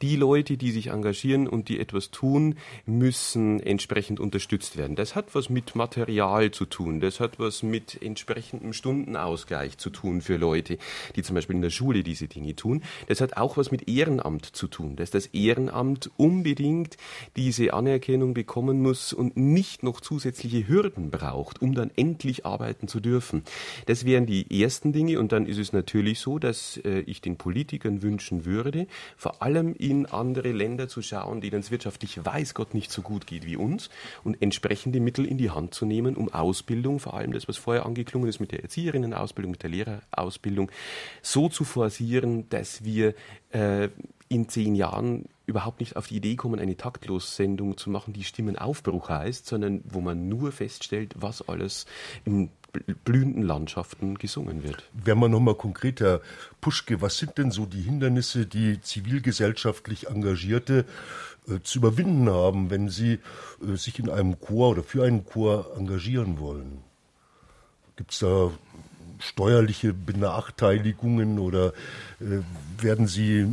Die 0.00 0.16
Leute, 0.16 0.56
die 0.56 0.70
sich 0.70 0.86
engagieren 0.86 1.48
und 1.48 1.68
die 1.68 1.80
etwas 1.80 2.10
tun, 2.10 2.54
müssen 2.86 3.60
entsprechend 3.60 4.20
unterstützt 4.20 4.78
werden. 4.78 4.96
Das 4.96 5.14
hat 5.14 5.34
was 5.34 5.50
mit 5.50 5.76
Material 5.76 6.50
zu 6.50 6.64
tun. 6.64 7.00
Das 7.00 7.20
hat 7.20 7.38
was 7.38 7.62
mit 7.62 8.00
entsprechendem 8.00 8.72
Stundenausgleich 8.72 9.76
zu 9.76 9.90
tun 9.90 10.22
für 10.22 10.38
Leute, 10.38 10.78
die 11.14 11.22
zum 11.22 11.34
Beispiel 11.34 11.56
in 11.56 11.62
der 11.62 11.68
Schule 11.68 12.02
diese 12.02 12.26
Dinge 12.26 12.56
tun. 12.56 12.82
Das 13.06 13.20
hat 13.20 13.36
auch 13.36 13.58
was 13.58 13.70
mit 13.70 13.86
Ehrenamt 13.86 14.46
zu 14.46 14.66
tun, 14.66 14.96
dass 14.96 15.10
das 15.10 15.26
Ehrenamt 15.26 16.10
unbedingt 16.16 16.96
diese 17.36 17.74
Anerkennung 17.74 18.32
bekommen 18.32 18.80
muss 18.80 19.09
und 19.12 19.36
nicht 19.36 19.82
noch 19.82 20.00
zusätzliche 20.00 20.68
Hürden 20.68 21.10
braucht, 21.10 21.62
um 21.62 21.74
dann 21.74 21.90
endlich 21.96 22.46
arbeiten 22.46 22.88
zu 22.88 23.00
dürfen. 23.00 23.42
Das 23.86 24.04
wären 24.04 24.26
die 24.26 24.62
ersten 24.62 24.92
Dinge 24.92 25.18
und 25.18 25.32
dann 25.32 25.46
ist 25.46 25.58
es 25.58 25.72
natürlich 25.72 26.20
so, 26.20 26.38
dass 26.38 26.78
äh, 26.78 27.00
ich 27.00 27.20
den 27.20 27.36
Politikern 27.36 28.02
wünschen 28.02 28.44
würde, 28.44 28.86
vor 29.16 29.42
allem 29.42 29.74
in 29.74 30.06
andere 30.06 30.52
Länder 30.52 30.88
zu 30.88 31.02
schauen, 31.02 31.40
denen 31.40 31.60
es 31.60 31.70
wirtschaftlich 31.70 32.24
weiß 32.24 32.54
Gott 32.54 32.74
nicht 32.74 32.90
so 32.90 33.02
gut 33.02 33.26
geht 33.26 33.46
wie 33.46 33.56
uns 33.56 33.90
und 34.24 34.40
entsprechende 34.42 35.00
Mittel 35.00 35.24
in 35.24 35.38
die 35.38 35.50
Hand 35.50 35.74
zu 35.74 35.86
nehmen, 35.86 36.16
um 36.16 36.32
Ausbildung, 36.32 37.00
vor 37.00 37.14
allem 37.14 37.32
das, 37.32 37.48
was 37.48 37.56
vorher 37.56 37.86
angeklungen 37.86 38.28
ist 38.28 38.40
mit 38.40 38.52
der 38.52 38.62
Erzieherinnenausbildung, 38.62 39.52
mit 39.52 39.62
der 39.62 39.70
Lehrerausbildung, 39.70 40.70
so 41.22 41.48
zu 41.48 41.64
forcieren, 41.64 42.48
dass 42.48 42.84
wir 42.84 43.14
äh, 43.52 43.88
in 44.28 44.48
zehn 44.48 44.74
Jahren 44.76 45.24
überhaupt 45.50 45.80
nicht 45.80 45.96
auf 45.96 46.06
die 46.06 46.16
Idee 46.16 46.36
kommen, 46.36 46.58
eine 46.58 46.76
Taktlos-Sendung 46.76 47.76
zu 47.76 47.90
machen, 47.90 48.12
die 48.12 48.24
Stimmenaufbruch 48.24 49.08
heißt, 49.08 49.46
sondern 49.46 49.82
wo 49.84 50.00
man 50.00 50.28
nur 50.28 50.52
feststellt, 50.52 51.14
was 51.16 51.46
alles 51.48 51.86
in 52.24 52.50
blühenden 53.04 53.42
Landschaften 53.42 54.16
gesungen 54.16 54.62
wird. 54.62 54.84
Wenn 54.92 55.18
man 55.18 55.30
nochmal 55.30 55.56
konkreter, 55.56 56.20
Puschke, 56.60 57.00
was 57.00 57.18
sind 57.18 57.36
denn 57.36 57.50
so 57.50 57.66
die 57.66 57.82
Hindernisse, 57.82 58.46
die 58.46 58.80
zivilgesellschaftlich 58.80 60.08
Engagierte 60.08 60.84
äh, 61.48 61.60
zu 61.62 61.78
überwinden 61.78 62.30
haben, 62.30 62.70
wenn 62.70 62.88
sie 62.88 63.18
äh, 63.62 63.76
sich 63.76 63.98
in 63.98 64.08
einem 64.08 64.40
Chor 64.40 64.70
oder 64.70 64.82
für 64.82 65.04
einen 65.04 65.24
Chor 65.24 65.76
engagieren 65.76 66.38
wollen? 66.38 66.78
Gibt 67.96 68.12
es 68.12 68.20
da 68.20 68.50
steuerliche 69.20 69.92
Benachteiligungen 69.92 71.38
oder 71.38 71.72
äh, 72.20 72.40
werden 72.78 73.06
sie, 73.06 73.46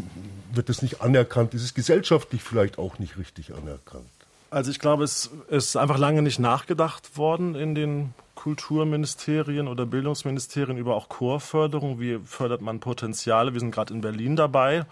wird 0.53 0.69
das 0.69 0.81
nicht 0.81 1.01
anerkannt? 1.01 1.53
Ist 1.53 1.63
es 1.63 1.73
gesellschaftlich 1.73 2.43
vielleicht 2.43 2.77
auch 2.77 2.99
nicht 2.99 3.17
richtig 3.17 3.53
anerkannt? 3.53 4.09
Also 4.49 4.71
ich 4.71 4.79
glaube, 4.79 5.03
es 5.03 5.29
ist 5.49 5.75
einfach 5.75 5.97
lange 5.97 6.21
nicht 6.21 6.39
nachgedacht 6.39 7.17
worden 7.17 7.55
in 7.55 7.75
den 7.75 8.13
Kulturministerien 8.35 9.67
oder 9.67 9.85
Bildungsministerien 9.85 10.77
über 10.77 10.95
auch 10.95 11.09
Chorförderung. 11.09 11.99
Wie 11.99 12.19
fördert 12.23 12.61
man 12.61 12.79
Potenziale? 12.79 13.53
Wir 13.53 13.59
sind 13.59 13.71
gerade 13.71 13.93
in 13.93 14.01
Berlin 14.01 14.35
dabei, 14.35 14.85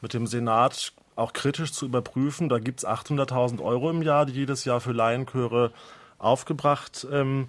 mit 0.00 0.14
dem 0.14 0.26
Senat 0.26 0.92
auch 1.16 1.32
kritisch 1.32 1.72
zu 1.72 1.86
überprüfen. 1.86 2.48
Da 2.48 2.58
gibt 2.58 2.80
es 2.80 2.86
800.000 2.86 3.62
Euro 3.62 3.90
im 3.90 4.02
Jahr, 4.02 4.26
die 4.26 4.32
jedes 4.32 4.64
Jahr 4.64 4.80
für 4.80 4.92
Laienchöre 4.92 5.72
aufgebracht 6.18 7.06
ähm, 7.10 7.48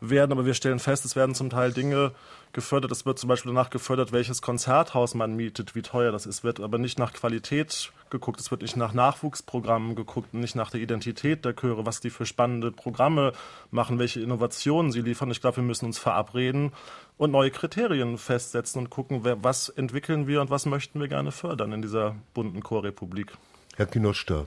werden, 0.00 0.32
aber 0.32 0.46
wir 0.46 0.54
stellen 0.54 0.78
fest, 0.78 1.04
es 1.04 1.16
werden 1.16 1.34
zum 1.34 1.50
Teil 1.50 1.72
Dinge 1.72 2.12
gefördert. 2.52 2.90
Es 2.92 3.06
wird 3.06 3.18
zum 3.18 3.28
Beispiel 3.28 3.52
danach 3.52 3.70
gefördert, 3.70 4.12
welches 4.12 4.42
Konzerthaus 4.42 5.14
man 5.14 5.34
mietet, 5.36 5.74
wie 5.74 5.82
teuer 5.82 6.12
das 6.12 6.26
ist. 6.26 6.44
Wird 6.44 6.60
aber 6.60 6.78
nicht 6.78 6.98
nach 6.98 7.12
Qualität 7.12 7.92
geguckt. 8.10 8.40
Es 8.40 8.50
wird 8.50 8.62
nicht 8.62 8.76
nach 8.76 8.92
Nachwuchsprogrammen 8.92 9.94
geguckt, 9.94 10.32
nicht 10.34 10.54
nach 10.54 10.70
der 10.70 10.80
Identität 10.80 11.44
der 11.44 11.54
Chöre, 11.54 11.86
was 11.86 12.00
die 12.00 12.10
für 12.10 12.26
spannende 12.26 12.72
Programme 12.72 13.32
machen, 13.70 13.98
welche 13.98 14.20
Innovationen 14.20 14.92
sie 14.92 15.00
liefern. 15.00 15.30
Ich 15.30 15.40
glaube, 15.40 15.56
wir 15.56 15.64
müssen 15.64 15.86
uns 15.86 15.98
verabreden 15.98 16.72
und 17.18 17.30
neue 17.30 17.50
Kriterien 17.50 18.18
festsetzen 18.18 18.80
und 18.80 18.90
gucken, 18.90 19.22
was 19.24 19.68
entwickeln 19.68 20.26
wir 20.26 20.40
und 20.40 20.50
was 20.50 20.66
möchten 20.66 21.00
wir 21.00 21.08
gerne 21.08 21.32
fördern 21.32 21.72
in 21.72 21.82
dieser 21.82 22.16
bunten 22.34 22.62
Chorrepublik. 22.62 23.32
Herr 23.76 23.86
Kinoster. 23.86 24.46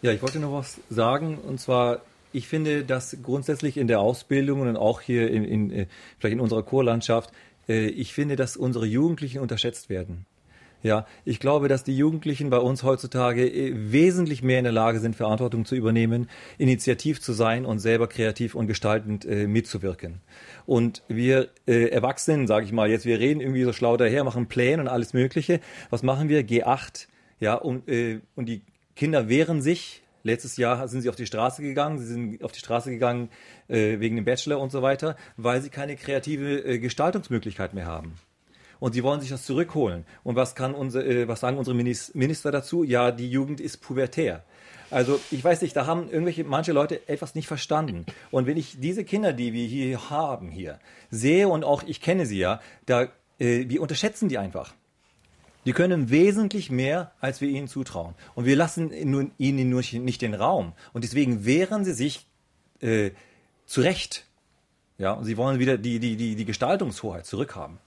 Ja, 0.00 0.10
ich 0.10 0.22
wollte 0.22 0.40
noch 0.40 0.52
was 0.52 0.80
sagen, 0.90 1.38
und 1.38 1.60
zwar 1.60 2.00
ich 2.32 2.48
finde, 2.48 2.84
dass 2.84 3.16
grundsätzlich 3.22 3.76
in 3.76 3.86
der 3.86 4.00
Ausbildung 4.00 4.60
und 4.60 4.76
auch 4.76 5.00
hier 5.00 5.30
in, 5.30 5.44
in 5.44 5.70
äh, 5.70 5.86
vielleicht 6.18 6.34
in 6.34 6.40
unserer 6.40 6.62
Chorlandschaft, 6.62 7.32
äh, 7.68 7.86
ich 7.86 8.12
finde, 8.12 8.36
dass 8.36 8.56
unsere 8.56 8.86
Jugendlichen 8.86 9.40
unterschätzt 9.40 9.88
werden. 9.90 10.26
Ja, 10.82 11.06
ich 11.24 11.38
glaube, 11.38 11.68
dass 11.68 11.84
die 11.84 11.96
Jugendlichen 11.96 12.50
bei 12.50 12.58
uns 12.58 12.82
heutzutage 12.82 13.46
äh, 13.46 13.72
wesentlich 13.92 14.42
mehr 14.42 14.58
in 14.58 14.64
der 14.64 14.72
Lage 14.72 14.98
sind, 14.98 15.14
Verantwortung 15.14 15.64
zu 15.64 15.76
übernehmen, 15.76 16.28
initiativ 16.58 17.20
zu 17.20 17.32
sein 17.32 17.64
und 17.64 17.78
selber 17.78 18.08
kreativ 18.08 18.56
und 18.56 18.66
gestaltend 18.66 19.24
äh, 19.24 19.46
mitzuwirken. 19.46 20.20
Und 20.66 21.02
wir 21.06 21.50
äh, 21.68 21.86
Erwachsenen, 21.88 22.48
sage 22.48 22.66
ich 22.66 22.72
mal, 22.72 22.90
jetzt 22.90 23.06
wir 23.06 23.20
reden 23.20 23.40
irgendwie 23.40 23.62
so 23.62 23.72
schlau 23.72 23.96
daher, 23.96 24.24
machen 24.24 24.46
Pläne 24.46 24.82
und 24.82 24.88
alles 24.88 25.12
Mögliche. 25.12 25.60
Was 25.90 26.02
machen 26.02 26.28
wir? 26.28 26.42
G8, 26.42 27.06
ja, 27.38 27.54
und, 27.54 27.88
äh, 27.88 28.20
und 28.34 28.46
die 28.48 28.62
Kinder 28.96 29.28
wehren 29.28 29.62
sich. 29.62 30.01
Letztes 30.22 30.56
Jahr 30.56 30.88
sind 30.88 31.02
sie 31.02 31.08
auf 31.08 31.16
die 31.16 31.26
Straße 31.26 31.62
gegangen. 31.62 31.98
Sie 31.98 32.06
sind 32.06 32.44
auf 32.44 32.52
die 32.52 32.60
Straße 32.60 32.90
gegangen 32.90 33.28
äh, 33.68 34.00
wegen 34.00 34.16
dem 34.16 34.24
Bachelor 34.24 34.60
und 34.60 34.70
so 34.70 34.82
weiter, 34.82 35.16
weil 35.36 35.60
sie 35.62 35.70
keine 35.70 35.96
kreative 35.96 36.64
äh, 36.64 36.78
Gestaltungsmöglichkeit 36.78 37.74
mehr 37.74 37.86
haben 37.86 38.14
und 38.82 38.94
sie 38.94 39.04
wollen 39.04 39.20
sich 39.20 39.30
das 39.30 39.44
zurückholen. 39.44 40.04
Und 40.24 40.34
was 40.34 40.56
kann 40.56 40.74
unser, 40.74 41.06
äh, 41.06 41.28
was 41.28 41.38
sagen 41.38 41.56
unsere 41.56 41.76
Minister 41.76 42.50
dazu? 42.50 42.82
Ja, 42.82 43.12
die 43.12 43.30
Jugend 43.30 43.60
ist 43.60 43.76
pubertär. 43.76 44.42
Also 44.90 45.20
ich 45.30 45.44
weiß 45.44 45.62
nicht, 45.62 45.76
da 45.76 45.86
haben 45.86 46.10
irgendwelche 46.10 46.42
manche 46.42 46.72
Leute 46.72 47.08
etwas 47.08 47.36
nicht 47.36 47.46
verstanden. 47.46 48.06
Und 48.32 48.46
wenn 48.46 48.56
ich 48.56 48.80
diese 48.80 49.04
Kinder, 49.04 49.32
die 49.32 49.52
wir 49.52 49.66
hier 49.68 50.10
haben 50.10 50.50
hier, 50.50 50.80
sehe 51.12 51.46
und 51.46 51.62
auch 51.62 51.84
ich 51.84 52.00
kenne 52.00 52.26
sie 52.26 52.38
ja, 52.38 52.60
da 52.84 53.04
äh, 53.38 53.68
wir 53.68 53.80
unterschätzen 53.80 54.28
die 54.28 54.38
einfach. 54.38 54.74
Die 55.64 55.72
können 55.72 56.10
wesentlich 56.10 56.70
mehr, 56.70 57.12
als 57.20 57.40
wir 57.40 57.48
ihnen 57.48 57.68
zutrauen. 57.68 58.14
Und 58.34 58.46
wir 58.46 58.56
lassen 58.56 58.92
ihnen 58.92 59.68
nur 59.68 59.82
nicht 59.92 60.22
den 60.22 60.34
Raum. 60.34 60.72
Und 60.92 61.04
deswegen 61.04 61.44
wehren 61.44 61.84
sie 61.84 61.92
sich 61.92 62.26
äh, 62.80 63.12
zurecht. 63.66 64.26
Ja, 64.98 65.12
und 65.12 65.24
sie 65.24 65.36
wollen 65.36 65.58
wieder 65.58 65.78
die, 65.78 66.00
die, 66.00 66.16
die, 66.16 66.34
die 66.34 66.44
Gestaltungshoheit 66.44 67.26
zurückhaben. 67.26 67.78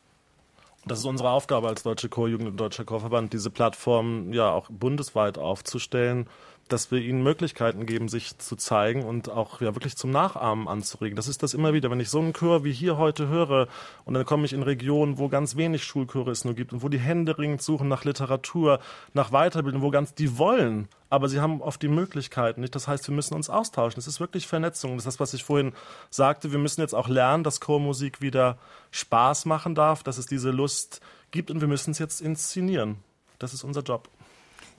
Das 0.88 1.00
ist 1.00 1.06
unsere 1.06 1.32
Aufgabe 1.32 1.68
als 1.68 1.84
Deutsche 1.84 2.10
Chorjugend 2.10 2.48
und 2.48 2.58
Deutscher 2.58 2.86
Chorverband, 2.86 3.34
diese 3.34 3.50
Plattform 3.50 4.32
ja 4.34 4.52
auch 4.52 4.70
bundesweit 4.70 5.38
aufzustellen, 5.38 6.28
dass 6.68 6.90
wir 6.90 7.00
ihnen 7.00 7.22
Möglichkeiten 7.22 7.86
geben, 7.86 8.10
sich 8.10 8.40
zu 8.40 8.56
zeigen 8.56 9.04
und 9.04 9.30
auch 9.30 9.62
ja 9.62 9.76
wirklich 9.76 9.96
zum 9.96 10.10
Nachahmen 10.10 10.68
anzuregen. 10.68 11.16
Das 11.16 11.28
ist 11.28 11.44
das 11.44 11.54
immer 11.54 11.74
wieder, 11.74 11.92
wenn 11.92 12.00
ich 12.00 12.10
so 12.10 12.20
einen 12.20 12.34
Chor 12.34 12.64
wie 12.64 12.72
hier 12.72 12.98
heute 12.98 13.28
höre 13.28 13.68
und 14.04 14.16
dann 14.16 14.26
komme 14.26 14.46
ich 14.46 14.54
in 14.54 14.64
Regionen, 14.64 15.20
wo 15.20 15.30
ganz 15.30 15.56
wenig 15.56 15.84
Schulchöre 15.84 16.32
es 16.32 16.44
nur 16.44 16.56
gibt 16.56 16.74
und 16.74 16.82
wo 16.82 16.90
die 16.90 17.00
Hände 17.00 17.38
ringend 17.38 17.62
suchen 17.62 17.88
nach 17.88 18.04
Literatur, 18.04 18.80
nach 19.14 19.30
Weiterbildung, 19.30 19.84
wo 19.84 19.92
ganz 19.92 20.16
die 20.16 20.40
wollen, 20.40 20.88
aber 21.10 21.30
sie 21.30 21.40
haben 21.40 21.62
oft 21.62 21.82
die 21.84 21.88
Möglichkeiten 21.88 22.62
nicht. 22.62 22.74
Das 22.74 22.88
heißt, 22.88 23.08
wir 23.08 23.16
müssen 23.16 23.36
uns 23.36 23.50
austauschen. 23.50 24.00
Es 24.00 24.08
ist 24.08 24.20
wirklich 24.20 24.48
Vernetzung. 24.48 24.94
Das 24.94 25.06
ist 25.06 25.14
das, 25.14 25.20
was 25.20 25.34
ich 25.36 25.44
vorhin 25.44 25.74
sagte. 26.10 26.52
Wir 26.52 26.60
müssen 26.60 26.82
jetzt 26.82 26.96
auch 26.96 27.08
lernen, 27.08 27.44
dass 27.44 27.62
Chormusik 27.62 28.22
wieder 28.22 28.58
Spaß 28.92 29.46
machen 29.46 29.76
darf, 29.76 30.02
dass 30.02 30.18
es 30.18 30.26
diese 30.26 30.50
Lust 30.50 31.00
gibt 31.30 31.52
und 31.52 31.62
wir 31.62 31.68
müssen 31.68 31.92
es 31.92 32.00
jetzt 32.00 32.22
inszenieren. 32.22 32.98
Das 33.38 33.54
ist 33.54 33.64
unser 33.64 33.82
Job. 33.82 34.10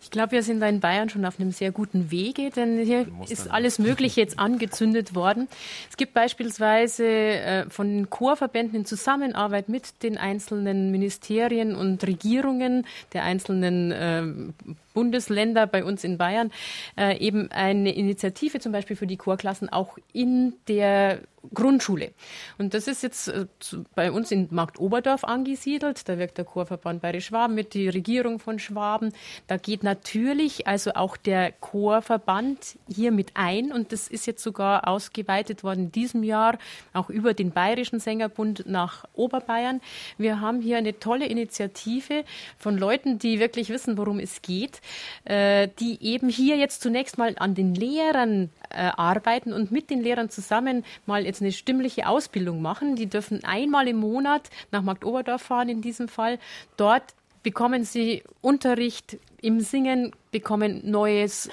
Ich 0.01 0.11
glaube, 0.11 0.33
wir 0.33 0.43
sind 0.43 0.61
da 0.61 0.69
in 0.69 0.81
Bayern 0.81 1.09
schon 1.09 1.25
auf 1.25 1.41
einem 1.41 1.51
sehr 1.51 1.73
guten 1.73 2.11
Wege, 2.11 2.51
denn 2.51 2.79
hier 2.79 3.07
ist 3.29 3.51
alles 3.51 3.79
Mögliche 3.79 4.21
jetzt 4.23 4.39
angezündet 4.39 5.15
worden. 5.15 5.49
Es 5.91 5.97
gibt 5.97 6.15
beispielsweise 6.15 7.07
äh, 7.07 7.71
von 7.71 7.89
den 7.89 8.11
Chorverbänden 8.11 8.81
in 8.81 8.85
Zusammenarbeit 8.85 9.69
mit 9.69 10.03
den 10.03 10.19
einzelnen 10.19 10.91
Ministerien 10.91 11.75
und 11.75 12.07
Regierungen 12.07 12.87
der 13.13 13.25
einzelnen 13.25 13.91
äh, 13.91 14.77
Bundesländer 14.97 15.67
bei 15.67 15.85
uns 15.85 16.05
in 16.05 16.17
Bayern 16.17 16.51
äh, 16.97 17.19
eben 17.19 17.51
eine 17.53 17.95
Initiative 17.95 18.61
zum 18.61 18.73
Beispiel 18.73 18.97
für 18.97 19.07
die 19.07 19.19
Chorklassen 19.19 19.69
auch 19.69 19.99
in 20.15 20.55
der 20.69 21.21
Grundschule. 21.55 22.13
Und 22.59 22.75
das 22.75 22.89
ist 22.89 23.03
jetzt 23.03 23.29
äh, 23.29 23.47
bei 23.95 24.11
uns 24.11 24.31
in 24.31 24.49
Marktoberdorf 24.51 25.25
angesiedelt. 25.25 26.09
Da 26.09 26.19
wirkt 26.19 26.39
der 26.39 26.45
Chorverband 26.45 27.03
Bayerisch 27.03 27.27
Schwaben 27.27 27.55
mit, 27.55 27.75
die 27.75 27.89
Regierung 27.89 28.39
von 28.39 28.59
Schwaben. 28.59 29.13
Da 29.47 29.57
geht 29.57 29.83
natürlich 29.83 30.67
also 30.67 30.93
auch 30.95 31.17
der 31.17 31.53
Chorverband 31.53 32.79
hier 32.89 33.13
mit 33.13 33.33
ein. 33.35 33.73
Und 33.73 33.93
das 33.93 34.09
ist 34.09 34.27
jetzt 34.27 34.43
sogar 34.43 34.89
ausgeweitet 34.89 35.63
worden 35.65 35.85
in 35.85 35.93
diesem 35.93 36.23
Jahr, 36.23 36.59
auch 36.93 37.11
über 37.11 37.35
den 37.35 37.51
Bayerischen 37.51 38.01
Sängerbund 38.01 38.65
nach 38.67 39.05
Oberbayern. 39.15 39.81
Wir 40.19 40.41
haben 40.41 40.61
hier 40.61 40.79
eine 40.79 40.99
tolle 40.99 41.27
Initiative 41.27 42.25
von 42.59 42.79
Leuten, 42.79 43.19
die 43.19 43.41
wirklich 43.41 43.69
wissen, 43.69 43.99
worum 43.99 44.19
es 44.19 44.43
geht, 44.43 44.81
äh, 45.25 45.69
die 45.81 46.03
eben 46.03 46.29
hier 46.29 46.57
jetzt 46.57 46.83
zunächst 46.83 47.19
mal 47.19 47.35
an 47.39 47.55
den 47.55 47.75
Lehrern 47.75 48.51
äh, 48.71 48.91
arbeiten 48.97 49.53
und 49.53 49.71
mit 49.71 49.91
den 49.91 50.03
Lehrern 50.03 50.31
zusammen 50.31 50.85
mal 51.07 51.25
jetzt 51.25 51.43
eine 51.43 51.53
stimmliche 51.53 52.09
Ausbildung 52.09 52.63
machen. 52.63 52.97
Die 52.97 53.07
dürfen 53.07 53.45
einmal 53.45 53.89
im 53.89 53.97
Monat 53.97 54.51
nach 54.71 54.83
Marktoberdorf 54.83 55.43
fahren 55.43 55.69
in 55.69 55.83
diesem 55.83 56.09
Fall. 56.09 56.39
Dort 56.77 57.15
bekommen 57.47 57.85
sie 57.85 58.25
Unterricht 58.41 59.19
im 59.41 59.61
Singen, 59.61 60.11
bekommen 60.33 60.81
neues 60.91 61.49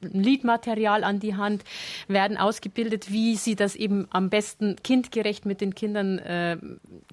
Liedmaterial 0.00 1.04
an 1.04 1.20
die 1.20 1.36
Hand, 1.36 1.62
werden 2.08 2.36
ausgebildet, 2.36 3.12
wie 3.12 3.36
sie 3.36 3.54
das 3.54 3.76
eben 3.76 4.08
am 4.10 4.28
besten 4.28 4.74
kindgerecht 4.82 5.46
mit 5.46 5.60
den 5.60 5.76
Kindern 5.76 6.18
äh, 6.18 6.56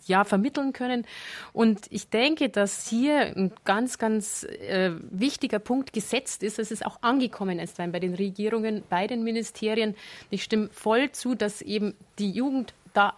ja, 0.07 0.23
vermitteln 0.23 0.73
können. 0.73 1.05
Und 1.53 1.81
ich 1.91 2.09
denke, 2.09 2.49
dass 2.49 2.89
hier 2.89 3.37
ein 3.37 3.51
ganz, 3.65 3.99
ganz 3.99 4.45
äh, 4.45 4.89
wichtiger 5.11 5.59
Punkt 5.59 5.93
gesetzt 5.93 6.41
ist. 6.41 6.57
Es 6.57 6.71
ist 6.71 6.83
auch 6.83 7.03
angekommen 7.03 7.59
ist 7.59 7.77
bei 7.77 7.99
den 7.99 8.15
Regierungen, 8.15 8.81
bei 8.89 9.05
den 9.05 9.23
Ministerien. 9.23 9.95
Ich 10.31 10.41
stimme 10.41 10.69
voll 10.71 11.11
zu, 11.11 11.35
dass 11.35 11.61
eben 11.61 11.93
die 12.17 12.31
Jugend 12.31 12.73
da 12.95 13.13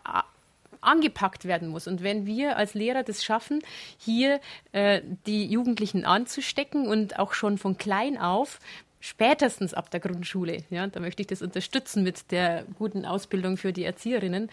angepackt 0.82 1.45
werden 1.45 1.69
muss. 1.69 1.88
Und 1.88 2.03
wenn 2.03 2.25
wir 2.25 2.57
als 2.57 2.73
Lehrer 2.73 3.03
das 3.03 3.23
schaffen, 3.23 3.61
hier 3.97 4.39
äh, 4.71 5.01
die 5.25 5.45
Jugendlichen 5.45 6.05
anzustecken 6.05 6.88
und 6.88 7.19
auch 7.19 7.34
schon 7.34 7.57
von 7.57 7.77
klein 7.77 8.17
auf 8.17 8.59
spätestens 8.99 9.73
ab 9.73 9.89
der 9.89 9.99
Grundschule, 9.99 10.63
ja, 10.69 10.86
da 10.88 10.99
möchte 10.99 11.21
ich 11.21 11.27
das 11.27 11.41
unterstützen 11.41 12.03
mit 12.03 12.32
der 12.32 12.65
guten 12.77 13.05
Ausbildung 13.05 13.57
für 13.57 13.73
die 13.73 13.84
Erzieherinnen, 13.84 14.49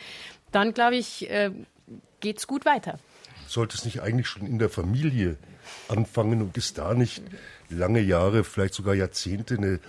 dann 0.53 0.73
glaube 0.73 0.97
ich, 0.97 1.29
äh, 1.31 1.51
geht 2.21 2.39
es 2.39 2.47
gut 2.47 2.65
weiter. 2.65 2.99
Sollte 3.47 3.77
es 3.77 3.85
nicht 3.85 4.03
eigentlich 4.03 4.27
schon 4.27 4.47
in 4.47 4.59
der 4.59 4.71
Familie 4.71 5.37
anfangen 5.89 6.43
und 6.43 6.57
ist 6.57 6.79
da 6.79 6.95
nicht 6.95 7.23
lange 7.69 8.01
Jahre, 8.01 8.45
vielleicht 8.45 8.75
sogar 8.75 8.95
Jahrzehnte 8.95 9.57
eine 9.57 9.81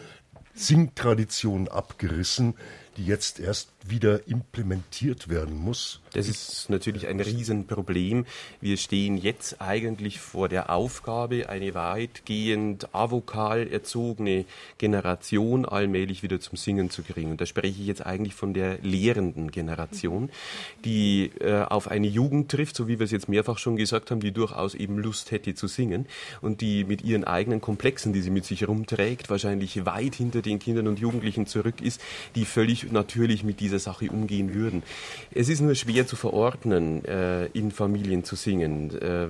Singtradition 0.54 1.68
abgerissen, 1.70 2.56
die 2.98 3.06
jetzt 3.06 3.40
erst 3.40 3.72
wieder 3.86 4.28
implementiert 4.28 5.30
werden 5.30 5.56
muss. 5.56 6.02
Das 6.14 6.28
ist 6.28 6.70
natürlich 6.70 7.08
ein 7.08 7.20
Riesenproblem. 7.20 8.26
Wir 8.62 8.78
stehen 8.78 9.18
jetzt 9.18 9.62
eigentlich 9.62 10.20
vor 10.20 10.50
der 10.50 10.70
Aufgabe, 10.70 11.50
eine 11.50 11.74
weitgehend 11.76 12.94
avokal 12.94 13.68
erzogene 13.68 14.46
Generation 14.78 15.66
allmählich 15.66 16.24
wieder 16.24 16.40
zum 16.40 16.58
Singen 16.58 16.90
zu 16.90 17.04
kriegen. 17.04 17.32
Und 17.32 17.42
da 17.42 17.46
spreche 17.46 17.80
ich 17.80 17.88
jetzt 17.88 18.06
eigentlich 18.06 18.34
von 18.34 18.54
der 18.54 18.80
lehrenden 18.80 19.52
Generation, 19.52 20.30
die 20.84 21.32
äh, 21.40 21.62
auf 21.62 21.90
eine 21.90 22.08
Jugend 22.08 22.52
trifft, 22.52 22.76
so 22.76 22.88
wie 22.88 23.00
wir 23.00 23.06
es 23.06 23.12
jetzt 23.12 23.30
mehrfach 23.30 23.60
schon 23.60 23.78
gesagt 23.78 24.12
haben, 24.12 24.20
die 24.20 24.32
durchaus 24.32 24.76
eben 24.76 24.98
Lust 24.98 25.32
hätte 25.32 25.54
zu 25.54 25.68
singen 25.68 26.06
und 26.42 26.62
die 26.62 26.84
mit 26.84 27.04
ihren 27.04 27.24
eigenen 27.24 27.62
Komplexen, 27.62 28.14
die 28.14 28.22
sie 28.22 28.32
mit 28.32 28.46
sich 28.46 28.62
herumträgt, 28.62 29.30
wahrscheinlich 29.30 29.86
weit 29.86 30.16
hinter 30.16 30.42
den 30.42 30.60
Kindern 30.60 30.88
und 30.88 31.00
Jugendlichen 31.00 31.46
zurück 31.46 31.82
ist, 31.82 32.02
die 32.36 32.46
völlig 32.46 32.92
natürlich 32.92 33.44
mit 33.44 33.60
dieser 33.70 33.80
Sache 33.80 34.10
umgehen 34.10 34.54
würden. 34.54 34.84
Es 35.32 35.50
ist 35.50 35.62
nur 35.62 35.76
schwer 35.76 36.08
zu 36.08 36.16
verordnen, 36.16 37.06
äh, 37.06 37.46
in 37.48 37.72
Familien 37.72 38.24
zu 38.24 38.36
singen. 38.36 39.00
Äh, 39.00 39.28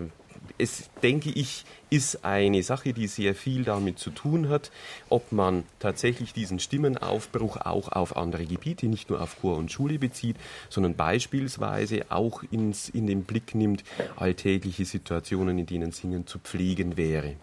es, 0.57 0.89
denke 1.03 1.29
ich, 1.29 1.65
ist 1.89 2.23
eine 2.23 2.63
Sache, 2.63 2.93
die 2.93 3.07
sehr 3.07 3.35
viel 3.35 3.63
damit 3.63 3.99
zu 3.99 4.09
tun 4.11 4.49
hat, 4.49 4.71
ob 5.09 5.31
man 5.31 5.63
tatsächlich 5.79 6.33
diesen 6.33 6.59
Stimmenaufbruch 6.59 7.57
auch 7.57 7.91
auf 7.91 8.15
andere 8.15 8.45
Gebiete, 8.45 8.87
nicht 8.87 9.09
nur 9.09 9.21
auf 9.21 9.39
Chor 9.41 9.57
und 9.57 9.71
Schule 9.71 9.99
bezieht, 9.99 10.37
sondern 10.69 10.95
beispielsweise 10.95 12.05
auch 12.09 12.43
ins, 12.51 12.89
in 12.89 13.07
den 13.07 13.23
Blick 13.23 13.55
nimmt, 13.55 13.83
alltägliche 14.15 14.85
Situationen, 14.85 15.57
in 15.59 15.65
denen 15.65 15.91
Singen 15.91 16.27
zu 16.27 16.39
pflegen 16.39 16.97
wäre. 16.97 17.35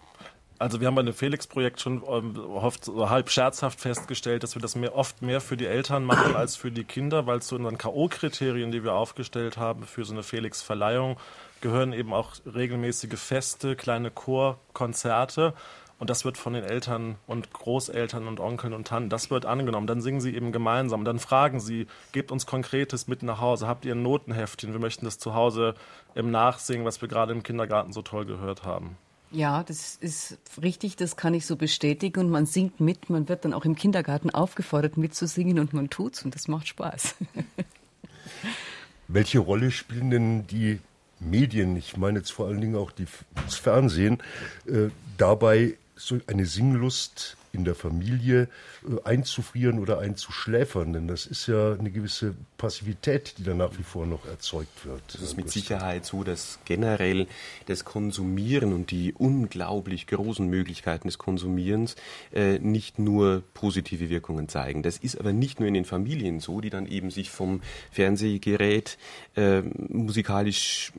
Also 0.59 0.79
wir 0.79 0.87
haben 0.87 0.95
bei 0.95 1.03
dem 1.03 1.13
Felix-Projekt 1.13 1.81
schon 1.81 2.01
ähm, 2.09 2.35
oft, 2.37 2.87
halb 2.87 3.29
scherzhaft 3.29 3.79
festgestellt, 3.79 4.41
dass 4.41 4.55
wir 4.55 4.61
das 4.61 4.75
mehr, 4.75 4.95
oft 4.95 5.21
mehr 5.21 5.39
für 5.39 5.55
die 5.55 5.67
Eltern 5.67 6.03
machen 6.03 6.35
als 6.35 6.55
für 6.55 6.71
die 6.71 6.83
Kinder, 6.83 7.27
weil 7.27 7.43
zu 7.43 7.55
unseren 7.55 7.77
K.O.-Kriterien, 7.77 8.71
die 8.71 8.83
wir 8.83 8.93
aufgestellt 8.93 9.57
haben 9.57 9.83
für 9.83 10.03
so 10.03 10.13
eine 10.13 10.23
Felix-Verleihung, 10.23 11.17
gehören 11.61 11.93
eben 11.93 12.11
auch 12.11 12.33
regelmäßige 12.45 13.19
Feste, 13.19 13.75
kleine 13.75 14.09
Chorkonzerte. 14.09 15.53
Und 15.99 16.09
das 16.09 16.25
wird 16.25 16.37
von 16.37 16.53
den 16.53 16.63
Eltern 16.63 17.15
und 17.27 17.51
Großeltern 17.53 18.27
und 18.27 18.39
Onkeln 18.39 18.73
und 18.73 18.87
Tanten, 18.87 19.09
das 19.09 19.31
wird 19.31 19.45
angenommen. 19.45 19.87
Dann 19.87 20.01
singen 20.01 20.21
sie 20.21 20.35
eben 20.35 20.51
gemeinsam. 20.51 21.05
Dann 21.05 21.19
fragen 21.19 21.59
sie, 21.59 21.87
gebt 22.11 22.31
uns 22.31 22.45
Konkretes 22.45 23.07
mit 23.07 23.23
nach 23.23 23.41
Hause. 23.41 23.67
Habt 23.67 23.85
ihr 23.85 23.95
ein 23.95 24.03
Notenheftchen? 24.03 24.73
Wir 24.73 24.79
möchten 24.79 25.05
das 25.05 25.17
zu 25.17 25.33
Hause 25.33 25.75
im 26.13 26.29
Nachsingen, 26.29 26.85
was 26.85 27.01
wir 27.01 27.07
gerade 27.07 27.33
im 27.33 27.41
Kindergarten 27.41 27.93
so 27.93 28.01
toll 28.03 28.25
gehört 28.25 28.63
haben. 28.63 28.97
Ja, 29.31 29.63
das 29.63 29.97
ist 29.99 30.37
richtig, 30.61 30.95
das 30.95 31.17
kann 31.17 31.33
ich 31.33 31.45
so 31.45 31.55
bestätigen. 31.55 32.19
Und 32.21 32.29
man 32.29 32.45
singt 32.45 32.79
mit, 32.79 33.09
man 33.09 33.27
wird 33.27 33.45
dann 33.45 33.53
auch 33.53 33.65
im 33.65 33.75
Kindergarten 33.75 34.29
aufgefordert 34.29 34.97
mitzusingen 34.97 35.59
und 35.59 35.73
man 35.73 35.89
tut's 35.89 36.23
und 36.23 36.33
das 36.33 36.47
macht 36.47 36.67
Spaß. 36.67 37.15
Welche 39.07 39.39
Rolle 39.39 39.71
spielen 39.71 40.09
denn 40.09 40.47
die 40.47 40.79
Medien, 41.19 41.75
ich 41.75 41.97
meine 41.97 42.19
jetzt 42.19 42.31
vor 42.31 42.47
allen 42.47 42.61
Dingen 42.61 42.75
auch 42.75 42.91
die, 42.91 43.05
das 43.35 43.55
Fernsehen, 43.55 44.21
äh, 44.65 44.89
dabei 45.17 45.77
so 45.95 46.19
eine 46.27 46.45
Singlust 46.45 47.37
in 47.57 47.65
der 47.65 47.75
Familie 47.75 48.47
äh, 48.87 49.03
einzufrieren 49.03 49.79
oder 49.79 49.99
einzuschläfern. 49.99 50.93
Denn 50.93 51.07
das 51.07 51.25
ist 51.25 51.47
ja 51.47 51.73
eine 51.73 51.91
gewisse 51.91 52.35
Passivität, 52.57 53.35
die 53.37 53.43
da 53.43 53.53
nach 53.53 53.77
wie 53.77 53.83
vor 53.83 54.05
noch 54.05 54.25
erzeugt 54.25 54.85
wird. 54.85 55.01
Es 55.13 55.21
ist 55.21 55.37
mit 55.37 55.49
Sicherheit 55.49 56.05
so, 56.05 56.23
dass 56.23 56.59
generell 56.65 57.27
das 57.65 57.83
Konsumieren 57.83 58.73
und 58.73 58.91
die 58.91 59.13
unglaublich 59.13 60.07
großen 60.07 60.47
Möglichkeiten 60.47 61.07
des 61.07 61.17
Konsumierens 61.17 61.95
äh, 62.33 62.59
nicht 62.59 62.99
nur 62.99 63.43
positive 63.53 64.09
Wirkungen 64.09 64.47
zeigen. 64.49 64.83
Das 64.83 64.97
ist 64.97 65.19
aber 65.19 65.33
nicht 65.33 65.59
nur 65.59 65.67
in 65.67 65.73
den 65.73 65.85
Familien 65.85 66.39
so, 66.39 66.61
die 66.61 66.69
dann 66.69 66.87
eben 66.87 67.11
sich 67.11 67.29
vom 67.29 67.61
Fernsehgerät 67.91 68.97
äh, 69.35 69.61
musikalisch 69.61 70.91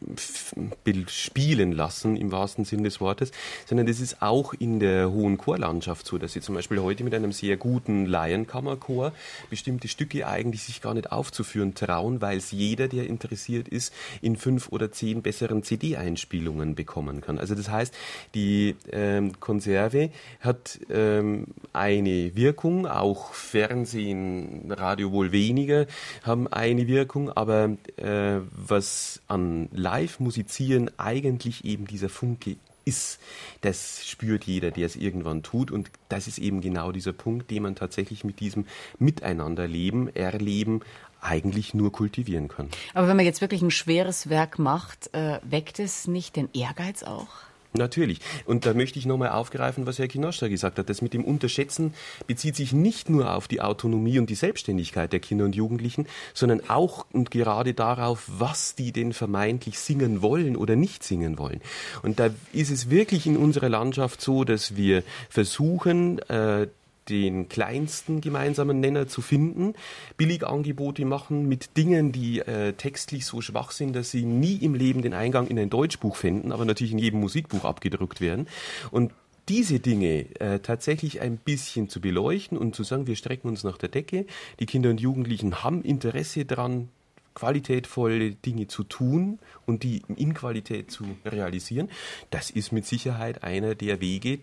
spielen 1.07 1.73
lassen, 1.73 2.17
im 2.17 2.33
wahrsten 2.33 2.65
Sinne 2.65 2.85
des 2.85 3.01
Wortes, 3.01 3.33
sondern 3.67 3.87
das 3.87 4.01
ist 4.01 4.23
auch 4.23 4.55
in 4.55 4.81
der 4.81 5.11
hohen 5.11 5.39
Chorlandschaft 5.39 6.07
so, 6.07 6.19
dass 6.19 6.33
sie 6.33 6.41
zum 6.49 6.55
Beispiel 6.55 6.81
heute 6.81 7.05
mit 7.05 7.15
einem 7.15 7.33
sehr 7.33 7.59
guten 7.59 8.07
Laienkammerchor 8.07 9.13
bestimmte 9.51 9.87
Stücke 9.87 10.27
eigentlich 10.27 10.63
sich 10.63 10.81
gar 10.81 10.95
nicht 10.95 11.13
aufzuführen 11.13 11.75
trauen, 11.75 12.23
weil 12.23 12.39
es 12.39 12.53
jeder, 12.53 12.89
der 12.89 13.07
interessiert 13.07 13.69
ist, 13.69 13.93
in 14.23 14.35
fünf 14.35 14.71
oder 14.71 14.91
zehn 14.91 15.21
besseren 15.21 15.63
CD-Einspielungen 15.63 16.75
bekommen 16.75 17.21
kann. 17.21 17.39
Also 17.39 17.55
das 17.55 17.69
heißt, 17.69 17.95
die 18.35 18.77
ähm, 18.91 19.39
Konserve 19.41 20.09
hat 20.41 20.81
ähm, 20.89 21.49
eine 21.75 22.35
Wirkung, 22.35 22.87
auch 22.87 23.35
Fernsehen, 23.35 24.73
Radio 24.73 25.13
wohl 25.13 25.33
weniger, 25.33 25.85
haben 26.23 26.49
eine 26.49 26.87
Wirkung, 26.87 27.31
aber 27.31 27.77
äh, 27.97 28.41
was 28.57 29.21
an 29.29 29.69
Live-Musizieren 29.73 30.91
eigentlich 30.97 31.67
eben 31.67 31.87
dieser 31.87 32.09
Funke 32.09 32.57
ist, 32.89 33.21
das 33.61 34.07
spürt 34.07 34.45
jeder, 34.45 34.71
der 34.71 34.87
es 34.87 34.97
irgendwann 34.97 35.43
tut. 35.43 35.71
Und 35.71 35.91
das 36.09 36.27
ist 36.27 36.39
eben 36.39 36.61
genau 36.61 36.93
dieser 36.93 37.13
Punkt, 37.13 37.51
den 37.51 37.63
man 37.63 37.75
tatsächlich 37.75 38.25
mit 38.25 38.41
diesem 38.41 38.67
Miteinanderleben, 38.99 40.15
Erleben 40.15 40.81
eigentlich 41.21 41.75
nur 41.75 41.93
kultivieren 41.93 42.49
kann. 42.49 42.69
Aber 42.95 43.09
wenn 43.09 43.17
man 43.17 43.27
jetzt 43.27 43.41
wirklich 43.41 43.63
ein 43.63 43.71
schweres 43.71 44.29
Werk 44.29 44.59
macht, 44.59 45.13
äh, 45.15 45.41
weckt 45.43 45.79
es 45.79 46.07
nicht 46.07 46.37
den 46.37 46.49
Ehrgeiz 46.53 47.03
auch? 47.03 47.29
Natürlich. 47.75 48.21
Und 48.47 48.65
da 48.65 48.73
möchte 48.73 48.99
ich 48.99 49.05
nochmal 49.05 49.29
aufgreifen, 49.29 49.87
was 49.87 49.99
Herr 49.99 50.09
Kinoscher 50.09 50.49
gesagt 50.49 50.79
hat. 50.79 50.89
Das 50.89 51.03
mit 51.03 51.13
dem 51.13 51.25
Unterschätzen 51.25 51.93
bezieht 52.27 52.57
sich 52.57 52.73
nicht 52.73 53.11
nur 53.11 53.35
auf 53.35 53.47
die 53.47 53.61
Autonomie 53.61 54.19
und 54.19 54.31
die 54.31 54.35
Selbstständigkeit 54.35 55.13
der 55.13 55.21
Kinder 55.21 55.45
und 55.45 55.55
Jugendlichen, 55.55 56.07
sondern 56.33 56.63
auch 56.69 57.05
und 57.13 57.31
gerade 57.31 57.75
darauf, 57.75 58.25
was 58.27 58.75
die 58.75 58.93
denn 58.93 59.13
vermeintlich 59.13 59.79
singen 59.79 60.23
wollen 60.23 60.57
oder 60.57 60.77
nicht 60.77 61.05
singen 61.05 61.39
wollen. 61.39 61.61
Und 62.03 62.19
da 62.19 62.31
ist 62.55 62.71
es 62.71 62.89
wirklich 62.89 63.27
in 63.27 63.37
unserer 63.37 63.69
Landschaft 63.69 64.23
so, 64.23 64.45
dass 64.45 64.77
wir 64.77 65.03
versuchen, 65.29 66.21
äh, 66.31 66.69
den 67.09 67.49
kleinsten 67.49 68.21
gemeinsamen 68.21 68.81
Nenner 68.81 69.09
zu 69.09 69.21
finden, 69.23 69.75
Billigangebote 70.17 71.05
machen 71.05 71.49
mit 71.49 71.77
Dingen, 71.77 72.13
die 72.13 72.41
äh, 72.41 72.73
textlich 72.73 73.27
so 73.27 73.41
schwach 73.41 73.71
sind, 73.71 73.95
dass 73.95 74.11
sie 74.11 74.25
nie 74.25 74.57
im 74.57 74.75
Leben 74.75 75.03
den 75.03 75.15
Eingang 75.15 75.47
in 75.49 75.59
ein 75.59 75.71
Deutschbuch 75.71 76.17
finden, 76.17 76.53
aber 76.53 76.65
natürlich 76.65 76.93
in 76.93 76.99
jedem 76.99 77.21
Musikbuch 77.21 77.65
abgedruckt 77.65 78.21
werden. 78.21 78.49
Und 78.91 79.13
diese 79.49 79.81
Dinge 79.81 80.27
äh, 80.41 80.61
tatsächlich 80.61 81.21
ein 81.21 81.39
bisschen 81.39 81.89
zu 81.89 82.01
beleuchten 82.01 82.59
und 82.59 82.77
zu 82.77 82.85
sagen, 82.85 83.07
wir 83.07 83.17
strecken 83.17 83.49
uns 83.49 83.65
nach 83.65 83.79
der 83.79 83.89
Decke. 83.89 84.27
Die 84.61 84.67
Kinder 84.67 84.91
und 84.91 85.01
Jugendlichen 85.01 85.65
haben 85.65 85.83
Interesse 85.83 86.45
daran, 86.45 86.89
qualitätvolle 87.35 88.33
Dinge 88.33 88.67
zu 88.67 88.83
tun 88.83 89.39
und 89.65 89.85
die 89.85 90.03
in 90.17 90.35
Qualität 90.35 90.91
zu 90.91 91.05
realisieren. 91.25 91.89
Das 92.31 92.51
ist 92.51 92.73
mit 92.73 92.85
Sicherheit 92.85 93.45
einer 93.45 93.75
der 93.77 94.01
Wege, 94.01 94.41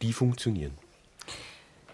die 0.00 0.12
funktionieren. 0.14 0.72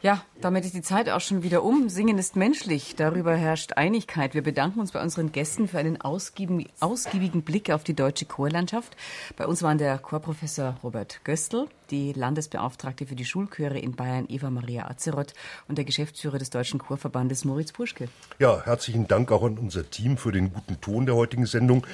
Ja, 0.03 0.23
damit 0.41 0.65
ist 0.65 0.75
die 0.75 0.83
Zeit 0.83 1.09
auch 1.09 1.21
schon 1.21 1.43
wieder 1.43 1.63
um. 1.63 1.89
Singen 1.89 2.19
ist 2.19 2.37
menschlich. 2.37 2.97
Darüber 2.97 3.35
herrscht 3.35 3.73
Einigkeit. 3.75 4.35
Wir 4.35 4.43
bedanken 4.43 4.81
uns 4.81 4.93
bei 4.93 5.03
unseren 5.03 5.33
Gästen 5.33 5.69
für 5.69 5.79
einen 5.79 6.01
ausgiebigen, 6.01 6.69
ausgiebigen 6.81 7.43
Blick 7.43 7.71
auf 7.71 7.83
die 7.83 7.95
deutsche 7.95 8.27
Chorlandschaft. 8.27 8.97
Bei 9.37 9.47
uns 9.47 9.63
waren 9.63 9.79
der 9.79 9.99
Chorprofessor 9.99 10.77
Robert 10.83 11.21
Göstl, 11.25 11.67
die 11.91 12.13
Landesbeauftragte 12.13 13.07
für 13.07 13.17
die 13.17 13.25
Schulchöre 13.25 13.79
in 13.79 13.93
Bayern 13.93 14.27
Eva 14.29 14.51
Maria 14.51 14.89
Azeroth 14.89 15.33
und 15.67 15.79
der 15.79 15.85
Geschäftsführer 15.85 16.39
des 16.39 16.51
Deutschen 16.51 16.79
Chorverbandes 16.79 17.45
Moritz 17.45 17.73
Puschke. 17.73 18.09
Ja, 18.39 18.63
herzlichen 18.65 19.09
Dank 19.09 19.33
auch 19.33 19.43
an 19.43 19.59
unser 19.59 19.89
Team 19.91 20.19
für 20.19 20.31
den 20.31 20.53
guten 20.53 20.81
Ton 20.81 21.07
der 21.07 21.15
heutigen 21.15 21.47
Sendung. 21.47 21.87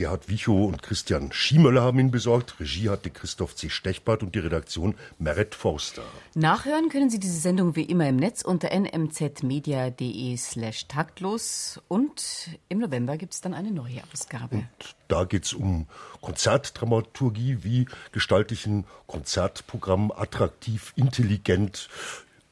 Gerhard 0.00 0.30
Wichow 0.30 0.66
und 0.66 0.82
Christian 0.82 1.30
Schiemöller 1.30 1.82
haben 1.82 1.98
ihn 1.98 2.10
besorgt. 2.10 2.58
Regie 2.58 2.88
hatte 2.88 3.10
Christoph 3.10 3.54
C. 3.54 3.68
Stechbart 3.68 4.22
und 4.22 4.34
die 4.34 4.38
Redaktion 4.38 4.94
Meret 5.18 5.54
Forster. 5.54 6.00
Nachhören 6.34 6.88
können 6.88 7.10
Sie 7.10 7.20
diese 7.20 7.38
Sendung 7.38 7.76
wie 7.76 7.82
immer 7.82 8.08
im 8.08 8.16
Netz 8.16 8.40
unter 8.40 8.70
nmzmedia.de 8.70 10.38
slash 10.38 10.86
taktlos 10.86 11.82
und 11.88 12.48
im 12.70 12.78
November 12.78 13.18
gibt 13.18 13.34
es 13.34 13.42
dann 13.42 13.52
eine 13.52 13.72
neue 13.72 14.00
Ausgabe. 14.10 14.56
Und 14.56 14.96
da 15.08 15.24
geht 15.24 15.44
es 15.44 15.52
um 15.52 15.86
Konzertdramaturgie. 16.22 17.58
Wie 17.62 17.86
gestalte 18.10 18.54
ich 18.54 18.64
ein 18.64 18.86
Konzertprogramm 19.06 20.12
attraktiv, 20.12 20.94
intelligent, 20.96 21.90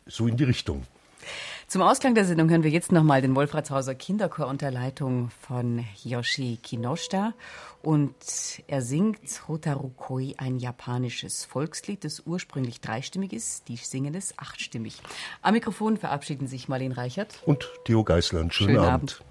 so 0.04 0.26
in 0.26 0.36
die 0.36 0.44
Richtung. 0.44 0.86
Zum 1.68 1.82
Ausklang 1.82 2.14
der 2.14 2.24
Sendung 2.24 2.48
hören 2.48 2.62
wir 2.62 2.70
jetzt 2.70 2.92
nochmal 2.92 3.20
den 3.20 3.36
Wolfratshauser 3.36 3.94
Kinderchor 3.94 4.46
unter 4.46 4.70
Leitung 4.70 5.28
von 5.46 5.84
Yoshi 6.02 6.58
Kinoshita. 6.62 7.34
Und 7.82 8.14
er 8.68 8.80
singt 8.80 9.46
Hotarukoi, 9.46 10.32
ein 10.38 10.58
japanisches 10.58 11.44
Volkslied, 11.44 12.04
das 12.04 12.22
ursprünglich 12.24 12.80
dreistimmig 12.80 13.34
ist. 13.34 13.68
Die 13.68 13.76
singen 13.76 14.14
es 14.14 14.32
achtstimmig. 14.38 15.02
Am 15.42 15.52
Mikrofon 15.52 15.98
verabschieden 15.98 16.46
sich 16.46 16.68
Marlene 16.68 16.96
Reichert 16.96 17.38
und 17.44 17.68
Theo 17.84 18.02
Geißler. 18.02 18.38
Schönen, 18.38 18.50
Schönen 18.50 18.78
Abend. 18.78 19.20
Abend. 19.20 19.27